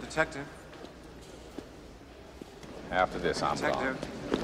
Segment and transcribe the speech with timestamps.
[0.00, 0.46] Detective.
[2.90, 4.00] After this, I'm Detective.
[4.30, 4.40] gone.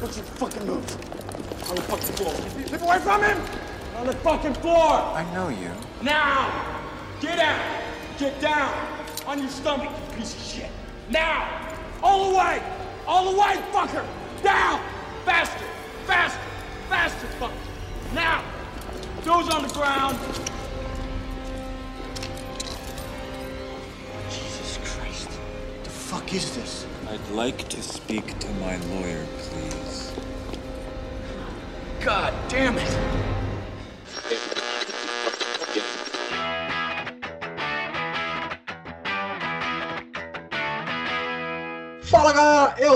[0.00, 1.68] What's your fucking move?
[1.68, 2.34] On the fucking floor.
[2.66, 3.38] Keep away from him!
[3.96, 4.92] On the fucking floor!
[4.92, 5.70] I know you.
[6.02, 6.50] Now!
[7.20, 7.82] Get out!
[8.18, 8.72] Get down!
[9.26, 10.70] On your stomach, you piece of shit!
[11.10, 11.74] Now!
[12.02, 12.62] All the way!
[13.06, 14.06] All the way, fucker!
[14.42, 14.80] Down!
[15.24, 15.64] Faster!
[16.06, 16.40] Faster!
[16.88, 17.52] Faster, fucker!
[18.14, 18.42] Now!
[19.22, 20.18] Those on the ground!
[24.30, 25.30] Jesus Christ.
[25.84, 26.86] The fuck is this?
[27.08, 30.12] I'd like to speak to my lawyer, please.
[32.00, 33.29] God damn it!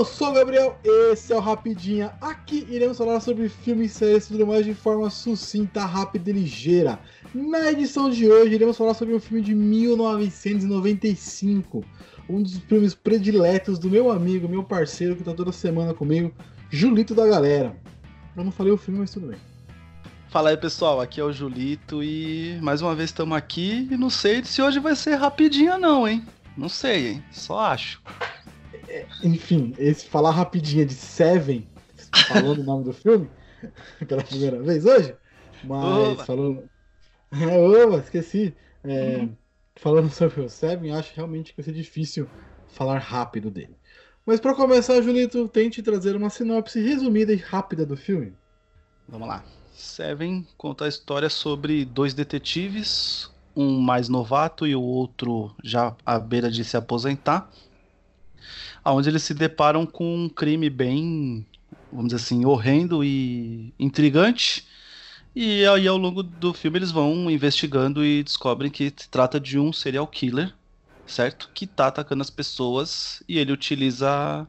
[0.04, 2.12] Eu sou o Gabriel, esse é o Rapidinha.
[2.20, 6.98] Aqui iremos falar sobre filmes, séries e tudo mais de forma sucinta, rápida e ligeira.
[7.34, 11.82] Na edição de hoje iremos falar sobre um filme de 1995,
[12.28, 16.30] um dos filmes prediletos do meu amigo, meu parceiro que tá toda semana comigo,
[16.68, 17.74] Julito da galera.
[18.36, 19.38] Eu não falei o filme, mas tudo bem.
[20.28, 24.10] Fala aí pessoal, aqui é o Julito e mais uma vez estamos aqui e não
[24.10, 26.22] sei se hoje vai ser rapidinha não, hein?
[26.58, 27.24] Não sei, hein?
[27.32, 28.02] Só acho.
[29.22, 31.66] Enfim, esse falar rapidinho de Seven,
[32.28, 33.28] falando o nome do filme,
[34.06, 35.14] pela primeira vez hoje,
[35.62, 36.24] mas Oba.
[36.24, 36.68] falando.
[37.32, 38.54] É, oba, esqueci.
[38.84, 39.28] É,
[39.76, 42.28] Falando sobre o Seven, acho realmente que vai ser difícil
[42.68, 43.74] falar rápido dele.
[44.24, 48.32] Mas para começar, Julito, tente trazer uma sinopse resumida e rápida do filme.
[49.08, 49.44] Vamos lá.
[49.72, 56.18] Seven conta a história sobre dois detetives, um mais novato e o outro já à
[56.18, 57.50] beira de se aposentar,
[58.92, 61.46] onde eles se deparam com um crime bem,
[61.92, 64.66] vamos dizer assim, horrendo e intrigante.
[65.34, 69.58] E aí ao longo do filme eles vão investigando e descobrem que se trata de
[69.58, 70.52] um serial killer,
[71.06, 71.50] certo?
[71.54, 74.46] Que tá atacando as pessoas e ele utiliza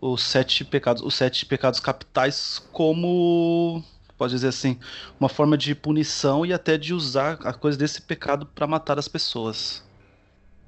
[0.00, 3.82] os sete pecados, os sete pecados capitais como
[4.22, 4.78] pode dizer assim,
[5.18, 9.08] uma forma de punição e até de usar a coisa desse pecado para matar as
[9.08, 9.82] pessoas.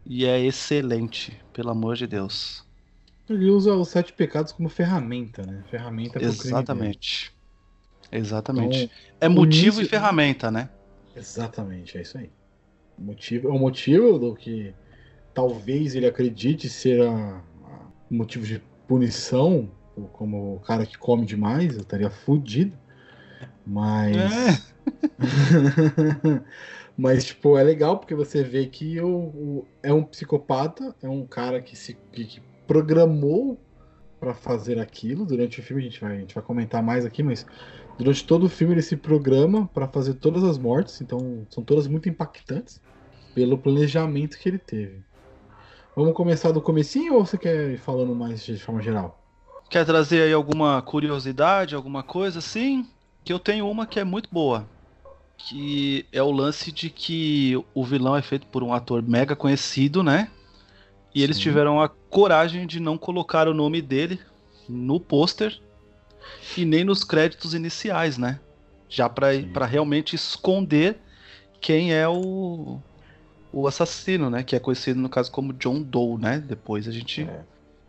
[0.04, 2.63] E é excelente, pelo amor de Deus.
[3.28, 5.64] Ele usa os sete pecados como ferramenta, né?
[5.70, 6.32] Ferramenta dele.
[6.32, 7.32] Exatamente.
[8.12, 8.84] Exatamente.
[8.84, 8.90] Então,
[9.20, 10.68] é motivo início- e ferramenta, né?
[11.16, 12.30] Exatamente, é isso aí.
[12.98, 14.74] O motivo, é o motivo do que
[15.32, 17.10] talvez ele acredite ser a,
[17.64, 19.70] a- motivo de punição,
[20.12, 22.76] como o cara que come demais, eu estaria fudido.
[23.66, 24.72] Mas.
[26.96, 31.26] Mas, tipo, é legal porque você vê que o, o- é um psicopata, é um
[31.26, 33.58] cara que se que, que programou
[34.20, 35.82] pra fazer aquilo durante o filme.
[35.82, 37.46] A gente, vai, a gente vai comentar mais aqui, mas
[37.98, 41.86] durante todo o filme ele se programa pra fazer todas as mortes, então são todas
[41.86, 42.80] muito impactantes
[43.34, 45.02] pelo planejamento que ele teve.
[45.96, 49.20] Vamos começar do comecinho ou você quer ir falando mais de forma geral?
[49.70, 52.88] Quer trazer aí alguma curiosidade, alguma coisa assim?
[53.22, 54.66] Que eu tenho uma que é muito boa.
[55.36, 60.02] Que é o lance de que o vilão é feito por um ator mega conhecido,
[60.02, 60.30] né?
[61.14, 61.42] E eles Sim.
[61.44, 64.20] tiveram a coragem de não colocar o nome dele
[64.68, 65.60] no pôster
[66.56, 68.40] e nem nos créditos iniciais, né?
[68.88, 70.98] Já pra realmente esconder
[71.60, 72.80] quem é o,
[73.52, 74.42] o assassino, né?
[74.42, 76.38] Que é conhecido no caso como John Doe, né?
[76.40, 77.40] Depois a gente É.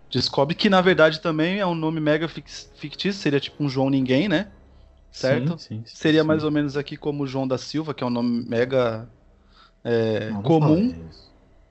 [0.09, 4.28] descobre que na verdade também é um nome mega fictício, seria tipo um João Ninguém,
[4.30, 4.52] né?
[5.12, 5.57] Certo?
[5.57, 8.12] Sim, sim, sim, Seria mais ou menos aqui como João da Silva, que é um
[8.12, 9.07] nome mega
[9.84, 10.94] é, comum.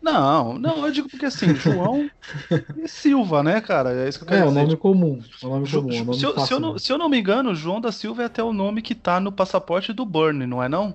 [0.05, 2.11] Não, não, eu digo porque assim, João
[2.77, 3.93] e Silva, né, cara?
[4.05, 4.61] É isso que eu quero É, o dizer.
[4.63, 5.23] nome comum.
[5.43, 5.87] É o nome comum.
[6.03, 8.23] o nome se, eu, se, eu não, se eu não me engano, João da Silva
[8.23, 10.91] é até o nome que tá no passaporte do Burn, não é não?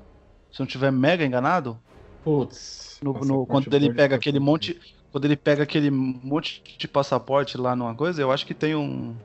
[0.51, 1.79] Se eu não tiver mega enganado?
[2.23, 2.99] Putz.
[3.01, 4.79] No, no- quando ele pega aquele monte.
[5.11, 9.15] Quando ele pega aquele monte de passaporte lá numa coisa, eu acho que tem um.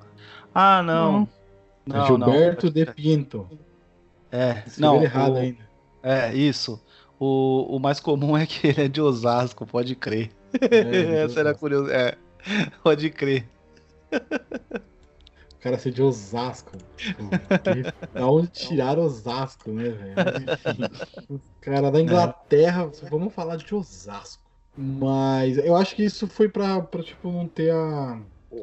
[0.54, 1.28] Ah, não.
[1.86, 2.72] É Não, Gilberto não.
[2.72, 3.46] de Pinto.
[4.32, 4.96] É, Escreveu não.
[4.96, 5.68] ele errado o- ainda.
[6.02, 6.80] É, isso.
[7.18, 10.30] O, o mais comum é que ele é de Osasco, pode crer.
[10.60, 11.90] É, Essa era curioso.
[11.90, 12.16] É,
[12.82, 13.46] pode crer.
[14.12, 16.72] O cara ser de Osasco.
[18.12, 20.14] Da onde tiraram Osasco, né, velho?
[21.30, 24.42] O cara da Inglaterra, vamos falar de Osasco.
[24.76, 28.20] Mas eu acho que isso foi pra, pra tipo, não ter a.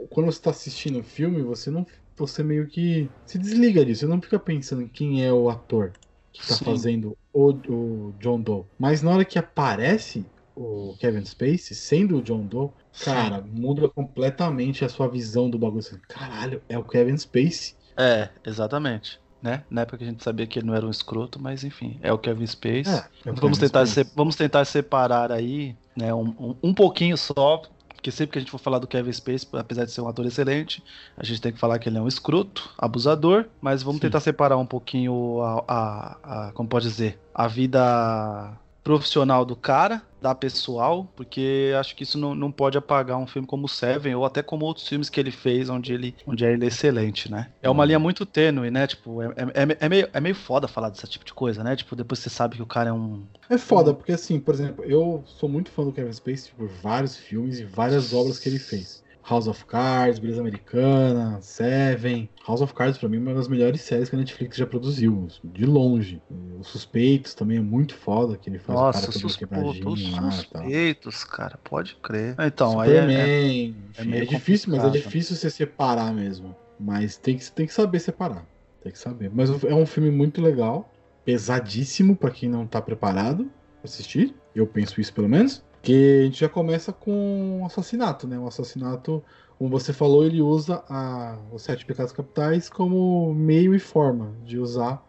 [0.10, 1.86] Quando você tá assistindo o filme, você não.
[2.18, 4.02] Você meio que se desliga disso.
[4.02, 5.94] Você não fica pensando em quem é o ator
[6.32, 6.66] que tá Sim.
[6.66, 8.66] fazendo o, o John Doe.
[8.78, 10.26] Mas na hora que aparece
[10.56, 12.70] o Kevin Spacey, sendo o John Doe,
[13.00, 15.80] cara, muda completamente a sua visão do bagulho.
[15.80, 17.76] Assim, Caralho, é o Kevin Spacey.
[17.98, 19.20] É, exatamente.
[19.42, 19.64] Né?
[19.72, 22.14] Na época que a gente sabia que ele não era um escroto, mas enfim, é
[22.14, 22.84] o Kevin Spacey.
[22.86, 24.06] É, é o vamos, Kevin tentar Spacey.
[24.06, 27.64] se- vamos tentar separar aí, né, um, um, um pouquinho só,
[28.02, 30.26] porque sempre que a gente for falar do Kevin Spacey, apesar de ser um ator
[30.26, 30.84] excelente,
[31.16, 34.08] a gente tem que falar que ele é um escroto, abusador, mas vamos Sim.
[34.08, 40.02] tentar separar um pouquinho a, a, a- como pode dizer, a vida profissional do cara,
[40.22, 44.24] da pessoal, porque acho que isso não, não pode apagar um filme como Seven, ou
[44.24, 47.52] até como outros filmes que ele fez, onde ele, onde ele é excelente, né?
[47.62, 48.86] É uma linha muito tênue, né?
[48.86, 51.76] Tipo, é, é, é, meio, é meio foda falar desse tipo de coisa, né?
[51.76, 54.86] Tipo, depois você sabe que o cara é um, É foda, porque assim, por exemplo,
[54.86, 58.60] eu sou muito fã do Kevin Spacey por vários filmes e várias obras que ele
[58.60, 59.01] fez.
[59.24, 62.30] House of Cards, Beleza Americana, Seven.
[62.48, 65.28] House of Cards, pra mim, é uma das melhores séries que a Netflix já produziu,
[65.44, 66.22] de longe.
[66.60, 70.22] Os Suspeitos também é muito foda, que ele faz o Nossa, cara todo quebradinho lá
[70.22, 70.32] tal.
[70.32, 72.36] suspeitos, cara, pode crer.
[72.40, 76.56] Então, aí é, Superman, é- enfim, é, meio difícil, mas é difícil você separar mesmo.
[76.80, 78.46] Mas tem que, tem que saber separar.
[78.82, 79.30] Tem que saber.
[79.32, 80.92] Mas é um filme muito legal,
[81.24, 84.36] pesadíssimo pra quem não tá preparado pra assistir.
[84.56, 85.64] Eu penso isso pelo menos.
[85.82, 88.38] Que a gente já começa com um assassinato, né?
[88.38, 89.24] Um assassinato,
[89.58, 94.60] como você falou, ele usa a, os sete pecados capitais como meio e forma de
[94.60, 95.04] usar.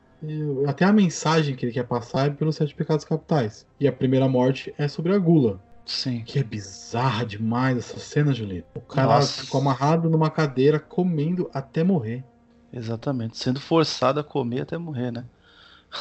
[0.66, 3.66] até a mensagem que ele quer passar é pelos sete pecados capitais.
[3.78, 5.60] E a primeira morte é sobre a gula.
[5.84, 6.22] sim.
[6.24, 8.66] Que é bizarra demais essa cena, Julito.
[8.74, 9.42] O cara Nossa.
[9.42, 12.24] ficou amarrado numa cadeira comendo até morrer.
[12.72, 13.36] Exatamente.
[13.38, 15.26] Sendo forçado a comer até morrer, né?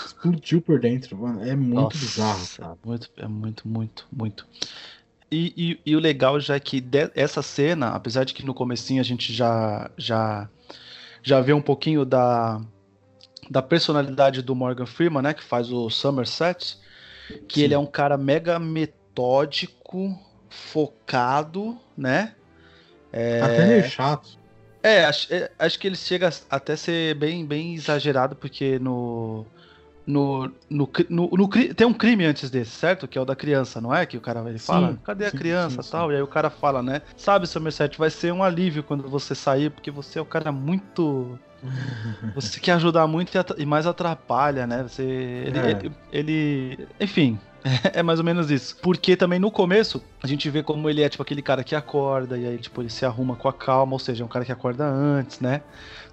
[0.05, 1.43] Explodiu por dentro, mano.
[1.43, 2.77] É muito Nossa, bizarro, cara.
[2.85, 4.47] Muito, é muito, muito, muito.
[5.29, 5.53] E,
[5.85, 8.99] e- e o legal já é que de- essa cena, apesar de que no comecinho
[9.01, 10.49] a gente já já
[11.23, 12.59] já vê um pouquinho da,
[13.49, 16.77] da personalidade do Morgan Freeman, né, que faz o Somerset,
[17.47, 17.63] que Sim.
[17.65, 20.17] ele é um cara mega metódico,
[20.49, 22.35] focado, né?
[23.41, 24.39] Até meio chato.
[24.83, 29.45] É, acho, é, acho que ele chega a até ser bem, bem exagerado, porque no.
[30.05, 33.07] No, no, no, no tem um crime antes desse, certo?
[33.07, 34.05] Que é o da criança, não é?
[34.05, 36.11] Que o cara ele fala, Sim, cadê a sim, criança sim, tal?
[36.11, 37.01] E aí o cara fala, né?
[37.15, 41.37] Sabe, Somerset, vai ser um alívio quando você sair, porque você é um cara muito.
[42.33, 44.81] Você quer ajudar muito e, e mais atrapalha, né?
[44.81, 45.03] Você.
[45.03, 45.59] Ele.
[45.59, 45.69] É.
[45.71, 47.39] ele, ele- enfim.
[47.93, 48.75] É mais ou menos isso.
[48.81, 52.37] Porque também no começo, a gente vê como ele é tipo aquele cara que acorda,
[52.37, 54.51] e aí, tipo, ele se arruma com a calma, ou seja, é um cara que
[54.51, 55.61] acorda antes, né?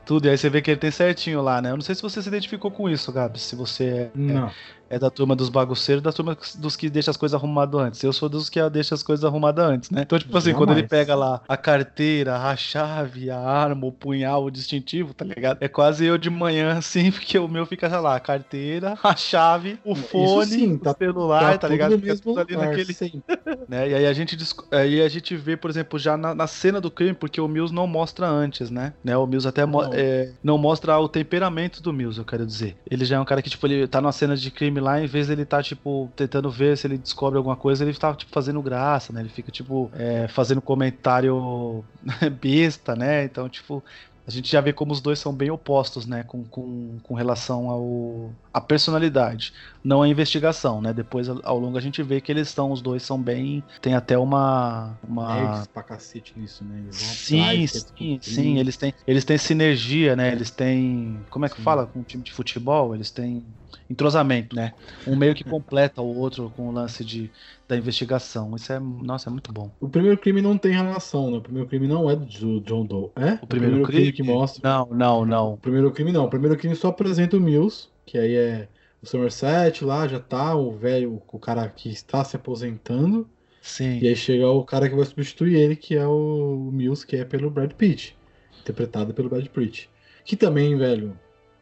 [0.05, 1.71] Tudo, e aí você vê que ele tem certinho lá, né?
[1.71, 3.39] Eu não sei se você se identificou com isso, Gabi.
[3.39, 4.49] Se você é, Não.
[4.49, 4.53] é
[4.97, 8.05] da turma dos bagunceiros, da turma dos que deixa as coisas arrumadas antes.
[8.05, 10.03] Eu sou dos que deixa as coisas arrumadas antes, né?
[10.03, 10.91] Então, tipo assim, quando ele Jamais.
[10.91, 15.59] pega lá a carteira, a chave, a arma, o punhal, o distintivo, tá ligado?
[15.61, 19.17] É quase eu de manhã, assim, porque o meu fica já lá, a carteira, a
[19.17, 21.99] chave, o fone, sim, tá- o celular, tá, tudo ligado?
[21.99, 23.23] Fica tudo ali lugar, naquele sempre.
[23.69, 23.89] né?
[23.91, 24.37] E aí a gente
[24.71, 27.75] aí a gente vê, por exemplo, já na, na cena do crime, porque o Mills
[27.75, 28.93] não mostra antes, né?
[29.03, 29.17] né?
[29.17, 29.91] O Mills até mo- Não.
[29.93, 32.77] é, não mostra o temperamento do Mills, eu quero dizer.
[32.91, 35.07] Ele já é um cara que, tipo, ele tá numa cena de crime lá, em
[35.07, 38.61] vez dele tá, tipo, tentando ver se ele descobre alguma coisa, ele tá, tipo, fazendo
[38.63, 39.21] graça, né?
[39.21, 41.85] Ele fica, tipo, é, fazendo comentário
[42.41, 43.25] besta, né?
[43.25, 43.83] Então, tipo.
[44.27, 46.23] A gente já vê como os dois são bem opostos, né?
[46.23, 50.93] Com, com, com relação ao a personalidade, não a investigação, né?
[50.93, 53.65] Depois, ao longo, a gente vê que eles estão, os dois são bem.
[53.81, 54.99] Tem até uma.
[55.03, 55.35] uma...
[55.35, 56.79] Nerds pra cacete nisso, né?
[56.81, 58.21] Eles vão Sim, atrás, sim, descobrir.
[58.23, 58.59] sim.
[58.59, 60.31] Eles têm, eles têm sinergia, né?
[60.31, 61.25] Eles têm.
[61.31, 61.63] Como é que Sim.
[61.63, 62.95] fala com um time de futebol?
[62.95, 63.43] Eles têm
[63.89, 64.73] entrosamento, né?
[65.07, 67.31] Um meio que completa o outro com o lance de,
[67.67, 68.55] da investigação.
[68.55, 68.79] Isso é.
[68.79, 69.71] Nossa, é muito bom.
[69.81, 71.39] O primeiro crime não tem relação, né?
[71.39, 73.11] O primeiro crime não é do John Doe.
[73.17, 73.39] É?
[73.43, 74.69] O primeiro, crime, que mostra.
[74.69, 75.53] Não, não, não.
[75.55, 76.25] O primeiro crime não.
[76.25, 78.69] O primeiro crime só apresenta o Mills, que aí é
[79.03, 83.29] o Somerset lá, já tá, o velho, o cara que está se aposentando.
[83.61, 83.99] Sim.
[84.01, 87.25] E aí chega o cara que vai substituir ele, que é o Mills, que é
[87.25, 88.17] pelo Brad Pitt.
[88.61, 89.91] Interpretado pelo Brad Pitt.
[90.25, 91.19] Que também, velho,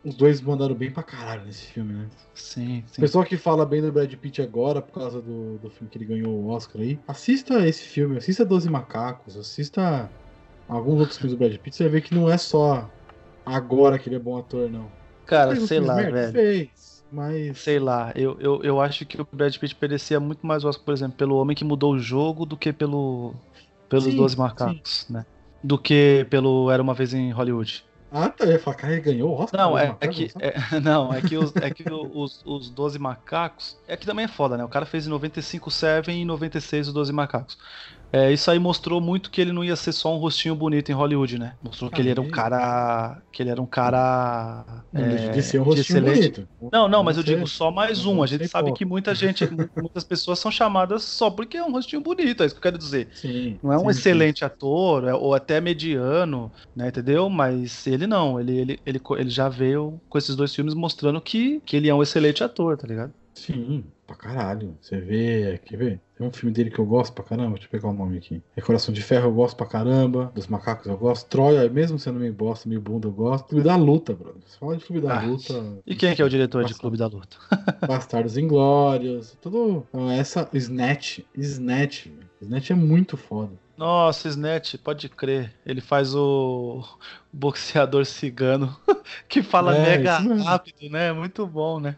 [0.07, 2.07] os dois mandaram bem pra caralho nesse filme, né?
[2.33, 3.01] Sim, O sim.
[3.01, 6.05] pessoal que fala bem do Brad Pitt agora, por causa do, do filme que ele
[6.05, 10.09] ganhou o Oscar aí, assista esse filme, assista Doze Macacos, assista
[10.69, 12.89] alguns outros filmes do Brad Pitt, você vai ver que não é só
[13.45, 14.89] agora que ele é bom ator, não.
[15.27, 16.13] Cara, sei lá, merda?
[16.13, 16.33] velho.
[16.33, 17.59] Fez, mas...
[17.59, 20.85] Sei lá, eu, eu, eu acho que o Brad Pitt merecia muito mais o Oscar,
[20.85, 23.35] por exemplo, pelo Homem que Mudou o Jogo do que pelo
[23.89, 25.27] pelos Sim, Doze Macacos, né?
[25.65, 27.85] Do que pelo Era Uma Vez em Hollywood.
[28.19, 29.61] Ah, tá, eu ia falar, cara, ele ganhou o Oscar?
[29.61, 30.33] Não, é, é que.
[30.39, 33.77] é- não, é que, os, é que o- os, os 12 macacos.
[33.87, 34.65] É que também é foda, né?
[34.65, 37.59] O cara fez em 95 Seven e em 96 os 12 macacos.
[38.13, 40.95] É, isso aí mostrou muito que ele não ia ser só um rostinho bonito em
[40.95, 41.55] Hollywood, né?
[41.63, 43.21] Mostrou que Ah, ele era um cara.
[43.33, 44.65] Que ele era um cara.
[44.93, 46.49] Não é, deixa de ser um rostinho excelente- bonito.
[46.73, 48.23] Não, não, mas eu digo só mais um.
[48.23, 49.45] A gente sabe que muita gente,
[49.77, 52.79] muitas pessoas são chamadas só porque é um rostinho bonito, é isso que eu quero
[52.79, 53.09] dizer.
[53.13, 53.99] Sim, Não é um sim, sim.
[53.99, 57.29] excelente ator, é- ou até mediano, né, entendeu?
[57.29, 61.61] Mas ele não, ele, ele, ele, ele já veio com esses dois filmes mostrando que,
[61.67, 63.13] que ele é um excelente ator, tá ligado?
[63.35, 64.77] Sim, pra caralho.
[64.81, 66.01] Você vê, quer ver?
[66.17, 68.43] Tem um filme dele que eu gosto pra caramba, deixa eu pegar o nome aqui.
[68.57, 72.19] É Coração de Ferro eu gosto pra caramba, dos macacos eu gosto, Troia, mesmo sendo
[72.19, 73.49] meio bosta, meio bunda eu gosto.
[73.49, 74.41] Clube da Luta, brother.
[74.47, 75.79] Você fala de Clube da Ah, Luta.
[75.87, 76.81] E quem é que é o diretor de Nossa.
[76.81, 77.37] Clube da Luta?
[77.87, 79.87] Bastardos Inglórios, tudo.
[80.17, 82.07] Essa Snatch, Snatch.
[82.41, 83.53] Snatch é muito foda.
[83.77, 85.53] Nossa, Snatch, pode crer.
[85.65, 86.83] Ele faz o
[87.33, 88.75] boxeador cigano
[89.29, 91.13] que fala É, mega rápido, né?
[91.13, 91.97] Muito bom, né?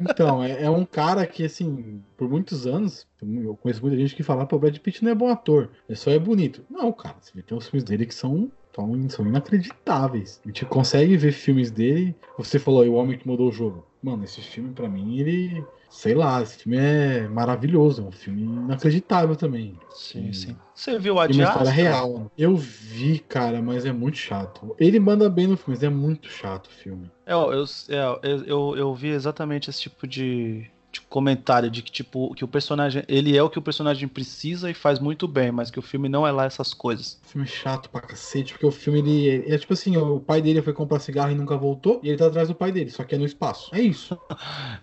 [0.00, 4.22] Então, é, é um cara que, assim, por muitos anos, eu conheço muita gente que
[4.22, 6.64] fala, pô, o Brad Pitt não é bom ator, ele só é bonito.
[6.70, 10.40] Não, cara, você vê, tem os filmes dele que são, são, são inacreditáveis.
[10.44, 12.16] A gente consegue ver filmes dele.
[12.38, 13.86] Você falou aí, O Homem que Mudou o Jogo.
[14.02, 15.64] Mano, esse filme, pra mim, ele.
[15.90, 18.02] Sei lá, esse filme é maravilhoso.
[18.02, 19.76] É um filme inacreditável também.
[19.90, 20.56] Sim, Sim.
[20.74, 21.50] Você viu o Tem uma Adiasta?
[21.64, 22.32] história real.
[22.38, 24.74] Eu vi, cara, mas é muito chato.
[24.78, 27.10] Ele manda bem no filme, mas é muito chato o filme.
[27.26, 31.82] É, Eu, eu, é, eu, eu, eu vi exatamente esse tipo de, de comentário de
[31.82, 35.28] que tipo que o personagem ele é o que o personagem precisa e faz muito
[35.28, 37.20] bem, mas que o filme não é lá essas coisas.
[37.22, 40.72] Filme chato pra cacete, porque o filme ele é tipo assim, o pai dele foi
[40.72, 43.18] comprar cigarro e nunca voltou, e ele tá atrás do pai dele, só que é
[43.18, 43.74] no espaço.
[43.74, 44.18] É isso.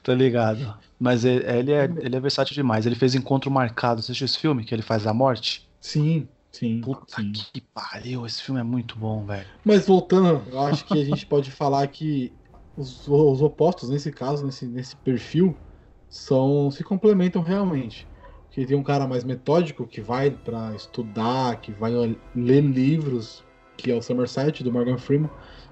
[0.04, 0.78] Tá ligado?
[1.00, 2.86] Mas ele, ele é ele é versátil demais.
[2.86, 4.02] Ele fez Encontro Marcado.
[4.02, 5.68] Você assistiu esse filme que ele faz a morte?
[5.82, 6.82] Sim, sim.
[6.82, 7.32] Puta sim.
[7.32, 9.46] que pariu, esse filme é muito bom, velho.
[9.64, 12.32] Mas voltando, eu acho que a gente pode falar que
[12.76, 15.58] os, os opostos, nesse caso, nesse, nesse perfil,
[16.10, 18.08] são se complementam realmente.
[18.48, 21.92] Porque tem um cara mais metódico que vai pra estudar, que vai
[22.36, 23.44] ler livros,
[23.76, 25.30] que é o Somerset do Morgan Freeman,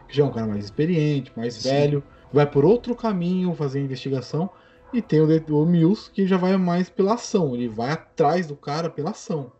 [0.08, 1.70] que já é um cara mais experiente, mais Sim.
[1.70, 4.50] velho, vai por outro caminho fazer investigação.
[4.94, 5.27] E tem o,
[5.62, 9.51] o Mills que já vai mais pela ação, ele vai atrás do cara pela ação.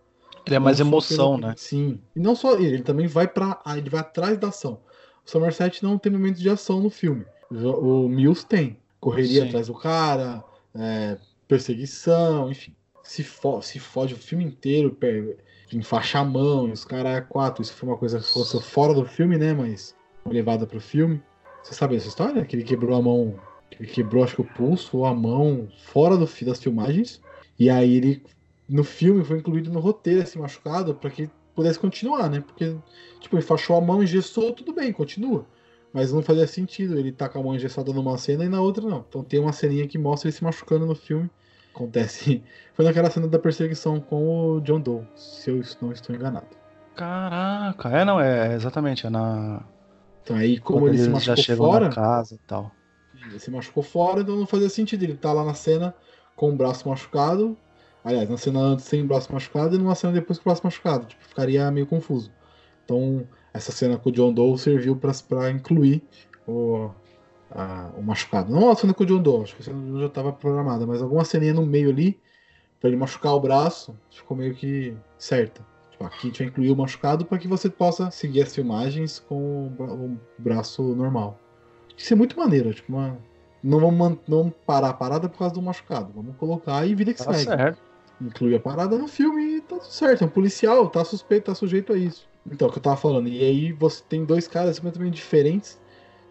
[0.46, 1.55] Ele é mais Não emoção, pelo- né?
[1.58, 2.00] Sim.
[2.15, 4.79] E não só ele, ele também vai para, ele vai atrás da ação.
[5.25, 7.25] O Somerset não tem momentos de ação no filme.
[7.50, 8.77] O o Mills tem.
[9.00, 9.48] Correria Sim.
[9.48, 10.44] atrás do cara,
[10.75, 11.17] é,
[11.48, 12.74] perseguição, enfim.
[13.03, 14.98] Se, fo se fode o filme inteiro,
[15.72, 17.62] enfaixa a mão, e os caras é quatro.
[17.62, 19.53] Isso foi uma coisa que fosse fora do filme, né?
[19.53, 21.22] Mas levada pro filme.
[21.63, 22.44] Você sabe essa história?
[22.46, 23.39] Que ele quebrou a mão.
[23.70, 27.22] Que ele quebrou, acho que o pulso ou a mão fora do, das filmagens.
[27.60, 28.24] E aí ele
[28.67, 32.41] no filme foi incluído no roteiro esse machucado para que pudesse continuar, né?
[32.41, 32.75] Porque,
[33.20, 35.46] tipo, enfaixou a mão, engessou, tudo bem, continua.
[35.95, 38.85] Mas não fazia sentido ele tá com a mão engessada numa cena e na outra
[38.85, 39.05] não.
[39.07, 41.31] Então tem uma ceninha que mostra ele se machucando no filme.
[41.73, 42.43] Acontece.
[42.75, 46.47] Foi naquela cena da perseguição com o John Doe, se eu não estou enganado.
[46.97, 49.63] Caraca, é não, é exatamente, é na
[50.21, 52.71] Então aí, como quando ele se machucou fora, casa e tal.
[53.29, 55.03] ele se machucou fora, então não fazia sentido.
[55.03, 55.95] Ele tá lá na cena
[56.35, 57.57] com o braço machucado.
[58.03, 60.61] Aliás, na cena antes sem o braço machucado e numa cena depois com o braço
[60.61, 61.05] machucado.
[61.05, 62.33] Tipo, ficaria meio confuso.
[62.83, 63.25] Então,
[63.55, 66.03] essa cena com o John Doe serviu pra, pra incluir
[66.47, 66.89] o,
[67.51, 68.51] a- o machucado.
[68.51, 70.07] Não a cena com o John Doe, acho que a cena do John Doe já
[70.07, 72.19] estava programada, mas alguma ceninha no meio ali,
[72.79, 75.65] pra ele machucar o braço, ficou meio que certa.
[75.91, 79.19] Tipo, aqui a gente vai incluir o machucado para que você possa seguir as filmagens
[79.19, 81.39] com o bra- o braço normal.
[81.97, 83.17] Isso é muito maneiro, tipo, uma...
[83.63, 86.12] não, vamos não parar a parada por causa do machucado.
[86.13, 87.45] Vamos colocar e vida que Tá segue.
[87.45, 87.79] certo.
[88.19, 90.24] Inclui a parada no filme e tá tudo certo.
[90.24, 92.27] É um policial, tá suspeito, tá sujeito a isso.
[92.49, 93.27] Então, é o que eu tava falando.
[93.27, 95.79] E aí você tem dois caras completamente diferentes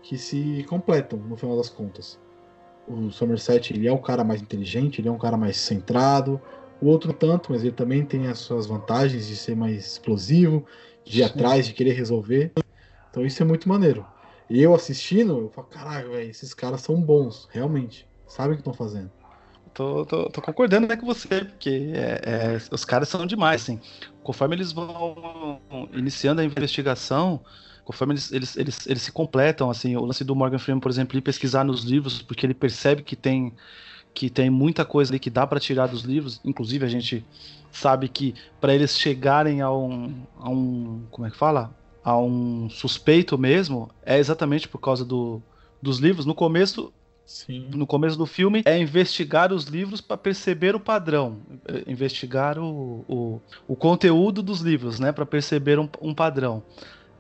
[0.02, 2.18] que se completam no final das contas.
[2.86, 6.40] O Somerset, ele é um cara mais inteligente, ele é um cara mais centrado.
[6.80, 10.64] O outro tanto, mas ele também tem as suas vantagens de ser mais explosivo,
[11.04, 12.52] de ir atrás, de querer resolver.
[13.10, 14.06] Então isso é muito maneiro.
[14.50, 18.06] E eu assistindo, eu falo, caralho, velho, esses caras são bons, realmente.
[18.28, 19.10] Sabem o que estão fazendo.
[19.74, 23.80] Tô, tô, tô concordando né, com você, porque é, é, os caras são demais, assim.
[24.22, 25.60] Conforme eles vão
[25.92, 27.40] iniciando a investigação,
[27.84, 31.16] conforme eles, eles, eles, eles se completam, assim, o lance do Morgan Freeman, por exemplo,
[31.16, 33.52] ele pesquisar nos livros, porque ele percebe que tem,
[34.14, 37.26] que tem muita coisa ali que dá para tirar dos livros, inclusive a gente
[37.72, 41.74] sabe que para eles chegarem a um, a um, como é que fala?
[42.04, 45.42] A um suspeito mesmo, é exatamente por causa do,
[45.82, 46.24] dos livros.
[46.24, 46.92] No começo,
[47.26, 47.70] Sim.
[47.74, 53.04] no começo do filme é investigar os livros para perceber o padrão, é, investigar o,
[53.08, 56.62] o, o conteúdo dos livros, né, para perceber um, um padrão.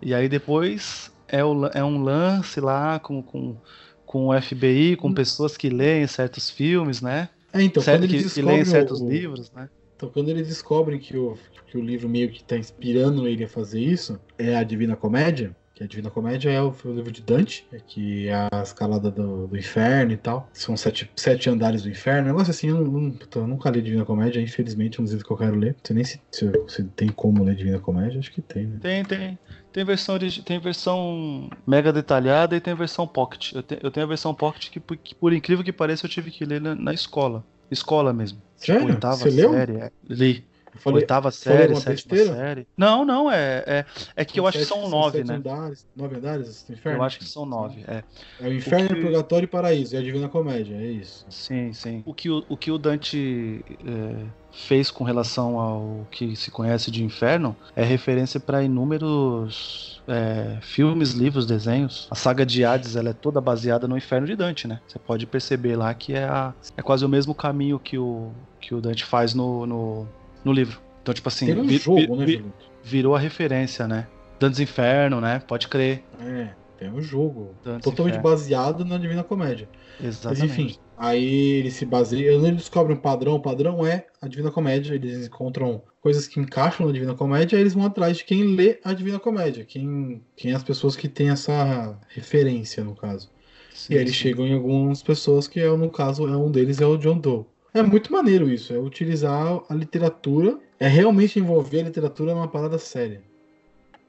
[0.02, 3.56] E aí depois é, o, é um lance lá com, com,
[4.04, 7.30] com o FBI, com pessoas que leem certos filmes, né?
[7.52, 9.68] É, então, certo, quando que, que leem certos o- livros, né?
[9.96, 13.48] Então, quando eles descobrem que o, que o livro meio que tá inspirando ele a
[13.48, 17.20] fazer isso, é a Divina Comédia, que a Divina Comédia é o, o livro de
[17.20, 20.48] Dante, é que é a escalada do, do inferno e tal.
[20.52, 22.28] São sete, sete andares do inferno.
[22.28, 22.84] Um negócio assim, eu,
[23.18, 25.72] puta, eu nunca li Divina Comédia, infelizmente, é um livro que eu quero ler.
[25.72, 28.78] Não sei nem se, se, se tem como ler Divina Comédia, acho que tem, né?
[28.80, 29.38] Tem, tem.
[29.72, 33.52] Tem versão, tem versão mega detalhada e tem versão pocket.
[33.52, 36.30] Eu, te, eu tenho a versão pocket que, que, por incrível que pareça, eu tive
[36.30, 37.44] que ler na, na escola.
[37.68, 38.40] Escola mesmo.
[38.54, 38.82] Sério?
[38.82, 39.52] Tipo, oitava Você leu?
[39.52, 39.76] série.
[39.78, 40.44] É, li.
[40.78, 42.34] Falei- oitava série, sétima besteira?
[42.34, 42.66] série.
[42.76, 43.64] Não, não, é.
[43.66, 43.84] É,
[44.16, 45.34] é que eu acho que são nove, né?
[45.36, 46.98] Andares, nove andares inferno?
[46.98, 47.84] Eu acho que são nove.
[47.86, 48.02] É.
[48.40, 49.94] É o inferno, O que- purgatório e paraíso.
[49.96, 51.24] É a Divina Comédia, é isso.
[51.28, 52.02] Sim, sim.
[52.04, 56.90] O que o, o, que o Dante é, fez com relação ao que se conhece
[56.90, 62.06] de inferno é referência para inúmeros é, filmes, livros, desenhos.
[62.10, 64.80] A saga de Hades ela é toda baseada no inferno de Dante, né?
[64.86, 68.74] Você pode perceber lá que é, a, é quase o mesmo caminho que o, que
[68.74, 70.08] o Dante faz no, no,
[70.44, 70.80] no livro.
[71.02, 72.44] Então, tipo assim, Tem um vi- jogo, vi- né,
[72.82, 74.06] virou a referência, né?
[74.40, 75.40] Dantes Inferno, né?
[75.46, 76.02] Pode crer.
[76.20, 76.48] É,
[76.78, 77.54] tem um jogo.
[77.62, 78.30] Dantes Totalmente Inferno.
[78.30, 79.68] baseado na Divina Comédia.
[80.02, 80.40] Exatamente.
[80.40, 81.24] Mas enfim, aí
[81.58, 82.32] ele se baseia.
[82.32, 83.34] Ele descobre um padrão.
[83.34, 84.94] O padrão é a Divina Comédia.
[84.94, 87.56] Eles encontram coisas que encaixam na Divina Comédia.
[87.56, 89.64] Aí eles vão atrás de quem lê a Divina Comédia.
[89.64, 93.30] Quem, quem é as pessoas que têm essa referência, no caso.
[93.72, 94.22] Sim, e aí eles sim.
[94.22, 97.44] chegam em algumas pessoas que, é, no caso, é um deles é o John Doe.
[97.74, 98.72] É muito maneiro isso.
[98.72, 100.58] É utilizar a literatura.
[100.78, 103.20] É realmente envolver a literatura numa parada séria.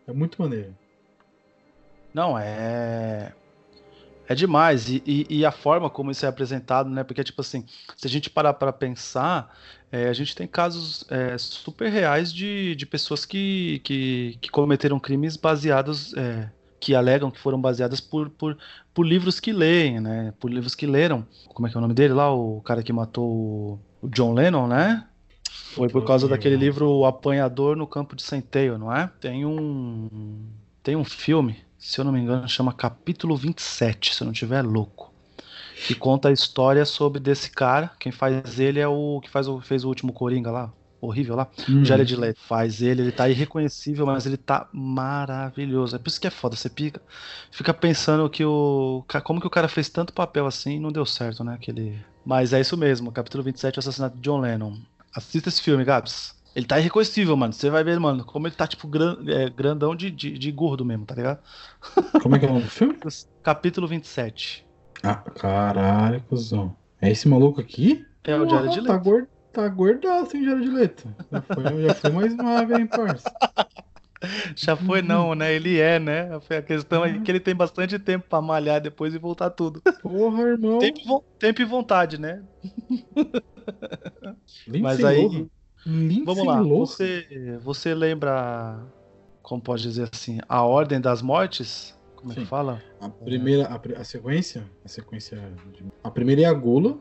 [0.08, 0.76] É muito maneiro.
[2.14, 3.34] Não, é.
[4.28, 4.88] É demais.
[4.90, 7.04] E, e- e a forma como isso é apresentado, né?
[7.04, 7.66] Porque, tipo assim,
[7.98, 9.56] se a gente parar para pensar,
[9.92, 15.00] é, a gente tem casos é, super reais de, de pessoas que, que, que cometeram
[15.00, 16.14] crimes baseados.
[16.16, 16.50] é,
[16.86, 18.56] que alegam que foram baseadas por, por,
[18.94, 20.32] por livros que leem, né?
[20.40, 21.26] Por livros que leram.
[21.48, 22.32] Como é que é o nome dele lá?
[22.32, 25.04] O cara que matou o- John Lennon, né?
[25.74, 29.10] Foi por causa daquele livro O Apanhador no Campo de Centeio, não é?
[29.20, 30.46] Tem um.
[30.84, 34.62] Tem um filme, se eu não me engano, chama Capítulo 27, se eu não estiver
[34.62, 35.12] louco.
[35.88, 37.90] Que conta a história sobre desse cara.
[38.00, 40.72] Quem faz ele é o que faz o, fez o último Coringa lá.
[41.02, 41.48] Horrível lá.
[41.70, 41.84] Hum.
[41.86, 45.96] Jared Leto faz ele, ele tá irreconhecível, mas ele tá maravilhoso.
[45.96, 47.02] É por isso que é foda, você fica,
[47.52, 49.04] fica pensando que o.
[49.24, 51.54] Como que o cara fez tanto papel assim e não deu certo, né?
[51.54, 52.00] Aquele...
[52.26, 54.78] Mas é isso mesmo, capítulo 27, o assassinato de John Lennon.
[55.14, 56.34] Assista esse filme, Gabs.
[56.56, 57.52] Ele tá irreconhecível, mano.
[57.54, 60.84] Você vai ver, mano, como ele tá, tipo, gran- é, grandão de, de, de gordo
[60.86, 61.40] mesmo, tá ligado?
[62.24, 62.98] Como é que é o nome do filme?
[63.44, 64.66] Capítulo 27.
[65.04, 66.76] Ah, caralho, cuzão.
[67.02, 68.06] É esse maluco aqui?
[68.24, 69.04] É o Jared Tá, Leto.
[69.04, 71.08] gordo, tá gordaço, hein, Jared Leto?
[71.32, 73.32] Já foi, já foi mais nove, hein, parça?
[74.56, 75.54] Já foi não, né?
[75.54, 76.30] Ele é, né?
[76.36, 79.82] A questão é que ele tem bastante tempo pra malhar depois e voltar tudo.
[80.02, 80.80] Porra, irmão.
[80.80, 82.44] Tempo, e tempo e vontade, né?
[84.68, 85.48] Lindsay Mas aí.
[85.86, 86.60] Lindsay vamos lá.
[86.62, 86.80] Lohan.
[86.80, 88.80] Você, você lembra,
[89.44, 91.96] como pode dizer assim, a ordem das mortes?
[92.16, 92.42] Como é Sim.
[92.42, 92.82] que fala?
[93.00, 95.38] A primeira, a, a sequência, a sequência,
[95.72, 96.98] de- a primeira é a gula,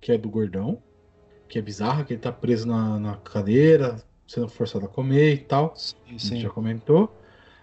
[0.00, 0.80] que é do gordão,
[1.48, 5.38] que é bizarra, que ele tá preso na, na cadeira, sendo forçado a comer e
[5.38, 5.72] tal.
[5.76, 6.40] Sim, A gente sim.
[6.40, 7.12] já comentou.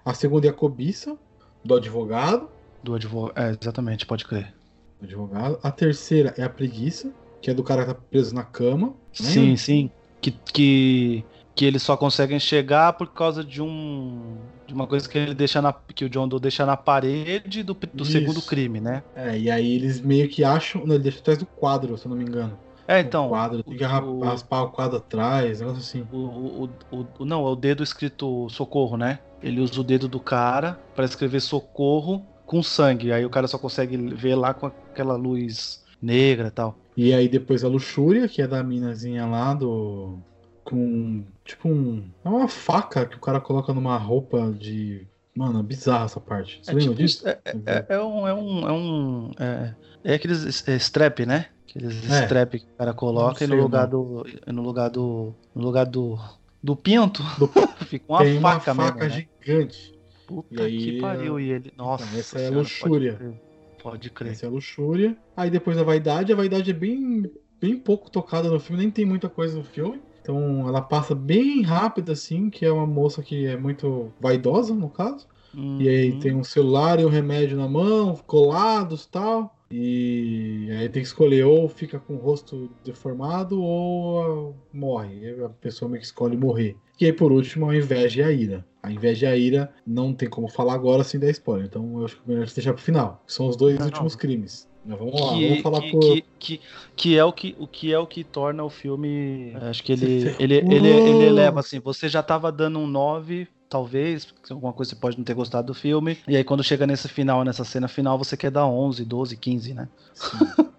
[0.04, 1.17] A segunda é a cobiça,
[1.63, 2.50] do advogado,
[2.84, 3.39] Do advogado.
[3.39, 4.54] É, exatamente, pode crer.
[5.00, 5.60] do advogado.
[5.63, 8.93] A terceira é a preguiça, que é do cara que tá preso na cama.
[9.13, 9.58] Sim, Lembra?
[9.58, 9.91] sim.
[10.21, 14.38] Que, que, que eles só conseguem chegar por causa de um.
[14.67, 15.71] De uma coisa que ele deixa na.
[15.74, 18.12] Que o John Doe deixa na parede do, do Isso.
[18.12, 19.04] segundo crime, né?
[19.15, 20.86] É, e aí eles meio que acham.
[20.86, 22.58] Não, ele deixa atrás do quadro, se eu não me engano.
[22.88, 23.30] É, o então.
[23.30, 26.08] quadro, tem que o- ra- o- raspar o quadro atrás, negócio assim.
[26.12, 29.19] O, o, o, o- não, é o dedo escrito socorro, né?
[29.41, 33.12] Ele usa o dedo do cara pra escrever socorro com sangue.
[33.12, 36.78] Aí o cara só consegue ver lá com aquela luz negra e tal.
[36.95, 40.17] E aí depois a luxúria, que é da minazinha lá do.
[40.63, 41.24] Com.
[41.43, 42.10] Tipo um.
[42.24, 45.08] É uma faca que o cara coloca numa roupa de.
[45.36, 46.60] Mano, é bizarra essa parte.
[46.63, 47.28] Você É lembra tipo, disso?
[47.28, 48.28] é, é, é um.
[48.28, 48.67] É um.
[48.67, 51.48] É, um, é, é aqueles é, strap, né?
[51.67, 52.23] Aqueles É.
[52.23, 54.25] strap que o cara coloca e Não no sei lugar do.
[54.47, 55.34] e No lugar do.
[55.54, 56.17] No lugar do.
[56.63, 57.47] Do pinto Do-
[57.86, 59.19] fica uma Tem faca, uma faca mesmo.
[59.19, 59.28] Né?
[59.45, 59.95] gigante.
[60.28, 61.39] Puta E aí, que pariu.
[61.39, 61.73] E ele.
[61.78, 62.04] Nossa.
[62.17, 63.13] essa é senhora, luxúria.
[63.13, 63.41] Pode crer.
[63.84, 64.32] Pode crer.
[64.32, 65.17] Essa é luxúria.
[65.38, 66.32] Aí depois a vaidade.
[66.34, 67.30] A vaidade é bem,
[67.62, 70.01] bem pouco tocada no filme, nem tem muita coisa no filme.
[70.21, 74.89] Então ela passa bem rápida, assim, que é uma moça que é muito vaidosa, no
[74.89, 75.28] caso.
[75.54, 76.19] E aí Uhum.
[76.19, 79.55] tem um celular e um remédio na mão, colados tal.
[79.69, 85.32] E aí tem que escolher ou fica com o rosto deformado ou morre.
[85.43, 86.75] A pessoa meio que escolhe morrer.
[86.99, 88.65] E aí por último a inveja e a ira.
[88.82, 91.65] A inveja e a ira não tem como falar agora sem dar spoiler.
[91.65, 93.23] Então eu acho que é melhor deixar pro final.
[93.25, 94.19] São os dois Não, últimos não.
[94.19, 94.67] crimes.
[94.86, 95.99] Mas vamos lá, que, vamos falar que, por.
[95.99, 96.62] que, que,
[96.95, 100.06] que é o que o que é o que torna o filme acho que ele
[100.06, 100.71] ele, ferrou.
[100.71, 105.17] ele, ele eleva assim você já tava dando um 9 talvez alguma coisa você pode
[105.17, 108.38] não ter gostado do filme e aí quando chega nesse final nessa cena final você
[108.38, 109.88] quer dar 11 12 15 né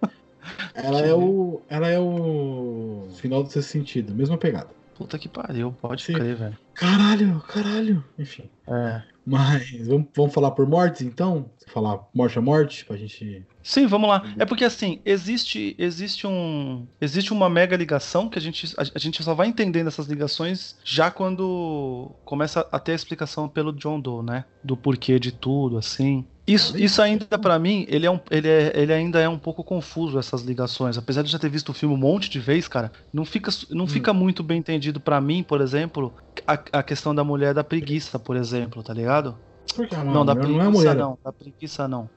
[0.77, 1.61] Ela é o.
[1.67, 3.07] Ela é o.
[3.15, 4.69] Final do sexto sentido, mesma pegada.
[4.97, 6.13] Puta que pariu pode Sim.
[6.13, 8.03] crer velho Caralho, caralho.
[8.17, 8.49] Enfim.
[8.67, 9.01] é.
[9.29, 11.51] Mas vamos, vamos falar por mortes então?
[11.67, 13.45] Falar morte a morte pra gente.
[13.61, 14.23] Sim, vamos lá.
[14.39, 18.99] É porque assim, existe existe um existe uma mega ligação que a gente a, a
[18.99, 23.99] gente só vai entendendo essas ligações já quando começa a ter a explicação pelo John
[23.99, 24.45] Doe, né?
[24.63, 26.25] Do porquê de tudo, assim.
[26.47, 29.63] Isso, isso ainda pra mim, ele é um ele, é, ele ainda é um pouco
[29.65, 30.97] confuso essas ligações.
[30.97, 33.51] Apesar de eu já ter visto o filme um monte de vezes, cara, não fica
[33.69, 36.15] não fica muito bem entendido pra mim, por exemplo,
[36.47, 39.37] a, a questão da mulher da preguiça, por exemplo, tá ligado?
[39.75, 40.95] Porque a Não, da preguiça não é mulher.
[40.95, 42.09] não, da preguiça não.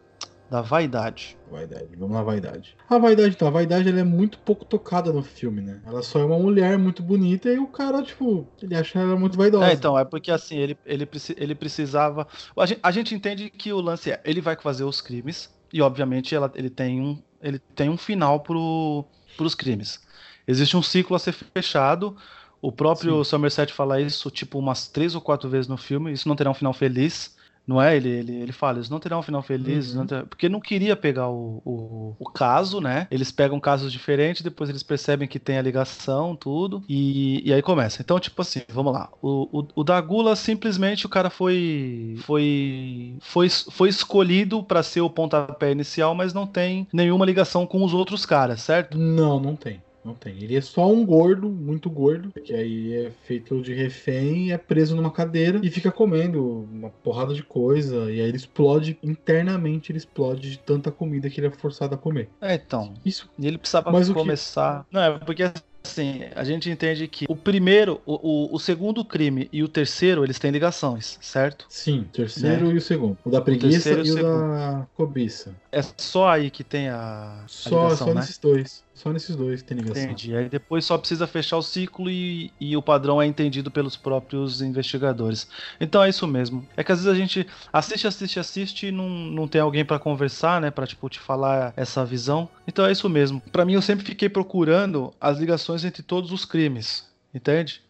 [0.50, 1.38] Da vaidade.
[1.48, 2.76] Vaidade, vamos na vaidade.
[2.88, 5.80] A vaidade, então, a vaidade ela é muito pouco tocada no filme, né?
[5.86, 9.36] Ela só é uma mulher muito bonita e o cara, tipo, ele acha ela muito
[9.36, 9.66] vaidosa.
[9.70, 12.26] É, então, é porque assim, ele, ele, ele precisava.
[12.56, 15.80] A gente, a gente entende que o lance é, ele vai fazer os crimes, e
[15.80, 19.04] obviamente ela, ele, tem um, ele tem um final pro,
[19.36, 20.00] pros crimes.
[20.48, 22.16] Existe um ciclo a ser fechado.
[22.60, 26.12] O próprio Somerset fala isso, tipo, umas três ou quatro vezes no filme.
[26.12, 27.36] Isso não terá um final feliz.
[27.66, 27.96] Não é?
[27.96, 29.94] Ele, ele, ele fala, isso não terá um final feliz.
[29.94, 30.04] Uhum.
[30.10, 33.06] não Porque não queria pegar o, o, o caso, né?
[33.10, 36.82] Eles pegam casos diferentes, depois eles percebem que tem a ligação, tudo.
[36.88, 38.02] E, e aí começa.
[38.02, 39.08] Então, tipo assim, vamos lá.
[39.22, 42.16] O, o, o da Gula, simplesmente, o cara foi.
[42.22, 43.14] Foi.
[43.20, 47.94] Foi, foi escolhido pra ser o pontapé inicial, mas não tem nenhuma ligação com os
[47.94, 48.98] outros caras, certo?
[48.98, 49.80] Não, não tem.
[50.04, 50.34] Não tem.
[50.42, 54.96] Ele é só um gordo, muito gordo, que aí é feito de refém, é preso
[54.96, 58.10] numa cadeira e fica comendo uma porrada de coisa.
[58.10, 61.98] E aí ele explode, internamente ele explode de tanta comida que ele é forçado a
[61.98, 62.28] comer.
[62.40, 62.94] É, então.
[63.04, 63.28] Isso.
[63.38, 64.86] E ele precisava Mas o que- começar.
[64.90, 65.42] Não, é porque
[65.84, 70.24] assim, a gente entende que o primeiro, o, o, o segundo crime e o terceiro,
[70.24, 71.66] eles têm ligações, certo?
[71.68, 73.18] Sim, o terceiro e o segundo.
[73.24, 73.96] O da preguiça Né?
[73.96, 75.54] terceiro e e o o da cobiça.
[75.72, 78.20] É só aí que tem a, a Só, ligação, só né?
[78.20, 78.84] nesses dois.
[79.02, 80.02] Só nesses dois tem ligação.
[80.04, 80.36] Entendi.
[80.36, 84.60] Aí depois só precisa fechar o ciclo e, e o padrão é entendido pelos próprios
[84.60, 85.48] investigadores.
[85.80, 86.66] Então é isso mesmo.
[86.76, 89.98] É que às vezes a gente assiste, assiste, assiste e não, não tem alguém pra
[89.98, 90.70] conversar, né?
[90.70, 92.46] Pra tipo, te falar essa visão.
[92.68, 93.40] Então é isso mesmo.
[93.50, 97.08] Pra mim eu sempre fiquei procurando as ligações entre todos os crimes.
[97.34, 97.82] Entende?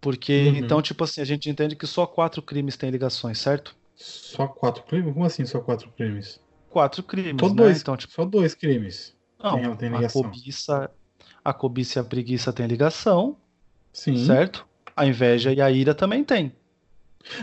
[0.00, 0.56] Porque Uhum.
[0.56, 3.76] então, tipo assim, a gente entende que só quatro crimes têm ligações, certo?
[3.94, 5.12] Só quatro crimes?
[5.12, 6.40] Como assim só quatro crimes?
[6.70, 7.54] Quatro crimes, Só né?
[7.54, 7.80] dois.
[7.80, 9.16] Então, tipo, Só dois crimes.
[9.42, 10.22] Não, tem- tem a ligação.
[10.22, 10.90] cobiça,
[11.44, 13.36] a cobiça e a preguiça têm ligação.
[13.92, 14.16] Sim.
[14.24, 14.66] certo?
[14.96, 16.54] A inveja e a ira também tem.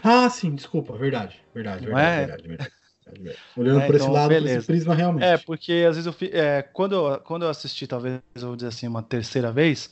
[0.04, 1.40] Ah, sim, desculpa, verdade.
[1.54, 2.26] Verdade, Não verdade, é?
[2.26, 2.72] verdade, verdade,
[3.14, 3.40] verdade.
[3.58, 4.58] Olhando É, por esse então, lado, por beleza.
[4.60, 5.26] esse prisma realmente.
[5.26, 8.56] É, porque às vezes eu fi, é, quando, eu, quando eu assisti, talvez eu vou
[8.56, 9.90] dizer assim, uma terceira vez,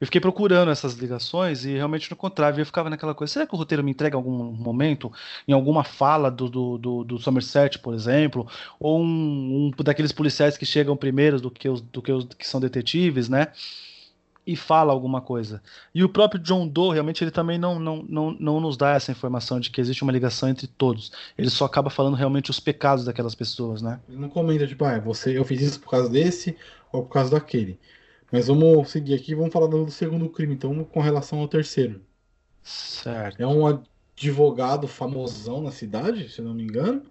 [0.00, 2.60] eu fiquei procurando essas ligações e realmente não encontrava.
[2.60, 5.12] Eu ficava naquela coisa, será que o roteiro me entrega em algum momento,
[5.46, 8.46] em alguma fala do, do, do, do Somerset, por exemplo,
[8.78, 12.46] ou um, um daqueles policiais que chegam primeiros do que os, do que os que
[12.46, 13.48] são detetives, né?
[14.46, 15.60] E fala alguma coisa.
[15.94, 19.12] E o próprio John Doe, realmente, ele também não, não, não, não nos dá essa
[19.12, 21.12] informação de que existe uma ligação entre todos.
[21.36, 24.00] Ele só acaba falando realmente os pecados daquelas pessoas, né?
[24.08, 26.56] Ele não comenta, tipo, ah, você, eu fiz isso por causa desse
[26.90, 27.78] ou por causa daquele.
[28.30, 32.02] Mas vamos seguir aqui, vamos falar do segundo crime, então, com relação ao terceiro.
[32.62, 33.40] Certo.
[33.40, 37.02] É um advogado famosão na cidade, se não me engano,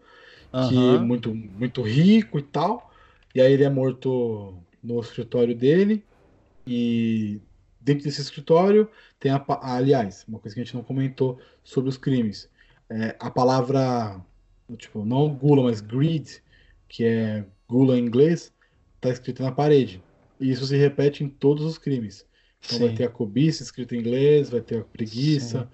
[0.70, 2.92] que é muito, muito rico e tal.
[3.34, 6.04] E aí ele é morto no escritório dele.
[6.66, 7.42] E
[7.80, 9.44] dentro desse escritório tem a.
[9.62, 12.50] Aliás, uma coisa que a gente não comentou sobre os crimes.
[12.90, 14.22] É, a palavra,
[14.78, 16.42] tipo, não gula, mas greed,
[16.88, 18.54] que é gula em inglês,
[19.02, 20.02] tá escrita na parede.
[20.40, 22.26] E isso se repete em todos os crimes.
[22.66, 22.96] Então vai Sim.
[22.96, 25.68] ter a cobiça escrita em inglês, vai ter a preguiça.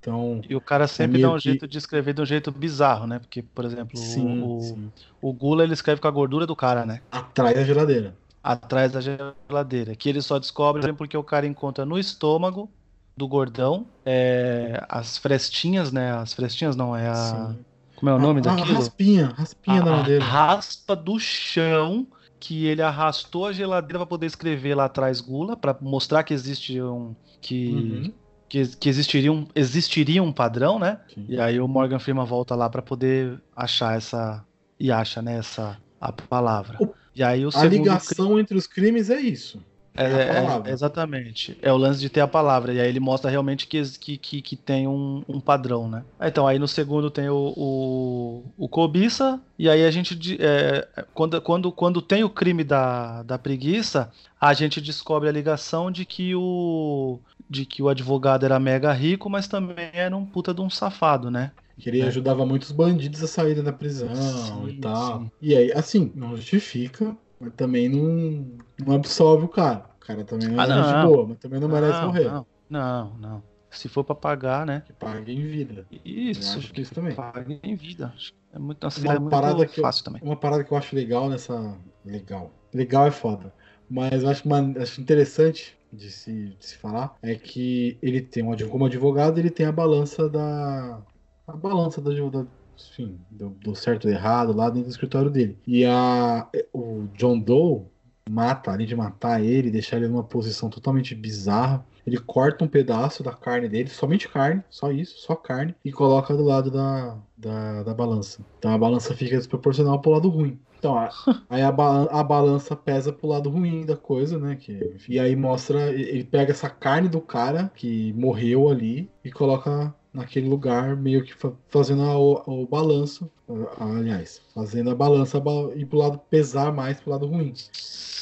[0.00, 3.06] Então, E o cara sempre dá um que- jeito de escrever de um jeito bizarro,
[3.06, 3.18] né?
[3.18, 4.92] Porque, por exemplo, sim, o, sim.
[5.20, 7.00] o Gula ele escreve com a gordura do cara, né?
[7.10, 8.14] Atrás da geladeira.
[8.42, 9.96] Atrás da geladeira.
[9.96, 12.70] Que ele só descobre porque o cara encontra no estômago
[13.16, 16.12] do gordão é, as frestinhas, né?
[16.12, 17.14] As frestinhas não, é a.
[17.14, 17.58] Sim.
[17.96, 18.76] Como é o nome A- a daquilo?
[18.76, 20.24] raspinha, raspinha da a madeira.
[20.24, 22.06] raspa do chão
[22.40, 26.80] que ele arrastou a geladeira para poder escrever lá atrás gula, para mostrar que existe
[26.80, 28.14] um que, Uhum.
[28.48, 31.00] que, que existiria, um, existiria um padrão, né?
[31.12, 31.26] Sim.
[31.28, 34.44] E aí o Morgan Freeman volta lá para poder achar essa
[34.78, 36.78] e acha né, essa a palavra.
[36.80, 39.62] O- E aí o A ligação entre os crimes é isso.
[39.96, 41.56] É, É é- exatamente.
[41.62, 42.72] É o lance de ter a palavra.
[42.72, 46.04] E aí ele mostra realmente que, que, que, que tem um, um padrão, né?
[46.18, 49.40] Ah, Então, aí no segundo tem o, o, o cobiça.
[49.58, 50.16] E aí a gente.
[50.40, 55.90] é, quando, quando, quando tem o crime da, da preguiça, a gente descobre a ligação
[55.90, 57.20] de que o.
[57.48, 61.30] De que o advogado era mega rico, mas também era um puta de um safado,
[61.30, 61.52] né?
[61.78, 62.06] Que ele É.
[62.06, 65.20] ajudava muitos bandidos a saírem da prisão Sim, e tal.
[65.20, 65.30] sim.
[65.40, 68.46] E aí, assim, não justifica, mas também não,
[68.86, 69.86] não absolve o cara.
[69.96, 71.06] O cara também não é Ah, gente não.
[71.08, 72.24] boa, mas também não merece Não, morrer.
[72.30, 73.42] Não, não, não.
[73.70, 74.82] Se for pra pagar, né?
[74.86, 75.86] Que pague em vida.
[76.04, 77.14] Isso, acho que isso também.
[77.14, 78.14] pague em vida.
[78.52, 80.22] É muito, nossa, Uma é muito parada que eu- fácil também.
[80.22, 81.76] Uma parada que eu acho legal nessa.
[82.04, 82.50] Legal.
[82.72, 83.52] Legal é foda.
[83.90, 88.42] Mas eu acho, uma- acho interessante de se, de se falar é que ele tem,
[88.42, 91.02] um como advogado, ele tem a balança da.
[91.46, 92.46] A balança da, da
[92.90, 95.58] enfim, do, do certo e errado lá dentro do escritório dele.
[95.66, 97.82] E a, o John Doe
[98.28, 101.84] mata, além de matar ele, deixar ele numa posição totalmente bizarra.
[102.06, 106.36] Ele corta um pedaço da carne dele, somente carne, só isso, só carne, e coloca
[106.36, 108.44] do lado da, da, da balança.
[108.58, 110.58] Então a balança fica desproporcional pro lado ruim.
[110.78, 111.10] Então, a-
[111.50, 114.54] aí a, ba- a balança pesa pro lado ruim da coisa, né?
[114.56, 119.92] Que, e aí mostra, ele pega essa carne do cara que morreu ali e coloca
[120.16, 123.30] naquele lugar, meio que fa- fazendo a- o, o balanço,
[123.78, 127.52] aliás, fazendo a balança ba- ir pro lado pesar mais pro lado ruim.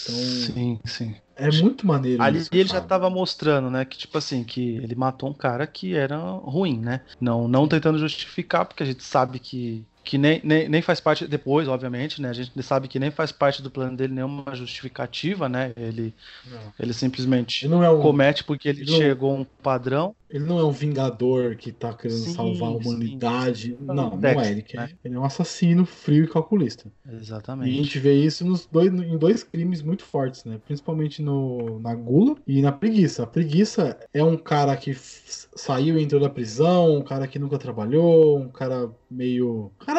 [0.03, 1.15] Então, Sim, sim.
[1.37, 2.87] é muito maneiro Ali isso, ele já cara.
[2.87, 7.01] tava mostrando, né, que tipo assim, que ele matou um cara que era ruim, né?
[7.21, 11.27] Não, não tentando justificar, porque a gente sabe que que nem, nem, nem faz parte
[11.27, 12.29] depois, obviamente, né?
[12.29, 15.73] A gente sabe que nem faz parte do plano dele nenhuma justificativa, né?
[15.77, 16.15] Ele
[16.51, 16.73] Não.
[16.79, 20.15] ele simplesmente Ele não é um, comete porque ele ele não- chegou a um padrão.
[20.29, 22.89] ele não é um vingador que tá querendo Sim, salvar a sim.
[22.89, 23.77] humanidade.
[23.81, 24.51] Não, Não, não Dexter, é.
[24.51, 24.91] Ele, né?
[25.05, 26.91] ele é um assassino frio e calculista.
[27.07, 27.73] E a Exatamente.
[27.73, 30.61] gente vê isso nos dois, em dois crimes muito fortes, né?
[30.65, 33.23] Principalmente no, na gula e na preguiça.
[33.23, 34.93] A preguiça é um cara que
[35.57, 39.71] saiu e entrou da prisão, um cara que nunca trabalhou, um cara meio.
[39.79, 39.94] Cara,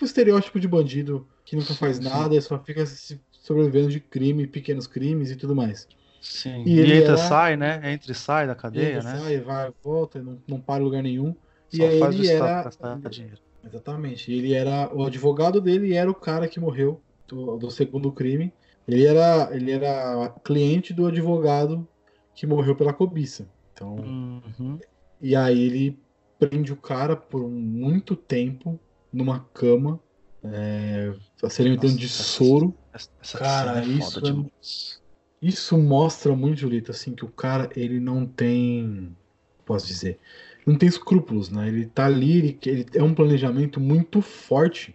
[0.00, 2.00] um estereótipo de bandido que nunca Sim, faz sim.
[2.00, 5.88] nada e só fica se sobrevivendo de crime, pequenos crimes e tudo mais.
[6.20, 6.66] Sim.
[6.66, 7.92] E E, ele entra, era- sai, né?
[7.92, 9.20] Entra e sai da cadeia, Ele né?
[9.20, 11.34] sai, vai, volta, não, não para em lugar nenhum.
[11.72, 12.60] E Só aí faz o ele Estado era.
[12.60, 13.40] gastar dinheiro.
[13.64, 14.32] Exatamente.
[14.32, 14.94] Ele era.
[14.94, 18.52] O advogado dele era o cara que morreu do, do segundo crime.
[18.86, 21.88] Ele era, ele era cliente do advogado
[22.34, 23.50] que morreu pela cobiça.
[23.72, 24.14] Então,
[24.46, 24.82] Uhum.
[25.20, 26.02] e aí ele
[26.38, 28.80] prende o cara por muito tempo
[29.12, 30.00] numa cama,
[30.42, 31.12] é,
[31.48, 32.74] se alimentando de Nossa, soro.
[32.92, 34.98] Essa, essa Cara, é isso é-.
[35.40, 39.16] Isso mostra muito, Julito, assim, que o cara, ele não tem,
[39.64, 40.18] posso dizer,
[40.66, 41.68] não tem escrúpulos, né?
[41.68, 44.94] Ele tá ali, ele, ele é um planejamento muito forte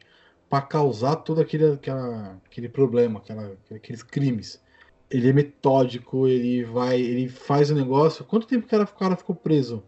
[0.49, 4.61] para causar todo aquele, aquela, aquele problema, aquela, aqueles crimes.
[5.09, 8.25] Ele é metódico, ele vai, ele faz o negócio.
[8.25, 9.81] Quanto tempo cara, o cara ficou preso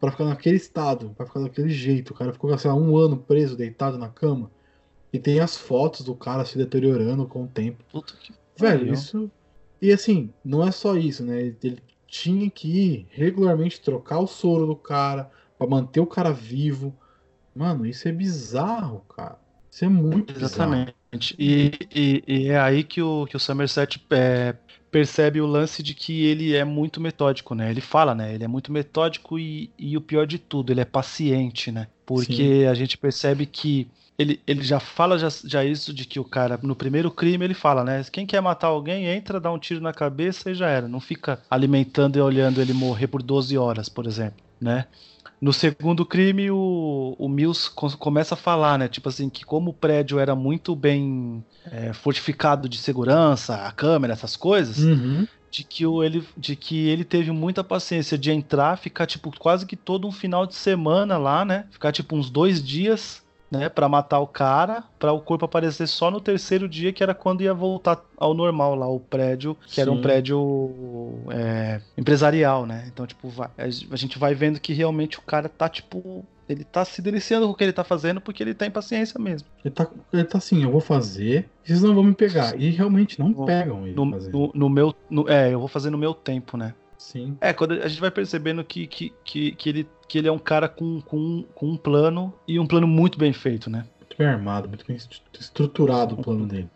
[0.00, 2.10] para ficar naquele estado, para ficar daquele jeito?
[2.12, 4.50] O cara ficou, sei lá, um ano preso, deitado na cama.
[5.12, 7.84] E tem as fotos do cara se deteriorando com o tempo.
[7.92, 8.94] Puta que Velho, pariu.
[8.94, 9.30] isso.
[9.82, 11.40] E assim, não é só isso, né?
[11.40, 16.92] Ele- tinha que ir regularmente trocar o soro do cara pra manter o cara vivo.
[17.54, 19.38] Mano, isso é bizarro, cara.
[19.70, 20.92] Isso é muito bizarro.
[21.38, 24.54] E, e- e é aí que o, que o Somerset é,
[24.90, 27.70] percebe o lance de que ele é muito metódico, né?
[27.70, 28.34] Ele fala, né?
[28.34, 31.88] Ele é muito metódico e, e o pior de tudo, ele é paciente, né?
[32.06, 36.24] Porque a gente percebe que ele, ele já fala já, já isso de que o
[36.24, 38.04] cara, no primeiro crime, ele fala, né?
[38.12, 40.86] Quem quer matar alguém, entra, dá um tiro na cabeça e já era.
[40.88, 44.86] Não fica alimentando e olhando ele morrer por 12 horas, por exemplo, né?
[45.40, 48.88] No segundo crime, o, o Mills co- começa a falar, né?
[48.88, 54.12] Tipo assim, que como o prédio era muito bem é, fortificado de segurança, a câmera,
[54.12, 55.28] essas coisas, Uhum.
[55.50, 59.66] de que, o, ele, de que ele teve muita paciência de entrar, ficar tipo quase
[59.66, 61.68] que todo um final de semana lá, né?
[61.72, 63.68] Ficar tipo uns dois dias, né?
[63.68, 67.42] Pra matar o cara, pra o corpo aparecer só no terceiro dia, que era quando
[67.42, 70.02] ia voltar ao normal lá, o prédio, que era um Sim.
[70.02, 72.84] prédio é, empresarial, né?
[72.92, 76.24] Então, tipo, vai- a gente vai vendo que realmente o cara tá, tipo.
[76.48, 79.46] Ele tá se deliciando com o que ele tá fazendo porque ele tem paciência mesmo.
[79.64, 82.58] Ele tá, ele tá assim, eu vou fazer, vocês não vão me pegar.
[82.60, 84.92] E realmente não No- pegam ele No, no, no meu.
[85.08, 86.74] no- é, eu vou fazer no meu tempo, né?
[86.98, 87.38] Sim.
[87.40, 90.40] É, quando a gente vai percebendo que, que, que, que, ele, que ele é um
[90.40, 93.86] cara com, com, com um plano e um plano muito bem feito, né?
[94.00, 96.68] Muito bem armado, muito bem estru- estruturado o plano dele.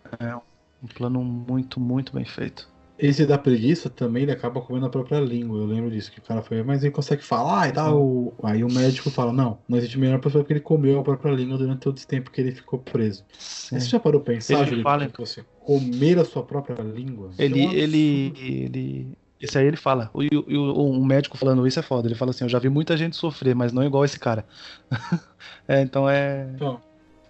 [0.81, 2.73] Um plano muito, muito bem feito.
[2.97, 5.59] Esse da preguiça também ele acaba comendo a própria língua.
[5.59, 8.33] Eu lembro disso, que o cara foi, mas ele consegue falar e tal.
[8.45, 11.59] Aí o médico fala: Não, não existe melhor pessoa porque ele comeu a própria língua
[11.59, 13.25] durante todo esse tempo que ele ficou preso.
[13.37, 13.81] Sim.
[13.81, 17.33] Você já parou pra pensar, Ele Júlio, fala- você comer a sua própria língua?
[17.37, 19.19] Ele, é um ele, ele.
[19.45, 20.11] Esse aí ele fala.
[20.15, 22.09] O, o, um médico falando isso é foda.
[22.09, 24.45] Ele fala assim: Eu já vi muita gente sofrer, mas não igual esse cara.
[25.69, 26.47] é, então é.
[26.55, 26.81] Então,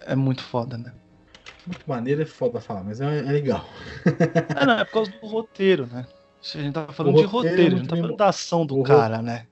[0.01, 0.93] É muito foda, né?
[1.65, 3.65] muito maneiro é foda falar, mas é, é legal.
[4.49, 6.05] É, não, é por causa do roteiro, né?
[6.53, 8.65] A gente tá falando O de roteiro é roteiro, a gente tá falando da ação
[8.65, 9.47] do o ro- cara, né?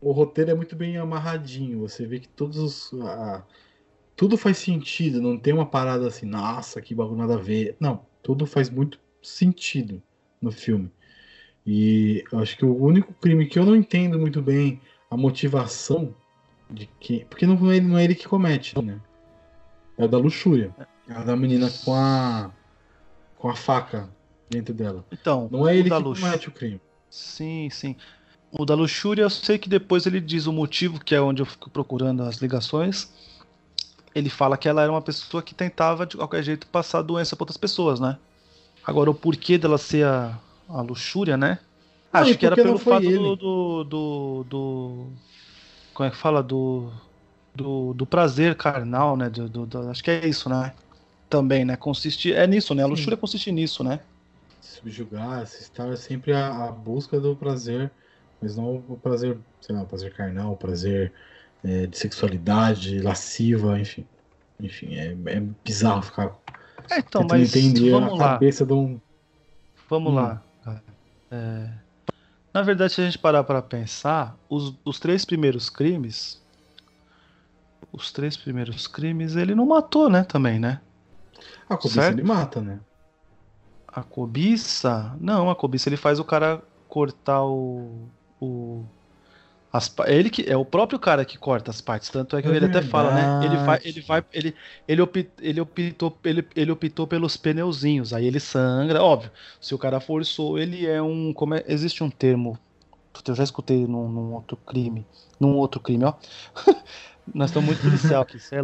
[0.00, 1.80] O roteiro é muito bem amarradinho.
[1.80, 2.92] Você vê que todos os.
[3.02, 3.42] a-
[4.16, 5.20] tudo faz sentido.
[5.20, 7.76] Não tem uma parada assim, nossa, que bagulho nada a ver.
[7.80, 10.02] Não, tudo faz muito sentido
[10.40, 10.90] no filme.
[11.66, 16.14] E acho que o único crime que eu não entendo muito bem a motivação
[16.70, 17.24] de que.
[17.24, 19.00] Porque não é ele, não é ele que comete, né?
[19.98, 20.74] É o da luxúria.
[21.08, 22.50] É o da menina com a.
[23.36, 24.08] com a faca
[24.48, 25.04] dentro dela.
[25.10, 26.80] Então, Não é ele que comete o crime.
[27.10, 27.96] Sim, sim.
[28.52, 31.46] O da luxúria, eu sei que depois ele diz o motivo, que é onde eu
[31.46, 33.10] fico procurando as ligações.
[34.14, 37.36] Ele fala que ela era uma pessoa que tentava, de qualquer jeito, passar a doença
[37.36, 38.16] para outras pessoas, né?
[38.84, 41.58] Agora, o porquê dela ser a, a luxúria, né?
[42.12, 45.18] Acho que era pelo fato do, do, do, do-
[45.94, 46.42] Como é que fala?
[46.42, 46.92] Do.
[47.54, 49.30] Do, do prazer carnal, né?
[49.30, 50.76] Do, do- do- acho que é isso, né?
[51.30, 51.76] Também, né?
[51.76, 52.32] Consiste.
[52.34, 52.82] É nisso, né?
[52.84, 52.88] A Sim.
[52.88, 54.00] luxúria consiste nisso, né?
[54.60, 57.92] subjugar, assistar é sempre a, a busca do prazer,
[58.40, 61.14] mas não o prazer, sei lá, o prazer carnal, o prazer
[61.62, 64.08] é, de sexualidade, lasciva, enfim.
[64.60, 66.38] Enfim, é, é bizarro ficar
[66.90, 68.50] É, então, mas entender vamos a lá.
[68.50, 69.00] cabeça de um.
[69.88, 70.14] Vamos Hum.
[70.14, 70.45] lá.
[71.30, 71.68] É,
[72.54, 76.40] Na verdade, se a gente parar para pensar, os, os três primeiros crimes.
[77.92, 80.24] Os três primeiros crimes, ele não matou, né?
[80.24, 80.80] Também, né?
[81.68, 82.18] A cobiça Certo.
[82.18, 82.80] ele mata, né?
[83.88, 85.16] A cobiça.
[85.20, 88.08] Não, a cobiça ele faz o cara cortar o.
[88.40, 88.84] o
[89.76, 92.52] as, ele que é o próprio cara que corta as partes, tanto é que É
[92.52, 93.32] ele até fala, né?
[93.40, 93.84] Ele vai, verdade.
[93.84, 94.56] ele vai, ele,
[94.88, 99.30] ele, opi- ele optou, ele, ele optou pelos pneuzinhos, aí ele sangra, óbvio.
[99.60, 102.58] Se o cara forçou, ele é um, como é, existe um termo,
[103.28, 105.06] eu já escutei num, num outro crime,
[105.40, 106.14] num outro crime, ó.
[107.34, 108.60] Nós estamos muito policial aqui, cê é.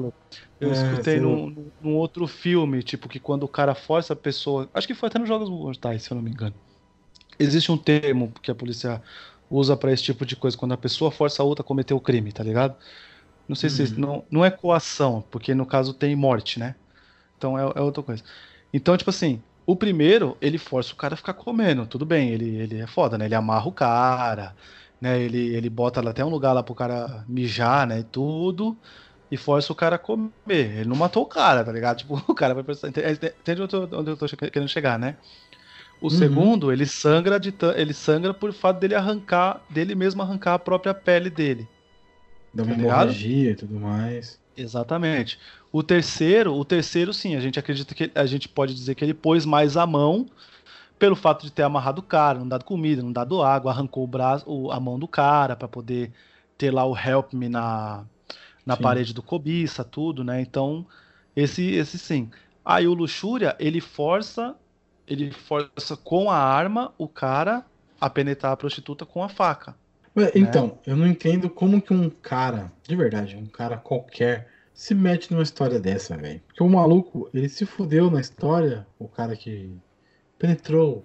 [0.61, 4.13] Eu É, escutei é num, num- num outro filme, tipo, que quando o cara força
[4.15, 4.71] a pessoa.
[4.75, 6.55] Acho que foi até nos Jogos Mortais, se eu não me engano.
[7.39, 9.03] Existe um termo que a polícia
[9.53, 12.01] usa pra esse tipo de coisa, quando a pessoa força a outra a cometer o
[12.01, 12.77] crime, tá ligado?
[13.49, 13.93] Não sei se.
[13.93, 14.01] Uhum.
[14.01, 16.77] Não, não é coação, porque no caso tem morte, né?
[17.37, 18.23] Então é, é outra coisa.
[18.73, 21.87] Então, tipo assim, o primeiro, ele força o cara a ficar comendo.
[21.87, 23.27] Tudo bem, ele, ele é foda, né?
[23.27, 24.57] Ele amarra o cara,
[25.01, 25.21] né?
[25.23, 28.01] Ele, ele bota lá até um lugar lá pro cara mijar, né?
[28.01, 28.81] E tudo.
[29.31, 30.33] E força o cara a comer.
[30.49, 31.99] Ele não matou o cara, tá ligado?
[32.01, 32.89] Tipo, o cara vai pensar.
[32.89, 35.19] Entende onde eu tô, onde eu tô che- querendo chegar, né?
[36.03, 36.11] O Uhum.
[36.11, 40.93] segundo, ele sangra de ele sangra por fato dele arrancar, dele mesmo arrancar a própria
[40.95, 41.69] pele dele.
[42.55, 44.41] Dá uma Tá hemorragia e tudo mais.
[44.55, 45.39] Exatamente.
[45.71, 49.15] O terceiro, o terceiro sim, a gente acredita que a gente pode dizer que ele
[49.15, 50.27] pôs mais a mão
[50.99, 54.07] pelo fato de ter amarrado o cara, não dado comida, não dado água, arrancou o
[54.09, 56.13] braço, o- a mão do cara para poder
[56.59, 58.07] ter lá o help me na
[58.67, 58.77] na Sim.
[58.77, 60.41] parede do cobiça, tudo, né?
[60.43, 60.87] Então,
[61.37, 62.31] esse esse sim.
[62.65, 64.57] Aí o luxúria, ele força
[65.07, 67.65] ele força com a arma o cara
[68.01, 69.75] a penetrar a prostituta com a faca.
[70.15, 70.31] Né?
[70.35, 75.31] Então, eu não entendo como que um cara, de verdade, um cara qualquer, se mete
[75.33, 76.41] numa história dessa, velho.
[76.47, 79.75] Porque o maluco, ele se fudeu na história, o cara que
[80.39, 81.05] penetrou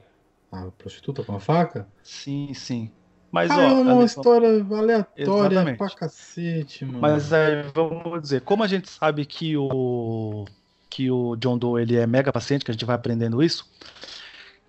[0.51, 1.87] a prostituta com a faca.
[2.01, 2.91] Sim, sim.
[3.31, 5.77] Mas Caiu ó, numa Anderson, história aleatória Exatamente.
[5.77, 6.99] pra cacete, mano.
[6.99, 10.45] Mas aí, vamos dizer, como a gente sabe que o
[10.89, 13.65] que o John Doe ele é mega paciente, que a gente vai aprendendo isso,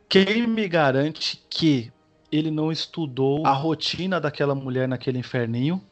[0.09, 1.93] quem me garante que
[2.31, 5.83] ele não estudou a rotina daquela mulher naquele inferninho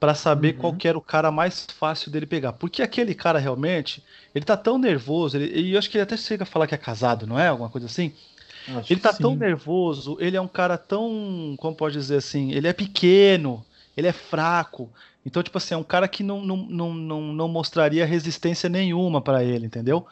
[0.00, 0.58] pra saber Uhum.
[0.58, 2.52] qual que era o cara mais fácil dele pegar?
[2.54, 6.16] Porque aquele cara realmente, ele tá tão nervoso, ele, e eu acho que ele até
[6.16, 7.48] chega a falar que é casado, não é?
[7.48, 8.12] Alguma coisa assim?
[8.66, 12.68] Acho Ele tá tão nervoso, ele é um cara tão, como pode dizer assim, ele
[12.68, 13.64] é pequeno,
[13.96, 14.92] ele é fraco.
[15.24, 19.44] Então, tipo assim, é um cara que não, não, não, não, mostraria resistência nenhuma pra
[19.44, 20.06] ele, entendeu?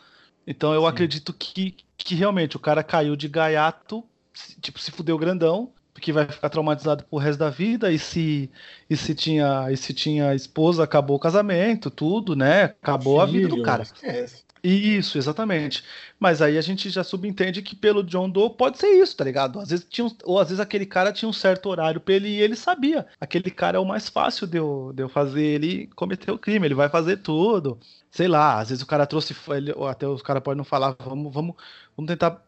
[0.46, 0.86] Então eu Sim.
[0.86, 4.04] acredito que, que realmente o cara caiu de gaiato,
[4.60, 8.50] tipo, se fudeu grandão, porque vai ficar traumatizado pro resto da vida, e se,
[8.88, 12.64] e se tinha, e se tinha esposa, acabou o casamento, tudo, né?
[12.64, 13.82] Acabou a vida do cara.
[13.82, 14.44] Esquece.
[14.62, 15.82] Isso, exatamente.
[16.18, 19.58] Mas aí a gente já subentende que pelo John Doe pode ser isso, tá ligado?
[19.58, 22.40] Às vezes tinha ou às vezes aquele cara tinha um certo horário pra ele e
[22.42, 23.06] ele sabia.
[23.18, 26.66] Aquele cara é o mais fácil de eu, de eu fazer ele cometer o crime,
[26.66, 27.78] ele vai fazer tudo.
[28.10, 30.94] Sei lá, às vezes o cara trouxe, ele, ou até os caras podem não falar,
[30.98, 31.56] vamos, vamos,
[31.96, 32.44] vamos tentar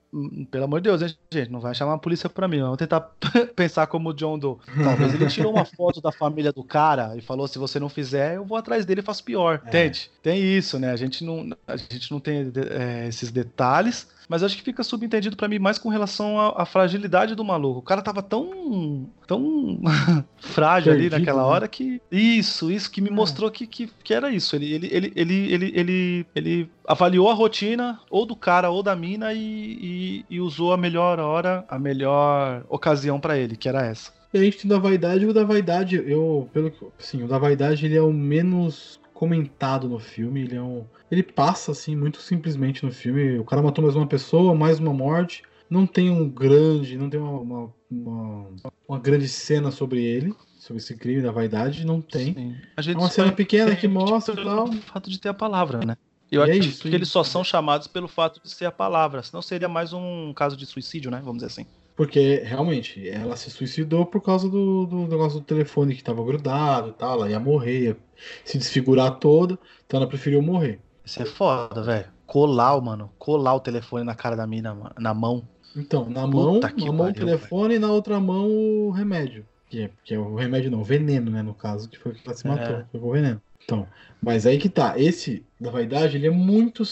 [0.51, 2.61] pelo amor de Deus, hein, gente, não vai chamar a polícia pra mim.
[2.61, 3.01] Vamos tentar
[3.57, 4.59] pensar como o John Doe.
[4.83, 8.37] Talvez ele tirou uma foto da família do cara e falou: se você não fizer,
[8.37, 9.63] eu vou atrás dele e faço pior.
[9.65, 9.69] É.
[9.69, 10.10] Entende?
[10.23, 10.90] Tem isso, né?
[10.90, 14.06] A gente não, a gente não tem é, esses detalhes.
[14.29, 17.81] Mas acho que fica subentendido pra mim mais com relação à, à fragilidade do maluco.
[17.81, 19.08] O cara tava tão.
[19.27, 19.81] tão
[20.38, 21.48] frágil ali Perdido, naquela né?
[21.48, 22.00] hora que.
[22.10, 24.56] Isso, isso que me mostrou que, que, que era isso.
[24.56, 28.94] Ele, ele, ele, ele, ele, ele, ele avaliou a rotina ou do cara ou da
[28.94, 33.85] mina e, e, e usou a melhor hora, a melhor ocasião pra ele, que era
[33.85, 34.12] essa.
[34.33, 36.87] E a gente tem o da vaidade, o da vaidade, eu, pelo que.
[36.98, 40.40] Sim, o da vaidade ele é o menos comentado no filme.
[40.42, 40.85] Ele é um.
[41.08, 43.38] Ele passa, assim, muito simplesmente no filme.
[43.38, 45.44] O cara matou mais uma pessoa, mais uma morte.
[45.70, 46.98] Não tem um grande.
[46.98, 48.46] Não tem uma, uma, uma,
[48.88, 50.35] uma grande cena sobre ele.
[50.58, 51.87] Sobre esse crime da vaidade.
[51.87, 52.35] Não tem.
[52.35, 52.56] Sim.
[52.77, 54.73] A gente É uma cena pequena que mostra e tal.
[54.73, 55.96] fato de ter a palavra, né?
[56.29, 57.12] Eu E é acho isso, que eles isso.
[57.12, 59.23] só são chamados pelo fato de ser a palavra.
[59.23, 61.18] Senão seria mais um caso de suicídio, né?
[61.23, 61.66] Vamos dizer assim.
[61.94, 66.90] Porque realmente ela se suicidou por causa do, do negócio do telefone que tava grudado
[66.90, 67.14] e tal.
[67.14, 67.96] Ela ia morrer, ia
[68.44, 69.58] se desfigurar toda.
[69.86, 70.80] Então ela preferiu morrer.
[71.04, 72.06] Isso é foda, velho.
[72.26, 73.10] Colar, mano.
[73.18, 75.46] Colar o telefone na cara da mina, na mão.
[75.76, 79.46] Então, na mão, na mão o telefone e na outra mão o remédio.
[79.68, 81.42] Que é, que é o remédio não, o veneno, né?
[81.42, 82.50] No caso, que foi o que ela se É.
[82.50, 82.84] matou.
[82.90, 83.40] Foi com o veneno.
[83.64, 83.88] Então,
[84.20, 84.98] mas aí que tá.
[84.98, 86.82] Esse da vaidade, ele é muito,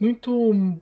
[0.00, 0.80] muito,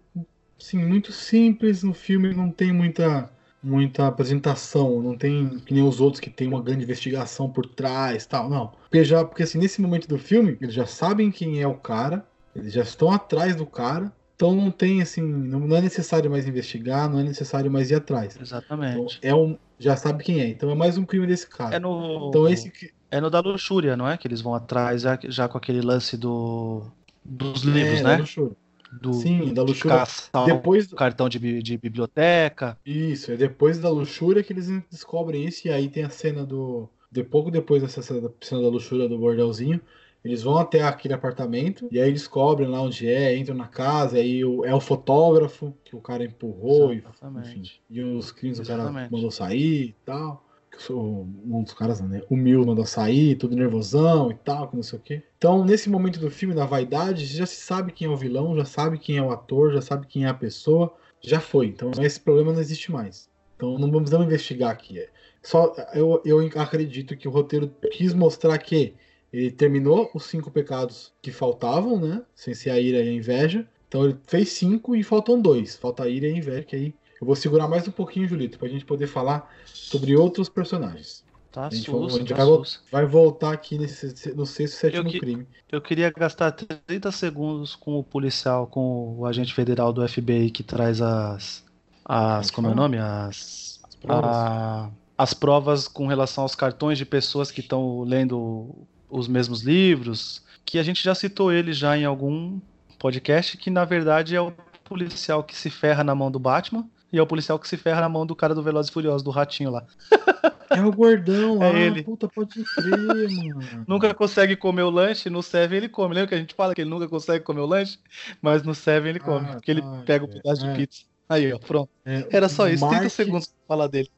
[0.59, 2.35] sim, muito simples no filme.
[2.35, 3.31] Não tem muita,
[3.63, 5.03] muita apresentação.
[5.03, 8.49] Não tem que nem os outros que tem uma grande investigação por trás, tal.
[8.49, 11.75] Não, porque já, porque assim nesse momento do filme eles já sabem quem é o
[11.75, 12.27] cara.
[12.55, 14.13] Eles já estão atrás do cara.
[14.35, 18.35] Então não tem assim, não, é necessário mais investigar, não é necessário mais ir atrás.
[18.35, 19.19] Então, Exatamente.
[19.21, 20.49] é um, já sabe quem é.
[20.49, 21.75] Então é mais um crime desse cara.
[21.75, 22.29] É no.
[22.29, 24.17] Então esse que- É no da luxúria, não é?
[24.17, 26.85] Que eles vão atrás já, já com aquele lance do.
[27.25, 28.11] Dos livros, é, né?
[28.15, 28.57] da luxúria.
[28.91, 29.99] Do, Sim, da de luxúria.
[29.99, 32.79] caçar Depois cartão de, de biblioteca.
[32.85, 36.89] isso, é depois da luxúria que eles descobrem isso e aí tem a cena do
[37.11, 39.81] de pouco depois dessa cena da, cena da luxúria do bordelzinho,
[40.25, 44.45] eles vão até aquele apartamento e aí descobrem lá onde é, entram na casa, aí
[44.45, 47.59] o, é o fotógrafo que o cara empurrou e, Exatamente.
[47.61, 50.48] enfim, e os crimes o cara mandou sair e tal.
[50.79, 52.23] Sou um dos caras, né?
[52.31, 55.23] O Mil sair, tudo nervosão e tal, que não sei o quê.
[55.37, 58.65] Então, nesse momento do filme, da vaidade, já se sabe quem é o vilão, já
[58.65, 61.67] sabe quem é o ator, já sabe quem é a pessoa, já foi.
[61.67, 63.29] Então, esse problema não existe mais.
[63.57, 65.01] Então, não vamos não investigar aqui.
[65.01, 65.09] É
[65.43, 68.95] Só eu, eu acredito que o roteiro quis mostrar que
[69.33, 72.23] ele terminou os cinco pecados que faltavam, né?
[72.35, 73.69] Sem ser a ira e a inveja.
[73.89, 75.77] Então ele fez cinco e faltam dois.
[75.77, 78.59] Falta a ira e a inveja, que aí eu vou segurar mais um pouquinho, Julito,
[78.59, 81.25] pra gente poder falar sobre outros personagens.
[81.51, 82.81] Tá A gente, susto, vai- a gente tá vai, susto.
[82.93, 85.47] vai voltar aqui nesse, no sexto e sétimo Eu que- crime.
[85.73, 90.63] Eu queria gastar 30 segundos com o policial, com o agente federal do FBI que
[90.63, 91.65] traz as.
[92.05, 92.99] as como é o nome?
[92.99, 93.81] As.
[93.83, 94.37] As provas.
[94.37, 98.75] a- as provas com relação aos cartões de pessoas que estão lendo
[99.11, 100.43] os mesmos livros.
[100.65, 102.61] Que a gente já citou ele já em algum
[102.99, 104.53] podcast, que na verdade é o
[104.85, 106.87] policial que se ferra na mão do Batman.
[107.13, 109.23] E é o policial que se ferra na mão do cara do Velozes e Furiosos,
[109.23, 109.85] do ratinho lá.
[110.71, 112.03] É o gordão, É ah, ele.
[112.03, 113.85] puta, pode crer, mano.
[113.89, 116.15] Nunca consegue comer o lanche, no Seven ele come.
[116.15, 117.99] Lembra que a gente fala que ele nunca consegue comer o lanche?
[118.43, 120.71] Mas no Seven ele come, Ah, porque ele tá, pega o é, pedaço é.
[120.73, 121.05] de pizza.
[121.27, 121.89] Aí, ó, pronto.
[122.05, 124.11] É, Era só isso, 30 Mark- segundos pra falar dele.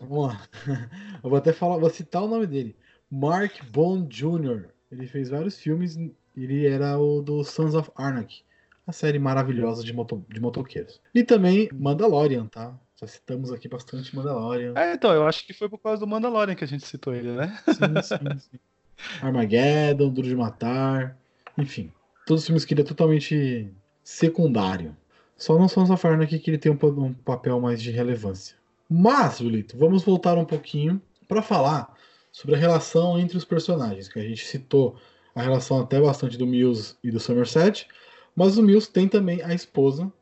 [0.00, 0.40] Vamos lá.
[1.22, 2.74] Eu vou até falar, vou citar o nome dele.
[3.08, 4.64] Mark Bond Jr.
[4.90, 5.96] Ele fez vários filmes.
[6.36, 8.42] Ele era o do Sons of Anarchy,
[8.86, 11.00] a série maravilhosa de, moto, de motoqueiros.
[11.14, 12.74] E também Mandalorian, tá?
[13.00, 14.74] Já citamos aqui bastante Mandalorian.
[14.76, 17.32] É, então, eu acho que foi por causa do Mandalorian que a gente citou ele,
[17.32, 17.58] né?
[17.66, 18.58] Sim, sim, sim.
[19.20, 21.16] Armageddon, Duro de Matar,
[21.58, 21.92] enfim.
[22.26, 23.68] Todos os filmes que ele é totalmente
[24.02, 24.96] secundário.
[25.36, 28.56] Só não Sons of Anarchy que ele tem um, um papel mais de relevância.
[28.88, 31.92] Mas, Julito, vamos voltar um pouquinho para falar
[32.30, 34.96] sobre a relação entre os personagens, que a gente citou
[35.34, 37.88] a relação até bastante do Mills e do Somerset,
[38.34, 40.12] mas o Mills tem também a esposa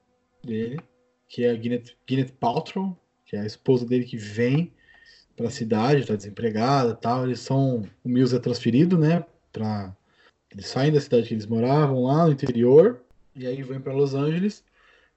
[0.43, 0.81] dele,
[1.29, 4.73] que é a Gwyneth, Gwyneth Paltrow, que é a esposa dele que vem
[5.37, 7.25] para a cidade, está desempregada, tal.
[7.25, 9.95] Eles são o Mills é transferido, né, para
[10.51, 13.01] eles saem da cidade que eles moravam lá no interior
[13.35, 14.65] e aí vêm para Los Angeles.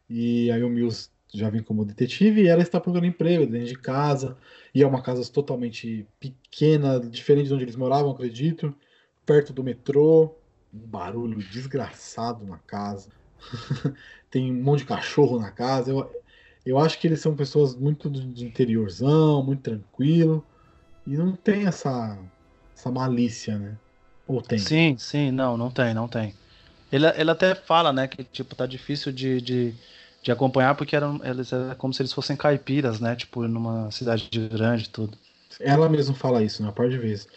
[0.09, 3.77] E aí o Mills já vem como detetive e ela está procurando emprego dentro de
[3.77, 4.37] casa.
[4.73, 8.75] E é uma casa totalmente pequena, diferente de onde eles moravam, acredito,
[9.25, 10.35] perto do metrô,
[10.73, 13.09] um barulho desgraçado na casa.
[14.31, 15.91] Tem um monte de cachorro na casa.
[15.91, 16.11] Eu,
[16.65, 20.45] eu acho que eles são pessoas muito de interiorzão, muito tranquilo.
[21.05, 22.17] E não tem essa,
[22.75, 23.77] essa malícia, né?
[24.25, 24.57] Ou tem?
[24.57, 26.33] Sim, sim, não, não tem, não tem.
[26.91, 29.73] Ele, ele até fala, né, que tipo, tá difícil de, de,
[30.21, 33.15] de acompanhar, porque eram, eles era como se eles fossem caipiras, né?
[33.15, 35.17] Tipo, numa cidade grande e tudo.
[35.59, 37.27] Ela mesma fala isso, na parte de vezes.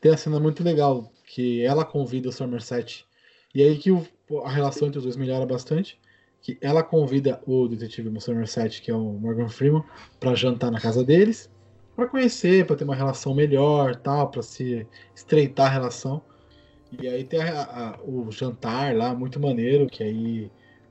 [0.00, 3.06] Tem a cena muito legal que ela convida o Somerset.
[3.54, 4.06] E aí que o,
[4.44, 5.98] a relação entre os dois melhora bastante.
[6.42, 9.82] Que ela convida o detetive Somerset, que é o Morgan Freeman,
[10.20, 11.50] para jantar na casa deles,
[11.96, 16.22] para conhecer, para ter uma relação melhor, tal, para se estreitar a relação.
[17.00, 20.50] E aí tem a, a, o jantar lá, muito maneiro, que aí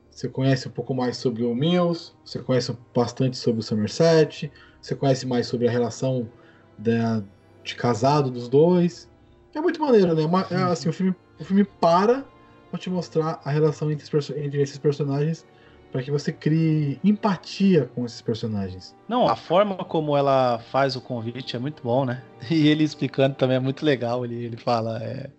[0.10, 4.96] você conhece um pouco mais sobre o Mills, você conhece bastante sobre o Somerset, você
[4.96, 6.30] conhece mais sobre a relação
[6.78, 7.24] da,
[7.64, 9.10] de casado dos dois.
[9.54, 10.24] É muito maneiro, né?
[10.24, 12.26] Uma, é, assim, o, filme, o filme para
[12.72, 14.08] pra te mostrar a relação entre,
[14.44, 15.46] entre esses personagens
[15.92, 18.96] para que você crie empatia com esses personagens.
[19.08, 22.24] Não, a forma como ela faz o convite é muito bom, né?
[22.50, 24.26] E ele explicando também é muito legal.
[24.26, 25.30] Ele, ele fala: é,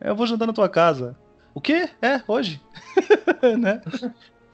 [0.00, 1.18] Eu vou jantar na tua casa.
[1.52, 1.90] O quê?
[2.00, 2.62] É, hoje.
[3.58, 3.82] né?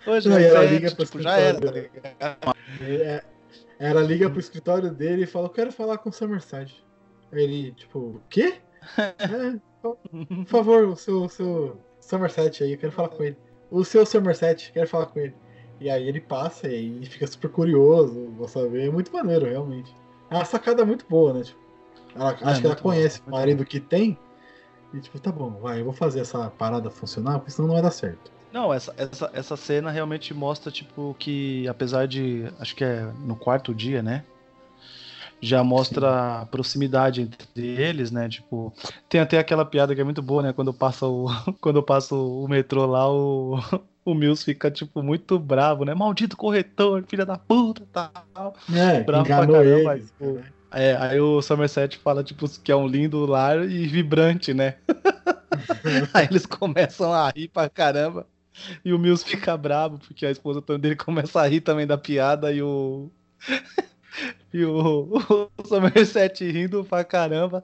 [0.07, 2.57] Hoje, Não, ela liga tipo, já era, tá ligado?
[2.80, 3.24] É,
[3.78, 6.82] ela liga pro escritório dele e fala: Eu quero falar com o Somerset.
[7.30, 8.55] Ele, tipo, o quê?
[8.97, 13.36] É, por favor, o seu, seu Somerset aí, eu quero falar com ele.
[13.70, 15.34] O seu Somerset, quero falar com ele.
[15.80, 18.86] E aí ele passa e fica super curioso, vou saber.
[18.86, 19.95] É muito maneiro, realmente.
[20.30, 21.43] É uma sacada muito boa, né?
[21.43, 21.61] Tipo,
[22.14, 23.64] ela, é, acho que ela conhece bom, o marido bom.
[23.64, 24.18] que tem.
[24.93, 27.82] E tipo, tá bom, vai, eu vou fazer essa parada funcionar, porque senão não vai
[27.82, 28.32] dar certo.
[28.53, 32.51] Não, essa, essa, essa cena realmente mostra, tipo, que apesar de.
[32.59, 34.24] Acho que é no quarto dia, né?
[35.41, 38.28] Já mostra a proximidade entre eles, né?
[38.28, 38.72] Tipo,
[39.09, 40.53] tem até aquela piada que é muito boa, né?
[40.53, 41.26] Quando passa o,
[41.61, 43.59] quando passa o metrô lá, o,
[44.05, 45.95] o Mills fica, tipo, muito bravo, né?
[45.95, 48.55] Maldito corretor, filha da puta, tal.
[48.72, 49.95] É, bravo pra caramba.
[49.95, 54.53] Eles, tipo, é, aí o Somerset fala, tipo, que é um lindo lar e vibrante,
[54.53, 54.76] né?
[56.12, 58.26] aí eles começam a rir pra caramba.
[58.84, 62.53] E o Mills fica bravo, porque a esposa dele começa a rir também da piada
[62.53, 63.11] e o.
[64.53, 65.09] e o,
[65.59, 67.63] o Somerset rindo pra caramba.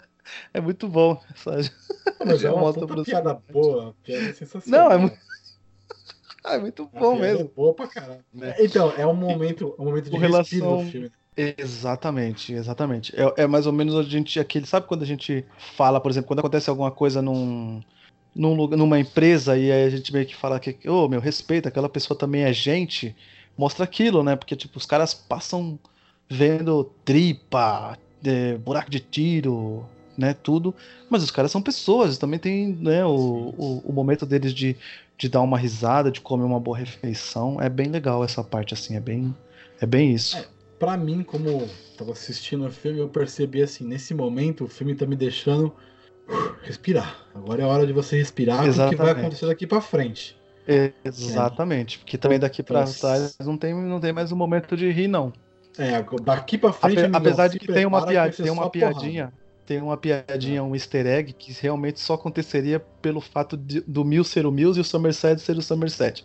[0.53, 1.21] É muito bom.
[1.35, 1.71] Essa...
[2.25, 4.89] Mas é uma puta piada boa, piada sensacional.
[4.89, 5.19] Não, é muito.
[6.47, 7.41] é muito bom mesmo.
[7.41, 8.25] É boa pra caramba.
[8.41, 8.65] É.
[8.65, 10.85] Então, é um momento, um momento de relação...
[10.85, 11.13] do filme.
[11.37, 13.13] Exatamente, exatamente.
[13.17, 15.45] É, é, mais ou menos a gente aquele, sabe quando a gente
[15.77, 17.81] fala, por exemplo, quando acontece alguma coisa num,
[18.33, 21.21] num lugar, numa empresa e aí a gente meio que fala que, ô, oh, meu,
[21.21, 23.17] respeita, aquela pessoa também é gente,
[23.59, 24.37] mostra aquilo, né?
[24.37, 25.77] Porque tipo, os caras passam
[26.29, 30.75] vendo tripa, é, buraco de tiro, né, tudo,
[31.11, 34.77] mas os caras são pessoas, também tem, né, o, o, o momento deles de,
[35.19, 38.97] de dar uma risada, de comer uma boa refeição, é bem legal essa parte assim,
[38.97, 39.35] é bem
[39.81, 40.37] é bem isso.
[40.37, 40.47] É
[40.79, 45.07] para mim, como tava assistindo o filme, eu percebi assim, nesse momento o filme tá
[45.07, 45.75] me deixando
[46.63, 47.27] respirar.
[47.35, 50.37] Agora é hora de você respirar o que vai acontecer daqui para frente.
[51.05, 55.09] Exatamente, porque também daqui para trás não tem, não tem mais um momento de rir
[55.09, 55.33] não.
[55.79, 59.43] É, daqui para frente, Ape, apesar de que tem uma, piada, tem uma piadinha, porrada.
[59.67, 64.31] tem uma piadinha, um easter egg que realmente só aconteceria pelo fato de, do Mills
[64.31, 66.25] ser o Mills e o Somerset ser o Somerset.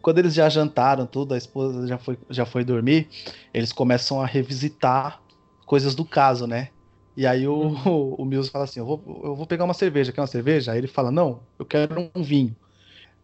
[0.00, 3.08] Quando eles já jantaram tudo, a esposa já foi, já foi dormir,
[3.52, 5.20] eles começam a revisitar
[5.66, 6.68] coisas do caso, né?
[7.16, 7.82] E aí o, uhum.
[8.16, 10.72] o, o Mills fala assim: eu vou, eu vou pegar uma cerveja, quer uma cerveja?
[10.72, 12.54] Aí ele fala: não, eu quero um vinho.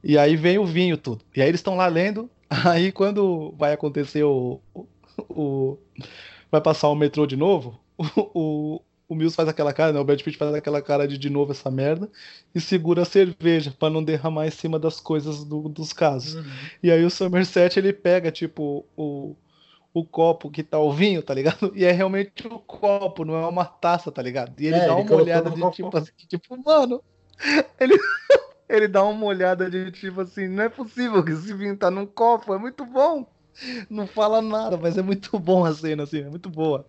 [0.02, 1.24] E aí vem o vinho tudo.
[1.34, 2.28] E aí eles estão lá lendo.
[2.66, 4.60] Aí quando vai acontecer o,
[5.28, 5.78] o,
[6.50, 7.80] vai passar o metrô de novo,
[8.16, 10.00] o, o Mills faz aquela cara, né?
[10.00, 12.10] O Brad Pitt faz aquela cara de de novo essa merda
[12.54, 16.34] e segura a cerveja para não derramar em cima das coisas do, dos casos.
[16.34, 16.44] Uhum.
[16.82, 19.36] E aí o Somerset ele pega, tipo, o,
[19.92, 21.72] o copo que tá o vinho, tá ligado?
[21.76, 24.58] E é realmente o copo, não é uma taça, tá ligado?
[24.58, 27.02] E ele é, dá uma olhada de tipo assim, tipo, mano,
[27.78, 27.94] ele.
[28.68, 32.06] ele dá uma olhada de tipo assim, não é possível que esse vinho tá num
[32.06, 33.26] copo, é muito bom.
[33.88, 36.86] Não fala nada, mas é muito bom a cena, assim, é muito boa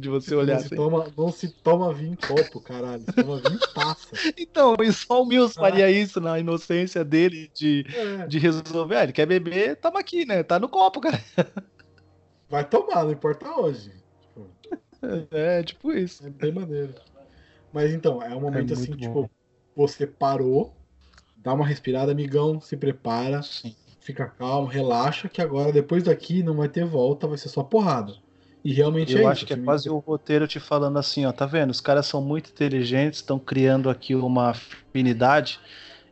[0.00, 0.54] de você olhar.
[0.54, 0.68] Não, assim.
[0.68, 3.02] se toma, não se toma vinho em copo, caralho.
[3.02, 4.08] Se toma vinho em taça.
[4.36, 5.60] Então, e só o Mills ah.
[5.60, 8.26] faria isso na inocência dele de, é.
[8.26, 8.96] de resolver.
[8.96, 10.42] Ah, ele quer beber, tamo aqui, né?
[10.42, 11.20] Tá no copo, cara.
[12.48, 13.92] Vai tomar, não importa hoje.
[14.22, 14.48] Tipo,
[15.30, 16.26] é, tipo isso.
[16.26, 16.94] É bem maneiro.
[17.72, 18.96] Mas então, é um momento é assim, bom.
[18.96, 19.30] tipo,
[19.76, 20.74] você parou,
[21.36, 23.74] dá uma respirada, amigão, se prepara, Sim.
[24.08, 28.14] Fica calmo, relaxa, que agora, depois daqui, não vai ter volta, vai ser só porrada.
[28.64, 31.44] E realmente eu é acho que é quase o roteiro te falando assim, ó, tá
[31.44, 31.70] vendo?
[31.70, 35.60] Os caras são muito inteligentes, estão criando aqui uma afinidade,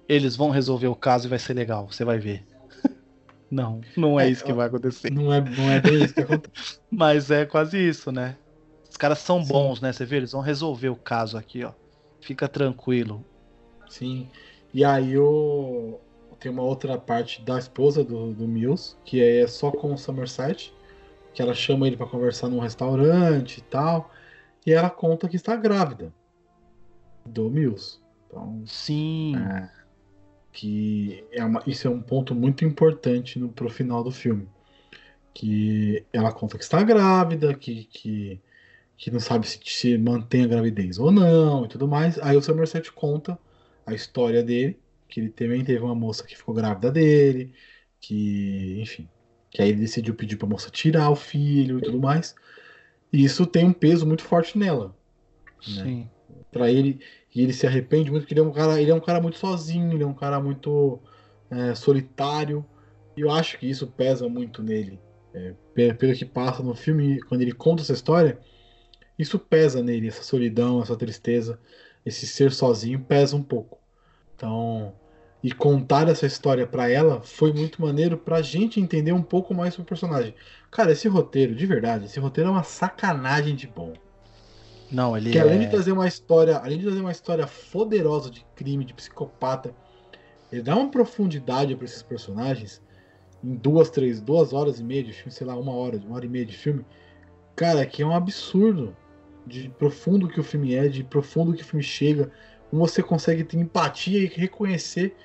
[0.07, 2.44] eles vão resolver o caso e vai ser legal, você vai ver.
[3.51, 5.11] não, não é, é isso que vai acontecer.
[5.11, 6.78] Não é, não é bem isso que acontece.
[6.92, 8.36] Mas é quase isso, né?
[8.90, 9.51] Os caras são Sim.
[9.51, 9.90] bons, né?
[9.90, 11.72] Você vê, eles vão resolver o caso aqui, ó.
[12.20, 13.24] Fica tranquilo.
[13.88, 14.28] Sim.
[14.74, 15.99] E aí o,
[16.39, 20.72] tem uma outra parte da esposa do, do Mills, que é só com o Somerset,
[21.32, 24.11] que ela chama ele para conversar num restaurante e tal,
[24.64, 26.12] e ela conta que está grávida
[27.24, 27.99] do Mills.
[28.26, 29.37] Então, Sim.
[29.37, 29.70] é,
[30.53, 34.49] que é uma, isso é um ponto muito importante no, pro final do filme.
[35.34, 38.41] Que ela conta que está grávida, que, que,
[38.97, 42.18] que não sabe se, se mantém a gravidez ou não e tudo mais.
[42.20, 43.39] Aí o Somerset conta
[43.84, 44.78] a história dele,
[45.09, 47.54] que ele também teve uma moça que ficou grávida dele,
[48.00, 49.09] que, enfim,
[49.50, 52.34] que aí ele decidiu pedir pra moça tirar o filho e tudo mais.
[53.12, 54.96] E isso tem um peso muito forte nela.
[55.66, 55.82] né?
[55.84, 56.11] Sim.
[56.50, 57.00] Pra ele
[57.34, 59.38] e ele se arrepende muito porque ele é um cara ele é um cara muito
[59.38, 61.00] sozinho ele é um cara muito
[61.50, 62.64] é, solitário
[63.16, 65.00] e eu acho que isso pesa muito nele
[65.34, 68.40] É, pe- pelo que passa no filme quando ele conta essa história
[69.18, 71.61] isso pesa nele essa solidão essa tristeza
[72.04, 73.86] esse ser sozinho pesa um pouco
[74.37, 74.93] então
[75.43, 79.74] e contar essa história pra ela foi muito maneiro pra gente entender um pouco mais
[79.74, 80.34] sobre o personagem.
[80.70, 83.95] Cara esse roteiro de verdade esse roteiro é uma sacanagem de bom.
[84.91, 85.64] Não, ele que além é...
[85.64, 89.74] de trazer uma história, além de trazer uma história poderosa de crime, de psicopata,
[90.53, 92.80] ele dá uma profundidade para esses personagens
[93.43, 96.26] em duas, três, duas horas e meia de filme, sei lá, uma hora, uma hora
[96.26, 96.84] e meia de filme,
[97.55, 98.97] cara, que é um absurdo
[99.47, 102.30] de profundo que o filme é, de profundo que o filme chega,
[102.73, 105.17] você consegue ter empatia e reconhecer,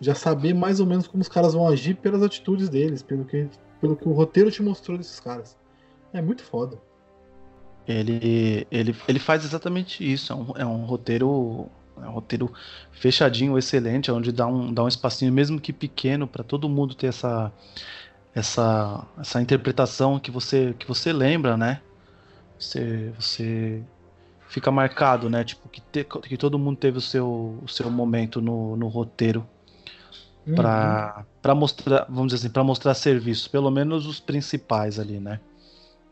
[0.00, 3.48] já saber mais ou menos como os caras vão agir pelas atitudes deles, pelo que,
[3.80, 5.56] pelo que o roteiro te mostrou desses caras.
[6.12, 6.80] É muito foda.
[7.86, 10.32] Ele, ele, ele faz exatamente isso.
[10.32, 11.68] É um, é um roteiro.
[11.96, 12.52] É um roteiro
[12.92, 17.08] fechadinho, excelente, onde dá um, dá um espacinho, mesmo que pequeno, para todo mundo ter
[17.08, 17.52] essa,
[18.32, 21.80] essa, essa interpretação que você, que você lembra, né?
[22.56, 23.82] Você, você
[24.48, 25.44] fica marcado, né?
[25.44, 29.48] Tipo, que, te- que todo mundo teve o seu, o seu momento no, no roteiro
[30.46, 31.06] Uhum.
[31.42, 35.40] para mostrar, vamos dizer assim, para mostrar serviços, pelo menos os principais ali, né?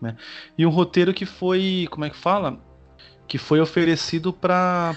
[0.01, 0.17] Né?
[0.59, 2.63] E um roteiro que foi, como é que fala?
[3.29, 4.97] Que foi oferecido para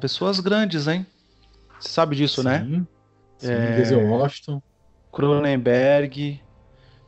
[0.00, 1.06] pessoas grandes, hein?
[1.78, 2.68] Você sabe disso, né?
[2.68, 2.86] Sim.
[3.38, 4.62] Sim, É, Denzel Washington.
[5.12, 6.42] Cronenberg,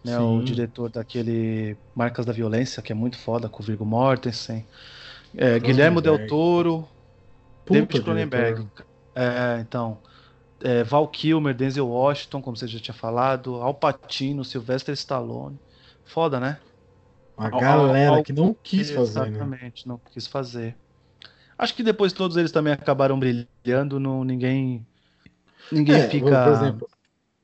[0.04, 4.66] né, o diretor daquele Marcas da Violência, que é muito foda, com o Viggo Mortensen.
[5.36, 6.18] É, Guilherme Del.
[6.18, 6.88] Toro,
[7.64, 8.68] Puta David Cronenberg.
[9.14, 10.02] É, então.
[10.62, 15.60] é, Val Kilmer, Denzel Washington, como você já tinha falado, Al Pacino, Sylvester Stallone.
[16.04, 16.60] Foda, né?
[17.36, 19.54] A Al- galera al- que não quis fazer, né?
[19.58, 20.78] Exatamente, não quis fazer.
[21.58, 24.86] Acho que depois todos eles também acabaram brilhando, não, ninguém
[25.70, 26.88] ninguém É, fica Por exemplo,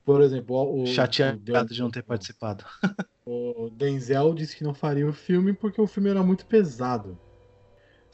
[0.05, 2.65] por exemplo o, o- chateado o, de não ter participado.
[3.27, 7.19] o Denzel disse que não faria o filme porque o filme era muito pesado.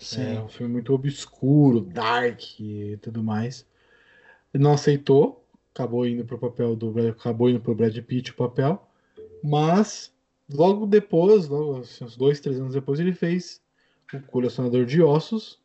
[0.03, 0.37] É Sim.
[0.39, 3.65] um filme muito obscuro, dark e tudo mais.
[4.53, 8.85] Ele não aceitou, acabou indo pro papel do acabou indo pro Brad Pitt o papel,
[9.41, 10.13] mas
[10.51, 13.61] logo depois, logo assim, uns dois, três anos depois, ele fez
[14.13, 15.59] o Colecionador de Ossos,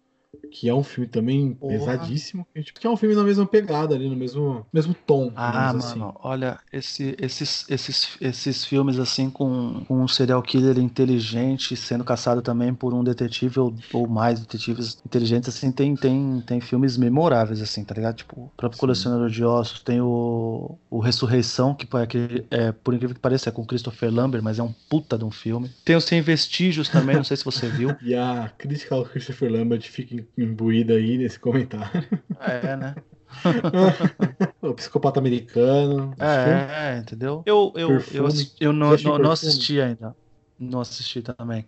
[0.50, 1.68] que é um filme também Porra.
[1.68, 5.32] pesadíssimo, que tipo, que é um filme na mesma pegada ali, no mesmo, mesmo tom.
[5.40, 5.72] Ah, assim.
[5.72, 12.02] mano, olha, esse- esses, esses, esses filmes assim com, com um serial killer inteligente sendo
[12.04, 16.96] caçado também por um detetive ou, ou mais detetives inteligentes, assim, tem, tem, tem filmes
[16.96, 18.16] memoráveis, assim, tá ligado?
[18.16, 18.80] Tipo, o próprio Sim.
[18.80, 23.48] Colecionador de Ossos, tem o, o Ressurreição, que é, aquele- é, por incrível que pareça,
[23.48, 25.70] é com Christopher Lambert, mas é um puta de um filme.
[25.84, 27.96] Tem o Sem Vestígios também, não sei se você viu.
[28.00, 32.06] E a crítica ao Christopher Lambert fica imbuída aí nesse comentário.
[32.40, 32.94] É, né?
[34.62, 36.14] o psicopata americano.
[36.18, 37.42] É, é, entendeu?
[37.44, 38.50] Eu, eu, eu, Perfume.
[38.60, 40.14] eu não, não, não assisti ainda.
[40.58, 41.66] Não assisti também.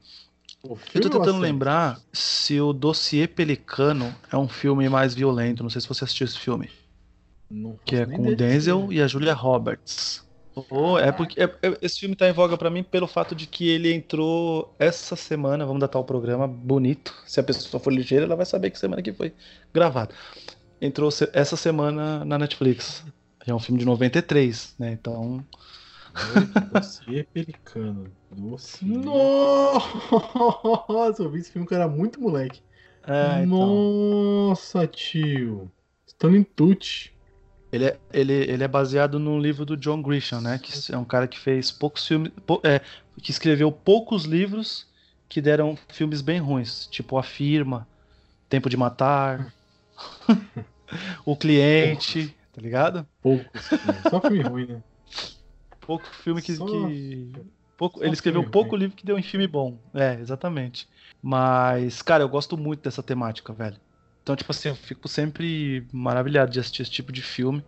[0.62, 5.62] Eu tô tentando lembrar se o Dossiê Pelicano é um filme mais violento.
[5.62, 6.68] Não sei se você assistiu esse filme.
[7.50, 10.24] Não Que é com o Denzel e a Julia Roberts.
[10.70, 13.46] Oh, é porque é- é- esse filme tá em voga pra mim pelo fato de
[13.46, 15.64] que ele entrou essa semana.
[15.64, 17.14] Vamos datar o programa bonito.
[17.26, 19.32] Se a pessoa for ligeira, ela vai saber que semana que foi
[19.72, 20.14] gravado.
[20.80, 23.04] Entrou se- essa semana na Netflix.
[23.46, 24.92] É um filme de 93, né?
[24.92, 25.44] Então.
[26.72, 28.10] Dossiê Pelicano.
[28.30, 28.88] Dossiê.
[30.88, 32.60] Nossa, eu vi esse filme que eu era muito moleque.
[33.06, 33.48] É, então.
[34.48, 35.70] Nossa, tio.
[36.06, 37.12] Stanley Tucci.
[37.72, 40.58] Ele é, ele, ele é baseado num livro do John Grisham, né?
[40.58, 42.32] Que é um cara que fez poucos filmes.
[42.44, 42.80] pou- é,
[43.22, 44.86] que escreveu poucos livros
[45.28, 46.86] que deram filmes bem ruins.
[46.90, 47.86] Tipo A Firma,
[48.48, 49.52] Tempo de Matar,
[51.24, 53.06] O Cliente, tá ligado?
[53.22, 53.68] Poucos.
[53.68, 54.02] filmes.
[54.10, 54.82] Só filme ruim, né?
[55.80, 56.54] Pouco filme que.
[56.56, 57.30] Só- que-
[57.76, 58.80] pouco, só ele escreveu filme pouco ruim.
[58.80, 59.78] livro que deu em filme bom.
[59.94, 60.88] É, exatamente.
[61.22, 63.76] Mas, cara, eu gosto muito dessa temática, velho.
[64.30, 67.64] Então, tipo assim, eu fico sempre maravilhado de assistir esse tipo de filme.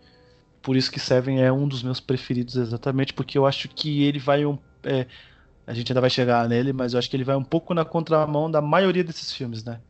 [0.63, 4.21] por isso que Seven é um dos meus preferidos exatamente, porque eu acho que ele
[4.21, 4.57] vai um.
[4.85, 5.07] É,
[5.67, 7.85] a gente ainda vai chegar nele, mas eu acho que ele vai um pouco na
[7.85, 9.81] contramão da maioria desses filmes, né?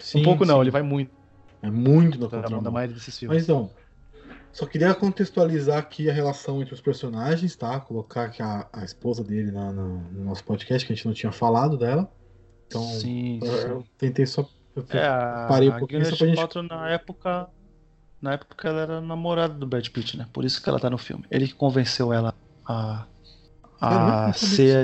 [0.00, 0.60] Sim, um pouco não, sim.
[0.62, 1.12] ele vai muito
[1.60, 3.36] É muito na contramão da maioria desses filmes.
[3.36, 3.70] Mas então,
[4.52, 7.78] só queria contextualizar aqui a relação entre os personagens, tá?
[7.78, 11.12] Colocar aqui a, a esposa dele na- na- no nosso podcast, que a gente não
[11.12, 12.10] tinha falado dela.
[12.66, 13.68] Então, sim, eu, sim.
[13.68, 14.48] eu tentei só.
[14.76, 17.48] Eu É, parei um a pouquinho só pra gente- Paltrow na época.
[18.20, 20.28] Na época ela era namorada do Brad Pitt, né?
[20.32, 21.24] Por isso que ela tá no filme.
[21.30, 22.34] Ele que convenceu ela
[22.66, 23.06] a.
[23.80, 24.76] A ser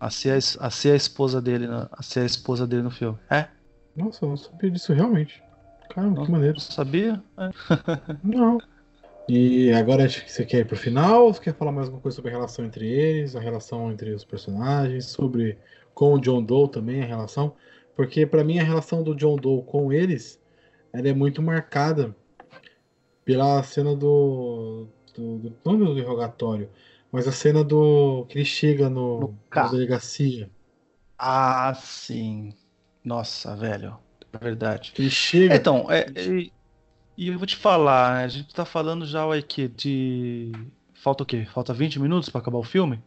[0.00, 2.82] a, a, ser a, a ser a esposa dele, na- a ser a esposa dele
[2.82, 3.16] no filme.
[3.30, 3.46] É?
[3.94, 5.40] Nossa, eu não sabia disso realmente.
[5.94, 6.58] Caramba, Não, que maneiro.
[6.58, 7.22] sabia?
[7.38, 7.50] É.
[8.24, 8.58] Não.
[9.28, 12.02] E agora acho que você quer ir pro final ou você quer falar mais alguma
[12.02, 15.56] coisa sobre a relação entre eles, a relação entre os personagens, sobre
[15.94, 17.54] com o John Doe também a relação?
[17.94, 20.40] Porque pra mim a relação do John Doe com eles
[20.92, 22.14] ela é muito marcada
[23.24, 26.68] pela cena do, do, do não do interrogatório,
[27.10, 30.50] mas a cena do que ele chega no, No na delegacia.
[31.18, 32.52] Ah, sim.
[33.04, 33.96] Nossa, velho.
[34.32, 34.92] É verdade.
[34.98, 35.54] Ele chega.
[35.54, 36.52] Então, é, e,
[37.16, 40.52] e eu vou te falar, a gente tá falando já o que de.
[40.94, 41.46] Falta o quê?
[41.52, 43.02] Falta 20 minutos pra acabar o filme?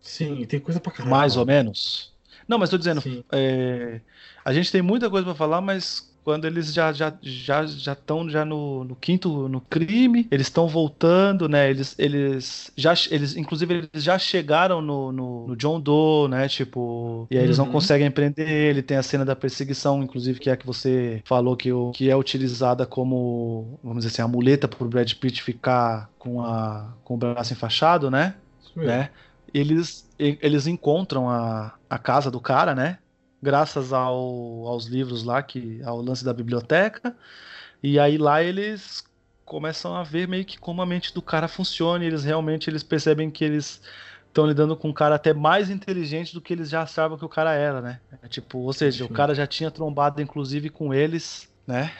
[0.00, 1.16] Sim, tem coisa pra caramba.
[1.16, 2.14] Mais ou menos?
[2.48, 4.00] Não, mas tô dizendo, é,
[4.44, 8.28] a gente tem muita coisa pra falar, mas quando eles já já já já estão
[8.28, 11.70] já no, no quinto no crime, eles estão voltando, né?
[11.70, 16.48] Eles eles já eles inclusive eles já chegaram no, no, no John Doe, né?
[16.48, 17.72] Tipo, e aí eles não Uhum.
[17.72, 21.56] conseguem prender ele, tem a cena da perseguição, inclusive que é a que você falou
[21.56, 26.10] que o que é utilizada como, vamos dizer assim, a muleta pro Brad Pitt ficar
[26.18, 28.40] com a com o braço enfaixado, né?
[28.82, 29.10] Né?
[29.52, 32.98] Eles, eles encontram a, a casa do cara, né?
[33.40, 37.16] Graças ao, aos livros lá, que, ao lance da biblioteca.
[37.82, 39.04] E aí lá eles
[39.44, 42.04] começam a ver meio que como a mente do cara funciona.
[42.04, 43.80] Eles realmente eles percebem que eles
[44.26, 47.28] estão lidando com um cara até mais inteligente do que eles já achavam que o
[47.28, 48.00] cara era, né?
[48.22, 49.14] É tipo, ou seja, o Sim.
[49.14, 51.92] cara já tinha trombado inclusive com eles, né?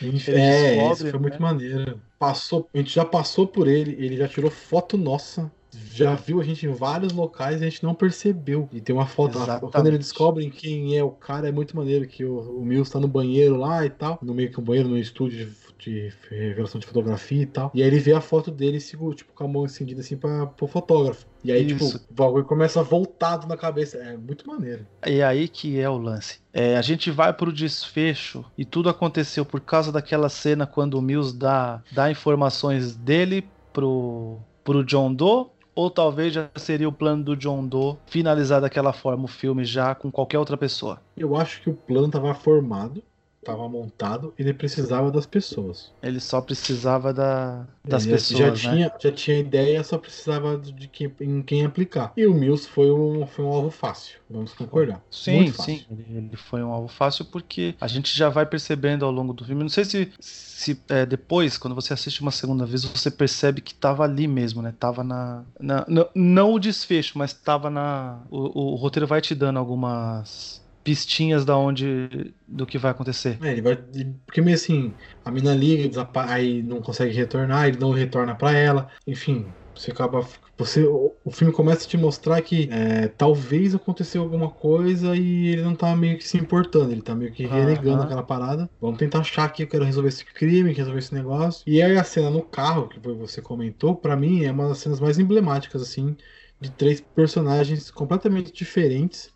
[0.00, 1.38] Gente, é, descobre, isso foi muito né?
[1.40, 2.00] maneiro.
[2.18, 5.50] Passou, a gente já passou por ele, ele já tirou foto nossa,
[5.92, 8.68] já viu a gente em vários locais e a gente não percebeu.
[8.72, 9.72] E tem uma foto, Exatamente.
[9.72, 13.00] quando eles descobrem quem é o cara, é muito maneiro que o, o Mills tá
[13.00, 16.78] no banheiro lá e tal, no meio que um banheiro, no estúdio de, de revelação
[16.78, 17.70] de fotografia e tal.
[17.74, 20.66] E aí ele vê a foto dele, tipo, com a mão estendida assim pra, pro
[20.66, 21.26] fotógrafo.
[21.44, 21.98] E aí, Isso.
[21.98, 23.98] tipo, o bagulho começa voltado na cabeça.
[23.98, 24.86] É muito maneiro.
[25.06, 26.40] E aí que é o lance.
[26.52, 31.02] É, a gente vai pro desfecho e tudo aconteceu por causa daquela cena quando o
[31.02, 35.46] Mills dá, dá informações dele pro, pro John Doe.
[35.74, 39.94] Ou talvez já seria o plano do John Doe finalizar daquela forma o filme já
[39.94, 41.00] com qualquer outra pessoa.
[41.16, 43.02] Eu acho que o plano tava formado,
[43.44, 45.92] tava montado, ele precisava das pessoas.
[46.02, 48.74] Ele só precisava da, das Ele pessoas, já né?
[48.74, 52.12] tinha, já tinha ideia, só precisava de quem, em quem aplicar.
[52.16, 55.02] E o Mills foi um, foi um alvo fácil, vamos concordar.
[55.10, 55.84] Sim, sim.
[55.90, 59.62] Ele, foi um alvo fácil porque a gente já vai percebendo ao longo do filme.
[59.62, 63.74] Não sei se, se é, depois, quando você assiste uma segunda vez, você percebe que
[63.74, 64.72] tava ali mesmo, né?
[64.78, 65.44] Tava na.
[65.60, 68.22] na- não, não o desfecho, mas tava na.
[68.30, 72.34] O, o roteiro vai te dando algumas pistinhas da onde.
[72.46, 73.38] do que vai acontecer.
[73.42, 73.72] É, ele vai.
[73.94, 74.92] ele- Porque meio assim,
[75.24, 78.88] a mina liga, aí não consegue retornar, ele não retorna pra ela.
[79.06, 80.26] Enfim, você acaba.
[80.58, 85.62] Você, o, filme começa a te mostrar que é, talvez aconteceu alguma coisa e ele
[85.62, 88.04] não tá meio que se importando, ele tá meio que renegando Aham.
[88.04, 88.70] aquela parada.
[88.80, 91.64] Vamos tentar achar que eu quero resolver esse crime, resolver esse negócio.
[91.66, 95.00] E aí a cena no carro, que você comentou, pra mim é uma das cenas
[95.00, 96.16] mais emblemáticas, assim,
[96.60, 99.32] de três personagens completamente diferentes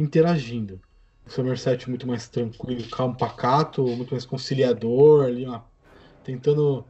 [0.00, 0.80] interagindo.
[1.26, 5.62] O Somerset muito mais tranquilo, calmo, pacato, muito mais conciliador, ali, ó,
[6.22, 6.86] tentando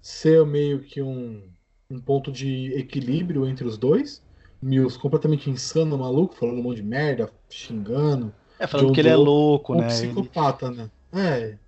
[0.00, 1.52] ser meio que um,
[1.90, 4.24] um ponto de equilíbrio entre os dois.
[4.62, 8.34] Mills completamente insano, maluco, falando um monte de merda, xingando.
[8.58, 9.86] É, falando John que ele é Doe, louco, Um né?
[9.86, 10.90] Ele- psicopata, né?
[11.12, 11.58] É.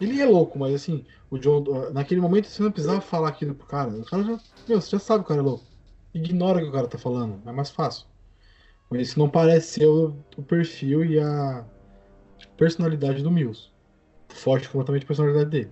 [0.00, 3.66] Ele é louco, mas assim, o John, naquele momento você não precisava falar aquilo pro
[3.66, 3.90] cara.
[3.90, 5.70] O cara já, meu, você já sabe que o cara é louco.
[6.14, 8.06] Ignora o que o cara tá falando, é mais fácil.
[8.90, 11.64] Mas isso não parece ser o, o perfil e a
[12.56, 13.70] personalidade do Mills.
[14.28, 15.70] Forte completamente a personalidade dele.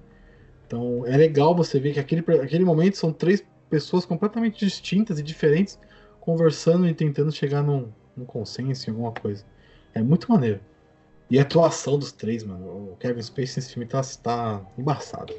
[0.66, 5.22] Então é legal você ver que aquele, aquele momento são três pessoas completamente distintas e
[5.22, 5.78] diferentes
[6.22, 9.44] conversando e tentando chegar num, num consenso em alguma coisa.
[9.92, 10.60] É muito maneiro.
[11.28, 12.92] E a atuação dos três, mano.
[12.92, 15.34] O Kevin Spacey nesse filme tá, tá embaçado.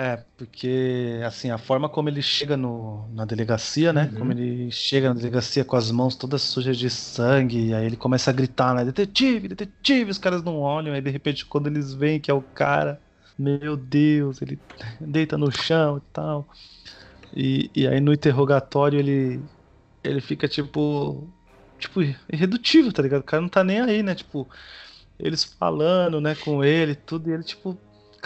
[0.00, 4.08] É, porque assim, a forma como ele chega no, na delegacia, né?
[4.12, 4.18] Uhum.
[4.20, 7.96] Como ele chega na delegacia com as mãos todas sujas de sangue, e aí ele
[7.96, 8.84] começa a gritar, né?
[8.84, 12.40] Detetive, detetive, os caras não olham, aí de repente quando eles veem que é o
[12.40, 13.00] cara,
[13.36, 14.56] meu Deus, ele
[15.00, 16.48] deita no chão e tal.
[17.34, 19.40] E, e aí no interrogatório ele
[20.04, 21.28] ele fica tipo
[21.76, 23.22] tipo irredutível, tá ligado?
[23.22, 24.14] O cara não tá nem aí, né?
[24.14, 24.48] Tipo,
[25.18, 27.76] eles falando, né, com ele, tudo, e ele tipo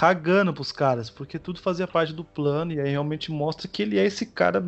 [0.02, 3.96] cagando pros caras, porque tudo fazia parte do plano e aí realmente mostra que ele
[4.00, 4.64] é esse cara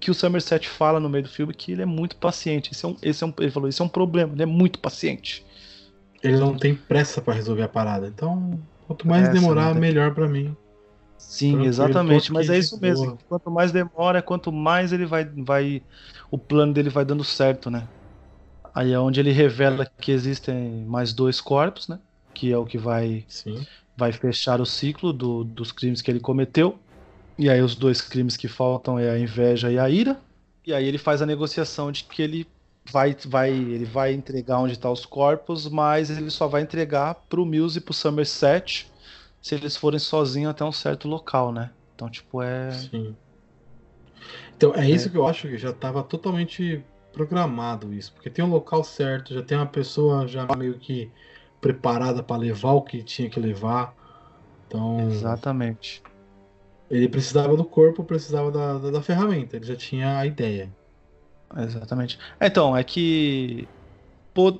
[0.00, 2.72] que o Somerset fala no meio do filme que ele é muito paciente.
[2.72, 4.78] Esse é um, esse é um, ele falou, isso é um problema, ele é muito
[4.78, 5.44] paciente.
[6.22, 8.06] Ele não tem pressa para resolver a parada.
[8.06, 10.56] Então, quanto mais Pressa, demorar, tem- melhor para mim.
[11.18, 13.06] Sim, Tranquilo, exatamente, mas é isso mesmo.
[13.08, 13.18] boa.
[13.28, 15.82] Quanto mais demora, quanto mais ele vai, vai.
[16.30, 17.86] O plano dele vai dando certo, né?
[18.74, 22.00] Aí é onde ele revela que existem mais dois corpos, né?
[22.34, 23.66] Que é o que vai, Sim.
[23.96, 26.78] Vai fechar o ciclo do- dos crimes que ele cometeu.
[27.38, 30.20] E aí os dois crimes que faltam é a inveja e a ira.
[30.66, 32.46] E aí ele faz a negociação de que ele
[32.90, 37.44] vai, vai, ele vai entregar onde estão os corpos, mas ele só vai entregar pro
[37.44, 38.86] Mills e pro Somerset
[39.40, 41.70] se eles forem sozinhos até um certo local, né?
[41.94, 42.70] Então, tipo, é.
[42.70, 43.16] Sim.
[44.56, 46.82] Então, é isso que eu acho que já estava totalmente
[47.12, 51.10] programado isso, porque tem um local certo, já tem uma pessoa já meio que
[51.62, 53.96] preparada para levar o que tinha que levar.
[54.68, 56.02] Então, Exatamente.
[56.88, 60.76] ele precisava do corpo, precisava da, da, da ferramenta, ele já tinha a ideia.
[61.56, 62.18] Exatamente.
[62.40, 63.68] É, Então, é que.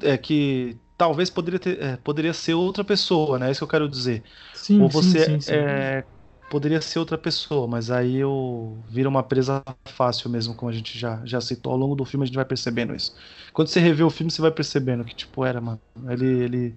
[0.03, 3.49] É que talvez poderia, ter, é, poderia ser outra pessoa, né?
[3.49, 4.23] É isso que eu quero dizer.
[4.55, 5.55] Sim, Ou sim, você sim, sim.
[5.55, 6.05] é,
[6.53, 10.99] poderia ser outra pessoa, mas aí eu vira uma presa fácil mesmo, como a gente
[10.99, 13.17] já, já citou ao longo do filme, a gente vai percebendo isso.
[13.55, 15.81] Quando você revê o filme, você vai percebendo que, tipo, era, mano.
[16.11, 16.75] Ele, ele,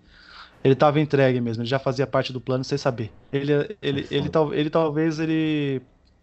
[0.63, 3.11] ele tava entregue mesmo, ele já fazia parte do plano sem saber.
[3.33, 3.51] Ele,
[3.81, 4.15] ele, Foda.
[4.15, 5.81] ele, tal, ele talvez ele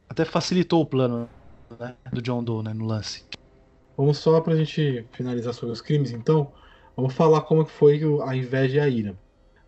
[0.08, 1.28] até facilitou o plano
[1.78, 3.22] né, do John Doe, né, no lance.
[3.98, 6.50] Vamos só pra gente finalizar sobre os crimes, então,
[6.96, 9.14] vamos falar como foi a inveja e a ira.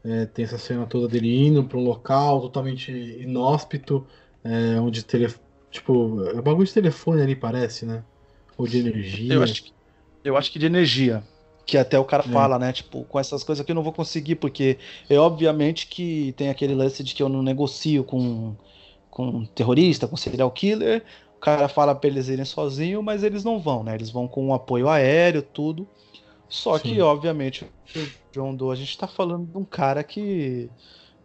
[0.04, 4.06] É, tem essa cena toda dele indo pra um local totalmente inóspito,
[4.44, 5.32] é, onde tele,
[5.70, 8.04] tipo, é um bagulho de telefone ali parece, né?
[8.58, 9.34] Ou de energia.
[9.34, 9.72] Eu acho, que-
[10.22, 11.24] eu acho que de energia.
[11.66, 12.28] Que até o cara É.
[12.30, 12.70] fala, né?
[12.72, 14.78] Tipo, com essas coisas aqui eu não vou conseguir, porque
[15.08, 18.54] é obviamente que tem aquele lance de que eu não negocio com,
[19.10, 21.02] com terrorista, com serial killer.
[21.36, 23.94] O cara fala pra eles irem sozinho, mas eles não vão, né?
[23.94, 25.88] Eles vão com um apoio aéreo, tudo.
[26.48, 27.00] Só que, Sim.
[27.00, 27.64] obviamente,
[27.96, 30.70] o John Doe, a gente tá falando de um cara que,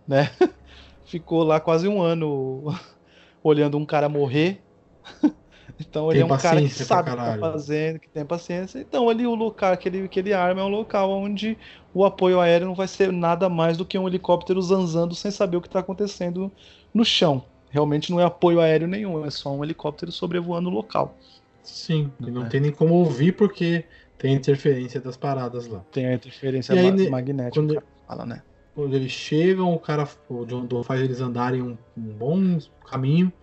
[0.07, 0.23] né?
[1.05, 2.65] Ficou lá quase um ano
[3.43, 4.63] olhando um cara morrer.
[5.79, 8.79] Então ele Tem é um cara que sabe o que tá fazendo, que tem paciência.
[8.79, 11.57] Então ali o local que ele, que ele arma é um local onde
[11.93, 15.57] o apoio aéreo não vai ser nada mais do que um helicóptero zanzando sem saber
[15.57, 16.51] o que está acontecendo
[16.93, 17.49] no chão.
[17.69, 21.17] Realmente não é apoio aéreo nenhum, é só um helicóptero sobrevoando o local.
[21.63, 22.49] Sim, e não É.
[22.49, 23.87] tem nem como ouvir porque
[24.19, 25.79] tem interferência das paradas lá.
[25.91, 28.43] Tem a interferência aí, ma- ne- magnética, quando- fala, né?
[28.75, 33.33] Quando eles chegam, o cara, o John Doe faz eles andarem um, um bom caminho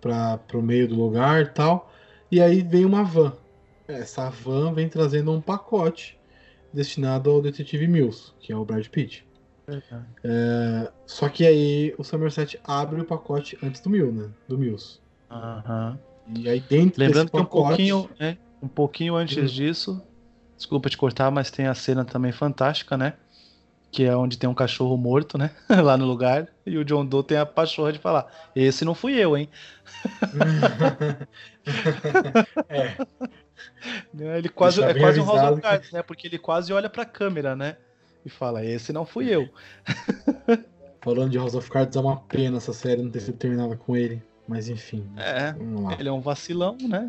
[0.00, 1.92] para o meio do lugar e tal.
[2.30, 3.32] E aí vem uma van.
[3.86, 6.16] Essa van vem trazendo um pacote
[6.72, 9.26] destinado ao detetive Mills, que é o Brad Pitt.
[10.24, 14.28] É, só que aí o Somerset abre o pacote antes do Mills, né?
[14.48, 15.00] Do Mills.
[15.30, 15.98] Aham.
[16.36, 19.46] E aí dentro Lembrando desse que um pacote, pouquinho, é, um pouquinho antes Hum.
[19.46, 20.02] disso,
[20.60, 23.14] desculpa te cortar, mas tem a cena também fantástica, né?
[23.90, 25.50] Que é onde tem um cachorro morto, né?
[25.82, 26.48] Lá no lugar.
[26.66, 29.48] E o John Doe tem a pachorra de falar: Esse não fui eu, hein?
[32.68, 32.94] é,
[34.38, 36.02] Ele quase, é quase um House of Cards, né?
[36.02, 37.76] Porque ele quase olha pra câmera, né?
[38.24, 39.48] E fala: Esse não fui eu.
[41.00, 43.96] falando de House of Cards, é uma pena essa série não ter sido terminada com
[43.96, 44.22] ele.
[44.46, 45.54] Mas enfim, É,
[45.98, 47.08] ele é um vacilão, né?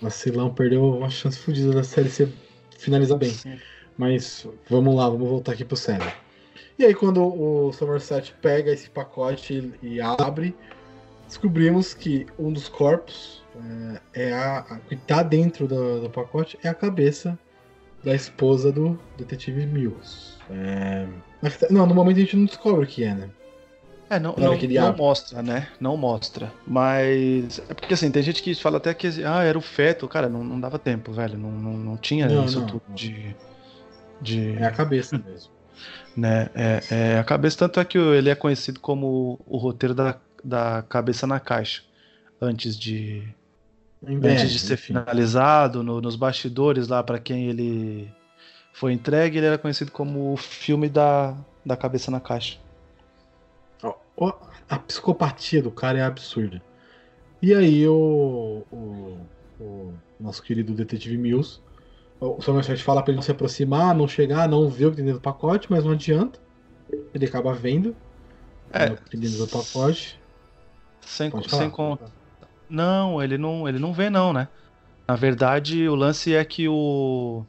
[0.00, 2.28] Vacilão perdeu uma chance fodida da série ser
[2.78, 3.30] finalizar bem.
[3.30, 3.58] Sim.
[3.96, 6.10] Mas vamos lá, vamos voltar aqui pro sério.
[6.78, 10.56] E aí, quando o Somerset pega esse pacote e, abre,
[11.26, 13.44] descobrimos que um dos corpos
[14.14, 17.38] é, é a, a que tá dentro do, do pacote é a cabeça
[18.02, 20.38] da esposa do detetive Mills.
[20.50, 21.06] É,
[21.70, 23.30] não, no momento a gente não descobre o que é, né?
[24.10, 25.68] É, não, não, não mostra, né?
[25.78, 26.52] Não mostra.
[26.66, 27.60] Mas.
[27.68, 30.08] É porque assim, tem gente que fala até que ah, era o feto.
[30.08, 31.38] Cara, não, não dava tempo, velho.
[31.38, 32.94] Não, não, não tinha Não, isso não, tudo não.
[32.96, 33.36] de.
[34.20, 35.52] de É a cabeça mesmo.
[36.16, 36.50] né?
[36.56, 40.82] É, é a cabeça, tanto é que ele é conhecido como o roteiro da, da
[40.88, 41.82] cabeça na caixa.
[42.42, 43.22] Antes de,
[44.02, 44.86] antes de ser enfim.
[44.94, 48.10] finalizado, no- nos bastidores lá, pra quem ele
[48.72, 52.58] foi entregue, ele era conhecido como o filme da, da cabeça na caixa.
[54.68, 56.62] A psicopatia do cara é absurda.
[57.42, 59.18] E aí o, o,
[59.58, 61.60] o nosso querido detetive Mills,
[62.20, 65.06] o Somerset fala pra ele não se aproximar, não chegar, não ver o que tem
[65.06, 66.38] dentro do pacote, mas não adianta.
[67.14, 67.96] Ele acaba vendo
[68.72, 68.86] É.
[68.92, 70.20] o que tem dentro do pacote.
[71.00, 71.70] Sem, Pode sem, falar.
[71.70, 71.98] con-
[72.68, 74.48] Não, ele não, ele não vê não, né?
[75.08, 77.44] Na verdade, o lance é que o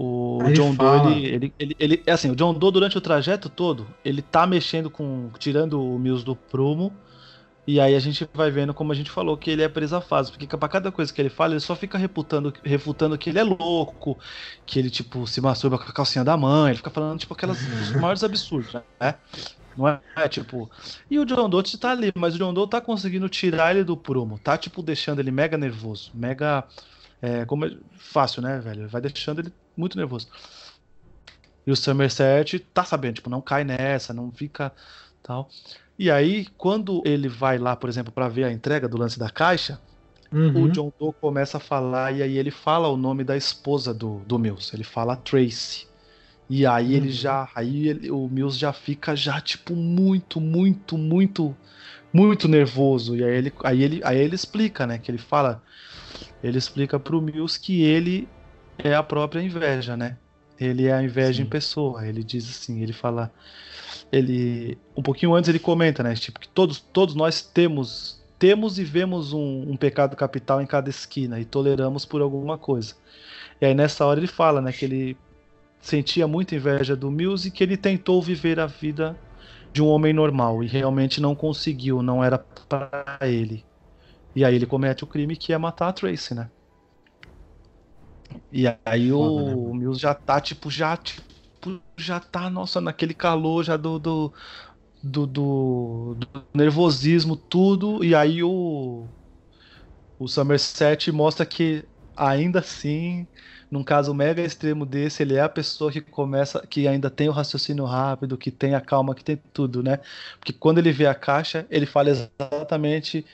[0.00, 0.72] o Aí John.
[0.76, 4.22] Doe, ele, ele, ele, ele- é assim, o John Doe durante o trajeto todo, ele
[4.22, 6.92] tá mexendo com, tirando o Mills do prumo,
[7.66, 10.32] e aí a gente vai vendo, como a gente falou, que ele é presa fácil,
[10.32, 13.42] porque pra cada coisa que ele fala, ele só fica reputando, refutando que ele é
[13.42, 14.16] louco,
[14.64, 17.58] que ele, tipo, se masturba com a calcinha da mãe, ele fica falando, tipo, aquelas,
[17.96, 19.14] maiores absurdos, né?
[19.76, 20.70] Não é, é, tipo...
[21.10, 23.96] E o John Doe tá ali, mas o John Doe tá conseguindo tirar ele do
[23.96, 26.64] prumo, tá, tipo, deixando ele mega nervoso, mega...
[27.20, 28.88] É, como é, fácil, né, velho?
[28.88, 30.28] Vai deixando ele muito nervoso.
[31.66, 34.72] E o Somerset tá sabendo, tipo, não cai nessa, não fica
[35.22, 35.48] tal.
[35.98, 39.30] E aí, quando ele vai lá, por exemplo, pra ver a entrega do lance da
[39.30, 39.80] caixa,
[40.30, 40.64] Uhum.
[40.64, 44.20] o John Doe começa a falar e aí ele fala o nome da esposa do,
[44.26, 44.74] do Mills.
[44.74, 45.86] Ele fala Tracy.
[46.50, 47.12] E aí ele Uhum.
[47.14, 51.54] já, aí ele- o Mills já fica já tipo muito, muito, muito,
[52.12, 53.16] muito nervoso.
[53.16, 54.98] E aí ele, aí ele, aí ele explica, né?
[54.98, 55.62] Que ele fala,
[56.42, 58.28] ele explica pro Mills que ele
[58.78, 60.16] é a própria inveja, né?
[60.58, 61.42] Ele é a inveja Sim.
[61.42, 62.06] em pessoa.
[62.06, 63.32] Ele diz assim, ele fala,
[64.10, 66.14] ele um pouquinho antes ele comenta, né?
[66.14, 70.88] Tipo que todos, todos nós temos temos e vemos um, um pecado capital em cada
[70.88, 72.94] esquina e toleramos por alguma coisa.
[73.60, 75.16] E aí nessa hora ele fala, né, que ele
[75.80, 79.18] sentia muita inveja do Mills e que ele tentou viver a vida
[79.72, 83.64] de um homem normal e realmente não conseguiu, não era para ele.
[84.34, 86.48] E aí ele comete o crime que é matar a Tracy, né?
[88.50, 91.24] E aí o, né, o Mills já tá tipo já tipo
[91.98, 94.34] já tá nossa naquele calor já do do,
[95.02, 99.10] do, do- do nervosismo tudo e aí o
[100.18, 103.28] o Somerset mostra que ainda assim
[103.70, 107.32] num caso mega extremo desse, ele é a pessoa que começa, que ainda tem o
[107.32, 109.98] raciocínio rápido, que tem a calma, que tem tudo, né?
[110.40, 113.26] Porque quando ele vê a caixa, ele fala exatamente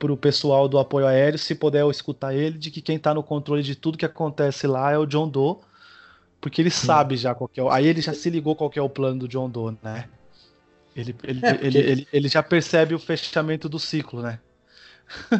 [0.00, 3.22] pro pessoal do apoio aéreo, se puder eu escutar ele, de que quem tá no
[3.22, 5.58] controle de tudo que acontece lá é o John Doe,
[6.40, 8.78] porque ele sabe já qual que é o, aí ele já se ligou qual que
[8.78, 10.08] é o plano do John Doe, né?
[10.96, 14.40] Ele, ele, É, porque- ele, ele, ele já percebe o fechamento do ciclo, né?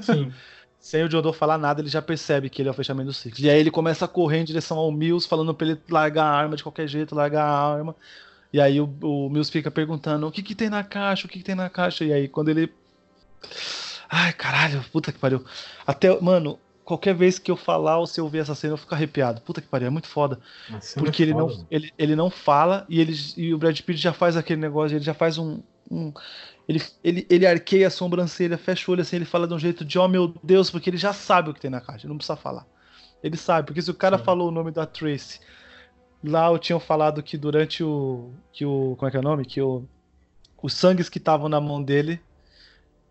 [0.02, 0.32] Sim.
[0.78, 3.12] Sem o John Doe falar nada, ele já percebe que ele é o fechamento do
[3.12, 3.44] ciclo.
[3.44, 6.30] E aí ele começa a correr em direção ao Mills, falando pra ele largar a
[6.34, 7.94] arma de qualquer jeito, largar a arma.
[8.52, 11.26] E aí o, o Mills fica perguntando: o que que tem na caixa?
[11.26, 12.04] O que que tem na caixa?
[12.04, 12.72] E aí quando ele.
[14.11, 15.44] Ai, caralho, puta que pariu.
[15.86, 18.92] Até, mano, qualquer vez que eu falar ou se eu ver essa cena, eu fico
[18.94, 19.40] arrepiado.
[19.42, 20.40] Puta que pariu, é muito foda.
[20.80, 23.78] Cena Porque é ele foda, não, ele, ele não fala e, ele, e o Brad
[23.80, 25.61] Pitt já faz aquele negócio, ele já faz um.
[25.88, 26.12] um-
[26.68, 29.84] ele, ele, ele arqueia a sobrancelha, fecha o olho assim, ele fala de um jeito
[29.84, 32.16] de, oh meu Deus, porque ele já sabe o que tem na caixa, ele não
[32.16, 32.66] precisa falar.
[33.22, 34.24] Ele sabe, porque se o cara Sim.
[34.24, 35.40] falou o nome da Tracy,
[36.22, 38.32] lá eu tinha falado que durante o.
[38.52, 38.94] que o.
[38.96, 39.44] Como é que é o nome?
[39.44, 39.84] Que o.
[40.62, 42.20] Os sangues que estavam na mão dele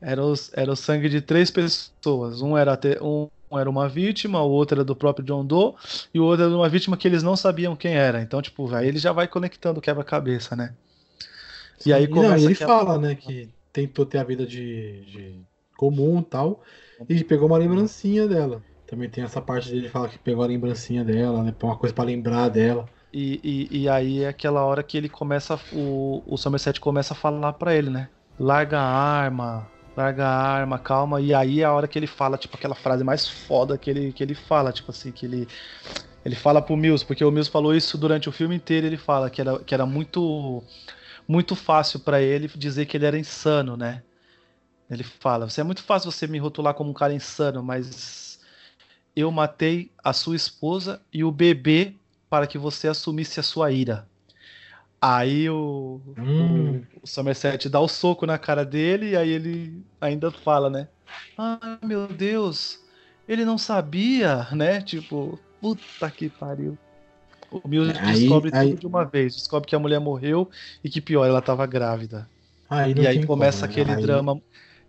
[0.01, 2.41] eram, os, era o sangue de três pessoas.
[2.41, 5.73] Um era, te- um, um era uma vítima, o outro era do próprio John Doe,
[6.13, 8.21] e o outro era uma vítima que eles não sabiam quem era.
[8.21, 10.73] Então, tipo, aí ele já vai conectando o quebra-cabeça, né?
[11.85, 15.39] E aí não, ele fala, né, que tentou ter a vida de, de
[15.77, 16.61] comum e tal,
[17.07, 18.61] e pegou uma lembrancinha dela.
[18.85, 22.03] Também tem essa parte dele fala que pegou a lembrancinha dela, né, uma coisa pra
[22.03, 22.85] lembrar dela.
[23.13, 23.39] E,
[23.71, 27.53] e, e aí é aquela hora que ele começa, o, o Somerset começa a falar
[27.53, 28.09] pra ele, né?
[28.39, 29.67] Larga a arma,
[29.99, 31.21] larga a arma, calma.
[31.21, 34.13] E aí é a hora que ele fala, tipo, aquela frase mais foda que ele,
[34.13, 35.47] que ele fala, tipo assim, que ele.
[36.25, 39.29] Ele fala pro Mills, porque o Mills falou isso durante o filme inteiro, ele fala
[39.29, 40.61] que era, que era muito
[41.27, 44.03] muito fácil pra ele dizer que ele era insano, né?
[44.89, 48.39] Ele fala, você é muito fácil você me rotular como um cara insano, mas
[49.15, 51.95] eu matei a sua esposa e o bebê
[52.29, 54.08] para que você assumisse a sua ira.
[55.01, 56.81] Aí o, Hum.
[56.95, 60.87] o, o Somerset dá o soco na cara dele e aí ele ainda fala, né?
[61.37, 62.79] Ah, meu Deus,
[63.27, 64.81] ele não sabia, né?
[64.81, 66.77] Tipo, puta que pariu.
[67.51, 69.35] O Mills descobre aí- tudo de uma vez.
[69.35, 70.49] Descobre que a mulher morreu
[70.83, 72.29] e que pior, ela tava grávida.
[72.69, 73.81] Aí E aí começa como, né?
[73.83, 74.39] aquele Aí- drama.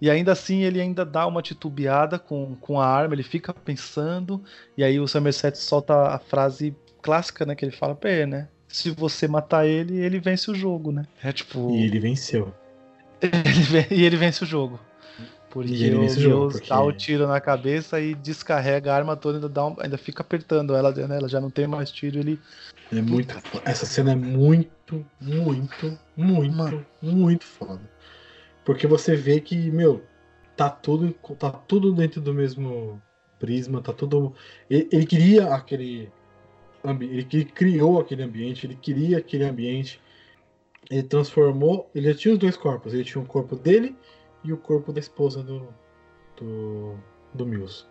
[0.03, 4.43] E ainda assim ele ainda dá uma titubeada com, com a arma, ele fica pensando,
[4.77, 7.55] e aí o Somerset solta a frase clássica, né?
[7.55, 8.49] Que ele fala ele, né?
[8.71, 11.05] Se você matar ele, ele vence o jogo, né?
[11.23, 11.71] É tipo.
[11.75, 12.55] E ele venceu.
[13.21, 13.33] ele
[13.65, 14.79] ven- e ele vence o jogo.
[15.51, 18.15] Porque E ele o vence o jogo, Deus porque- dá o tiro na cabeça e
[18.15, 21.17] descarrega a arma toda, ainda, dá um- ainda fica apertando ela, né?
[21.17, 22.39] Ela já não tem mais tiro, ele.
[22.93, 26.87] É muito, essa cena é muito, muito, muito, Mano.
[27.03, 27.81] muito foda.
[28.65, 30.05] Porque você vê que, meu,
[30.57, 33.03] tá tudo, tá tudo dentro do mesmo
[33.41, 34.33] prisma, tá tudo.
[34.69, 36.09] Ele, ele queria aquele.
[36.85, 40.01] Ele criou aquele ambiente, ele queria aquele ambiente.
[40.91, 41.91] Ele transformou.
[41.95, 42.95] Ele já tinha os dois corpos.
[42.95, 43.95] Ele tinha o corpo dele
[44.43, 45.69] e o corpo da esposa do,
[46.37, 46.95] do,
[47.35, 47.85] do Mills.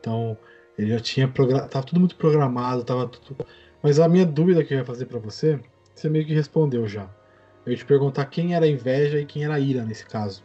[0.00, 0.36] Então,
[0.78, 1.68] ele já tinha programado.
[1.68, 3.46] Tava tudo muito programado, tava tudo.
[3.82, 5.60] Mas a minha dúvida que eu ia fazer para você,
[5.94, 7.08] você meio que respondeu já.
[7.64, 10.42] Eu ia te perguntar quem era a inveja e quem era a ira nesse caso.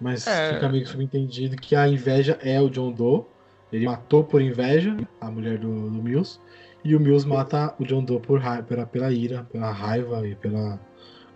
[0.00, 0.54] Mas É.
[0.54, 3.24] fica meio que subentendido que a inveja é o John Doe.
[3.72, 6.40] Ele matou por inveja a mulher do, do Mills.
[6.84, 10.34] E o Mills mata o John Doe por raiva, pela, pela ira, pela raiva e
[10.34, 10.80] pela,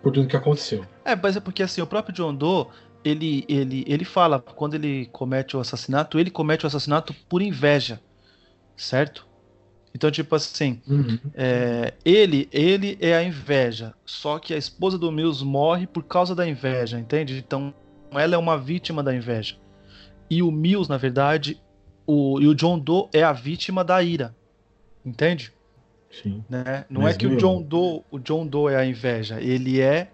[0.01, 0.85] por tudo que aconteceu.
[1.03, 2.67] É, mas é porque assim, o próprio John Doe,
[3.03, 7.99] ele, ele, ele fala, quando ele comete o assassinato, ele comete o assassinato por inveja,
[8.75, 9.27] certo?
[9.93, 10.81] Então, tipo assim,
[11.33, 16.35] é, ele, ele é a inveja, só que a esposa do Mills morre por causa
[16.35, 17.37] da inveja, entende?
[17.37, 17.73] Então,
[18.11, 19.55] ela é uma vítima da inveja.
[20.29, 21.61] E o Mills, na verdade,
[22.05, 24.35] o, e o John Doe é a vítima da ira,
[25.05, 25.53] entende?
[26.09, 26.43] Sim.
[26.49, 26.85] né?
[26.89, 29.81] Não Mas, é que o meu- John Doe, o John Doe é a inveja, ele
[29.81, 30.11] é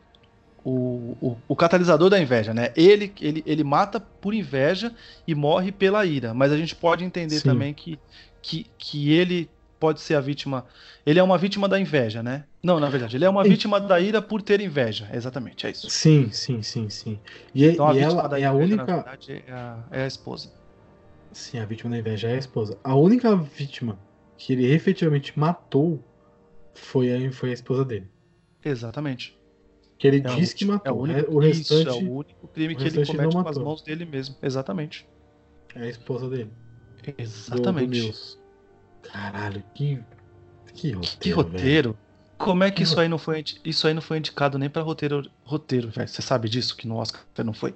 [0.63, 2.73] o, o, o catalisador da inveja, né?
[2.75, 4.95] Ele, ele, ele mata por inveja
[5.27, 7.47] e morre pela ira, mas a gente pode entender Sim.
[7.47, 7.99] também que,
[8.41, 10.65] que, que ele pode ser a vítima,
[11.05, 12.45] ele é uma vítima da inveja, né?
[12.63, 15.87] Não, na verdade, ele é uma vítima da ira por ter inveja, exatamente, é isso.
[15.89, 17.19] Sim, sim, sim, sim.
[17.55, 18.95] E, Então a e ela da é a inveja, na única.
[18.95, 20.51] verdade, é a, é a esposa.
[21.33, 22.79] Sim, a vítima da inveja é a esposa.
[22.83, 23.97] A única vítima
[24.45, 26.03] que ele efetivamente matou
[26.73, 28.07] foi a, foi a esposa dele.
[28.63, 29.37] Exatamente.
[29.99, 30.91] Que ele É o disse que matou.
[30.91, 33.47] É o, único, o restante isso, é o único crime o que ele comete com
[33.47, 34.35] as mãos dele mesmo.
[34.41, 35.07] Exatamente.
[35.75, 36.49] é a esposa dele.
[37.03, 37.87] do- do Exatamente.
[37.89, 38.37] Mills.
[39.03, 39.99] Caralho, que.
[40.73, 41.17] Que roteiro.
[41.19, 41.97] Que roteiro?
[42.37, 44.81] Como é que Que isso aí não foi isso aí não foi indicado nem pra
[44.81, 46.07] roteiro roteiro, velho?
[46.07, 47.75] Você sabe disso que no Oscar não foi?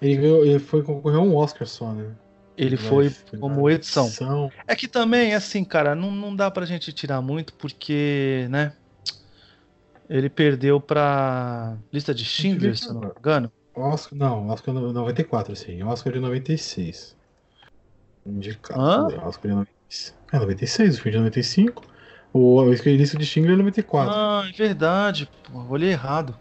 [0.00, 2.14] Ele, ganhou, ele foi concorrer a um Oscar só, né?
[2.56, 4.50] Ele foi como na edição.
[4.66, 8.72] É que também assim, cara, não, não dá pra gente tirar muito porque, né?
[10.08, 13.52] Ele perdeu pra lista de Schindler, se eu não me engano.
[13.74, 15.82] Oscar, não, Oscar no- 94, assim.
[15.82, 17.14] Oscar de 96.
[18.24, 18.80] Indicado.
[18.80, 19.02] Hã?
[19.08, 19.16] cadê?
[19.16, 20.14] Oscar de 96.
[20.32, 21.82] É, 96, o filme de 95.
[22.32, 24.12] O, Esquerdista de Schindler é 94.
[24.14, 26.36] Ah, é verdade, pô, olhei errado.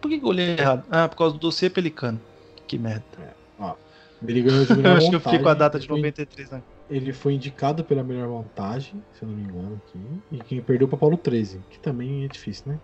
[0.00, 0.84] Por que que eu olhei errado?
[0.90, 2.20] Ah, por causa do dossiê pelicano.
[2.66, 3.04] Que merda.
[4.26, 6.50] Ele ganhou de Eu melhor acho que eu fiquei com a data de foi- 93
[6.50, 6.62] né?
[6.90, 10.00] Ele foi indicado pela melhor montagem, se eu não me engano, aqui.
[10.32, 12.80] E quem perdeu para Paulo 13, que também é difícil, né?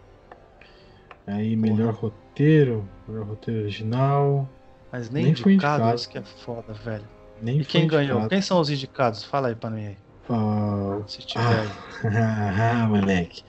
[1.26, 4.48] Aí, melhor roteiro, melhor roteiro original.
[4.92, 5.96] Mas nem, Nem foi indicado, indicado.
[5.98, 7.08] isso que é foda, velho.
[7.40, 8.10] Nem E quem ganhou?
[8.10, 8.28] indicado.
[8.28, 9.24] Quem são os indicados?
[9.24, 9.96] Fala aí pra mim aí.
[10.28, 11.68] Ah, Se tiver aí.
[12.82, 13.42] ah, moleque.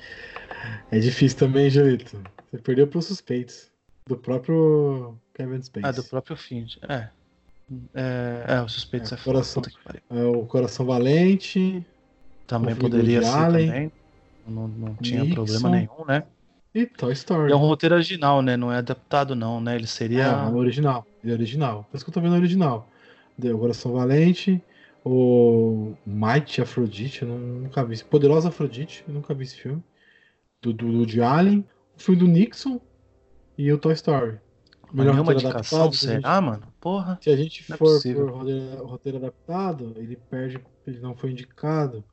[0.90, 2.18] É difícil também, Julito.
[2.50, 3.70] Você perdeu pros suspeitos.
[4.08, 5.90] Do próprio Kevin Spacey.
[5.90, 6.80] Ah, do próprio Finch.
[6.88, 7.10] É.
[7.94, 9.64] É, é, o suspeito É, é, coração.
[10.10, 11.84] É, o Coração Valente
[12.46, 13.68] Também poderia ser Allen.
[13.68, 13.92] também.
[14.48, 15.36] Não, não tinha Nixon.
[15.36, 16.24] problema nenhum, né?
[16.74, 17.52] e Toy Story.
[17.52, 18.56] É um roteiro original, né?
[18.58, 19.76] Não é adaptado, não, né?
[19.76, 20.50] Ele É, seria.
[20.50, 21.08] o original.
[21.24, 21.88] Ele é original.
[21.90, 22.88] Por isso que eu tô vendo o original.
[23.42, 24.62] O Coração Valente,
[25.04, 28.04] o Mighty Afrodite, eu nu- nunca vi.
[28.04, 29.82] Poderosa Afrodite, eu nunca vi esse filme.
[30.62, 31.66] Do, do, Woody Allen,
[31.98, 32.80] o filme do Nixon
[33.58, 34.38] e o Toy Story.
[34.94, 36.64] Mas nenhuma indicação, adaptado, gente- será, mano?
[36.86, 37.18] Porra.
[37.20, 38.28] Se a gente é for possível.
[38.28, 42.04] por roteiro, roteiro adaptado, ele perde, ele não foi indicado.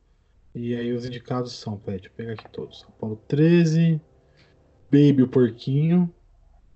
[0.55, 2.79] E aí os indicados são, peraí, deixa eu pegar aqui todos.
[2.79, 4.01] São Paulo 13,
[4.91, 6.11] Baby o Porquinho.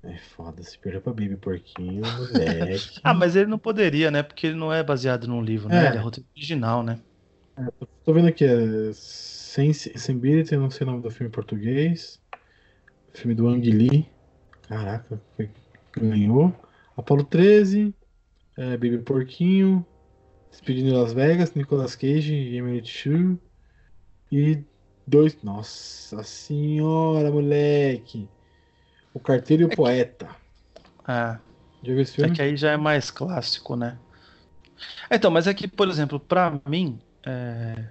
[0.03, 2.99] É foda, se perdeu pra Baby o Porquinho, moleque.
[3.03, 4.21] Ah, mas ele não poderia, né?
[4.21, 5.85] Porque ele não é baseado num livro, né?
[5.85, 5.89] É.
[5.89, 6.99] Ele é roteiro original, né?
[8.05, 12.21] Tô vendo aqui, é Sense- Sensibility, não sei o nome do filme em português.
[13.15, 14.07] Filme do Ang Lee.
[14.67, 15.49] Caraca, foi-
[15.93, 16.53] ganhou.
[16.97, 17.93] Apolo 13,
[18.57, 19.85] é, Baby Porquinho,
[20.51, 23.39] Despedindo Las Vegas, Nicolas Cage e Emily Chu.
[24.31, 24.63] E
[25.05, 25.37] dois.
[25.43, 28.27] Nossa senhora, moleque!
[29.13, 30.27] O Carteiro e o Poeta.
[31.07, 31.37] É.
[31.83, 32.35] Já viu esse É filme?
[32.35, 33.97] que aí já é mais clássico, né?
[35.09, 37.85] Então, mas é que, por exemplo, pra mim, é,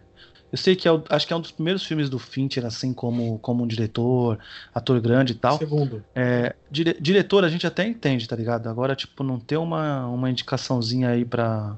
[0.53, 3.39] eu sei que é acho que é um dos primeiros filmes do Fincher, assim, como,
[3.41, 4.39] como um diretor,
[4.75, 5.59] ator grande e tal.
[5.59, 6.05] Segundo.
[6.15, 8.69] É, dire- diretor a gente até entende, tá ligado?
[8.69, 11.77] Agora, tipo, não ter uma, uma indicação,zinha aí pra,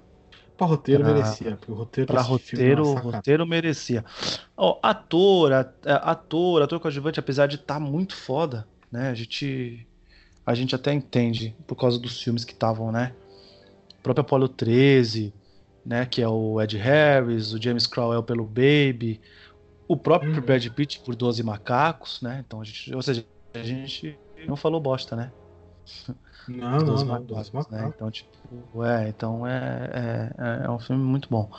[0.57, 3.17] Pra roteiro Pra- merecia, porque o roteiro pra filme é roteiro, sacada.
[3.17, 4.05] roteiro merecia.
[4.57, 5.73] Ó, ator, a-
[6.11, 9.09] ator, ator coadjuvante, apesar de estar muito foda, né?
[9.09, 9.87] A gente,
[10.45, 13.13] a gente até entende por causa dos filmes que estavam, né?
[14.01, 15.33] O próprio Apollo 13,
[15.89, 16.05] né?
[16.05, 19.19] Que é o Ed Harris, o James Crowell pelo Baby,
[19.89, 20.41] o próprio Uhum.
[20.43, 22.45] Brad Pitt por 12 Macacos, né?
[22.47, 23.25] Então a gente, ou seja,
[23.55, 25.33] a gente não falou bosta, né?
[26.47, 27.91] Não, não, não, Macacos, né?
[27.95, 31.51] Então, tipo, é, então é, é, é um filme muito bom.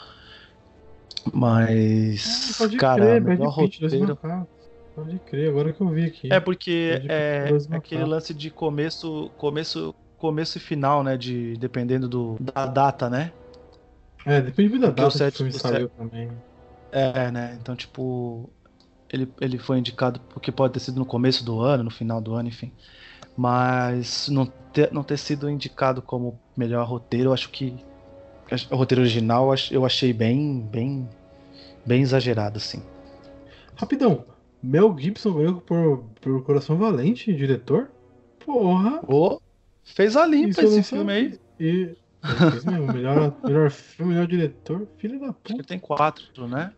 [1.34, 4.07] Mas, Pode cara, crer, melhor Brad roteiro.
[4.10, 4.47] Macacos.
[4.95, 6.31] Pode crer, agora que eu vi aqui.
[6.31, 11.18] É porque é aquele lance de começo, começo, começo e final, né?
[11.18, 13.31] De, dependendo do, da data, né?
[14.31, 16.30] É, depende da Porque o data que o set- filme o saiu também.
[16.91, 17.57] É, né?
[17.61, 18.49] Então, tipo,
[19.11, 22.34] ele, ele foi indicado porque pode ter sido no começo do ano, no final do
[22.35, 22.72] ano, enfim.
[23.38, 27.76] Mas não ter, não ter sido indicado como melhor roteiro, eu acho que.
[28.72, 31.07] O roteiro original eu ach- eu achei bem, bem,
[31.85, 32.81] bem exagerado, assim.
[33.76, 34.26] Rapidão,
[34.61, 37.89] Mel Gibson ganhou por, por Coração Valente, diretor?
[38.45, 39.01] Porra!
[39.07, 39.39] Ô,
[39.84, 41.39] fez a limpa Isso esse filme aí.
[41.60, 41.95] E.
[42.93, 45.63] Melhor, melhor filme, melhor diretor, filho da puta.
[45.63, 46.73] tem quatro, né?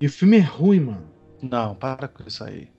[0.00, 1.10] E o filme é ruim, mano.
[1.42, 2.70] Não, para com isso aí.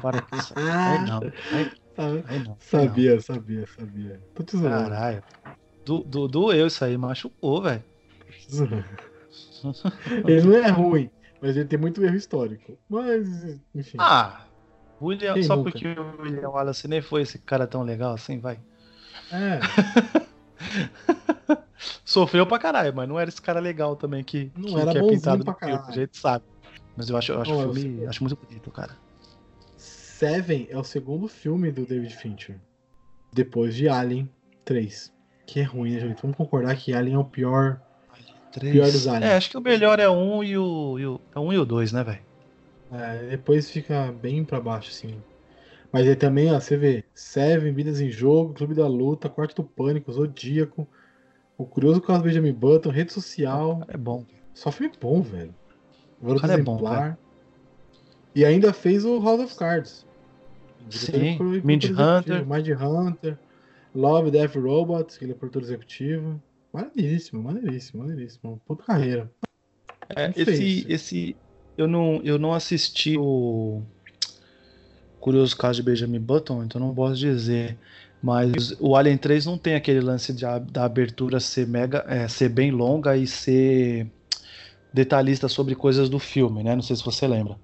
[0.00, 0.70] Para com isso aí.
[0.70, 1.20] Aí não.
[1.52, 2.56] Aí, aí não.
[2.60, 4.20] Sabia, sabia, sabia.
[4.34, 4.62] Tô te não.
[4.62, 4.90] zoando.
[4.90, 5.22] Caralho.
[5.84, 7.84] Do, do, doeu isso aí, machucou, velho.
[10.26, 11.10] Ele não é ruim,
[11.40, 12.78] mas ele tem muito erro histórico.
[12.88, 13.96] Mas, enfim.
[14.00, 14.46] Ah,
[15.00, 15.70] William, Quem só nunca?
[15.70, 18.58] porque o William Wallace nem foi esse cara tão legal assim, vai.
[19.32, 19.60] É,
[22.04, 24.98] Sofreu pra caralho, mas não era esse cara legal também que, Não que, era que
[24.98, 25.88] é pintado pra no filme, caralho.
[25.90, 26.44] a gente sabe.
[26.96, 28.06] Mas eu acho, eu acho eu filme, sei.
[28.06, 28.96] acho muito bonito, cara.
[29.76, 32.56] Seven é o segundo filme do David Fincher.
[33.32, 34.30] Depois de Alien
[34.64, 35.12] 3.
[35.46, 36.22] Que é ruim, né, gente?
[36.22, 37.80] Vamos concordar que Alien é o pior.
[38.60, 39.32] Pior dos aliens.
[39.32, 41.64] É, acho que o melhor é um e o, e o, é um e o
[41.64, 42.20] dois, né, velho?
[42.92, 45.20] É, depois fica bem pra baixo, assim.
[45.94, 49.62] Mas aí também, ó, você vê Seven, Vidas em Jogo, Clube da Luta, Quarto do
[49.62, 50.88] Pânico, Zodíaco,
[51.56, 53.80] O Curioso Caso Benjamin Button, Rede Social.
[53.86, 54.26] É bom.
[54.52, 55.54] Só filme bom, velho.
[56.20, 57.18] Garota cara é bom, Exemplar.
[58.34, 60.04] E ainda fez o House of Cards.
[60.90, 62.44] Sim, Mind Hunter.
[62.44, 63.38] Mind Hunter.
[63.94, 66.42] Love, Death Robots, que ele é produtor executivo.
[66.72, 68.60] Maneiríssimo, maneiríssimo, maneiríssimo.
[68.66, 69.30] Puta carreira.
[70.16, 71.36] É, esse, esse,
[71.78, 73.84] eu não, eu não assisti o
[75.24, 77.78] Curioso Caso de Benjamin Button, então não posso dizer.
[78.22, 82.50] Mas o Alien 3 não tem aquele lance de da abertura ser mega, é, ser
[82.50, 84.06] bem longa e ser
[84.92, 86.74] detalhista sobre coisas do filme, né?
[86.74, 87.56] Não sei se você lembra.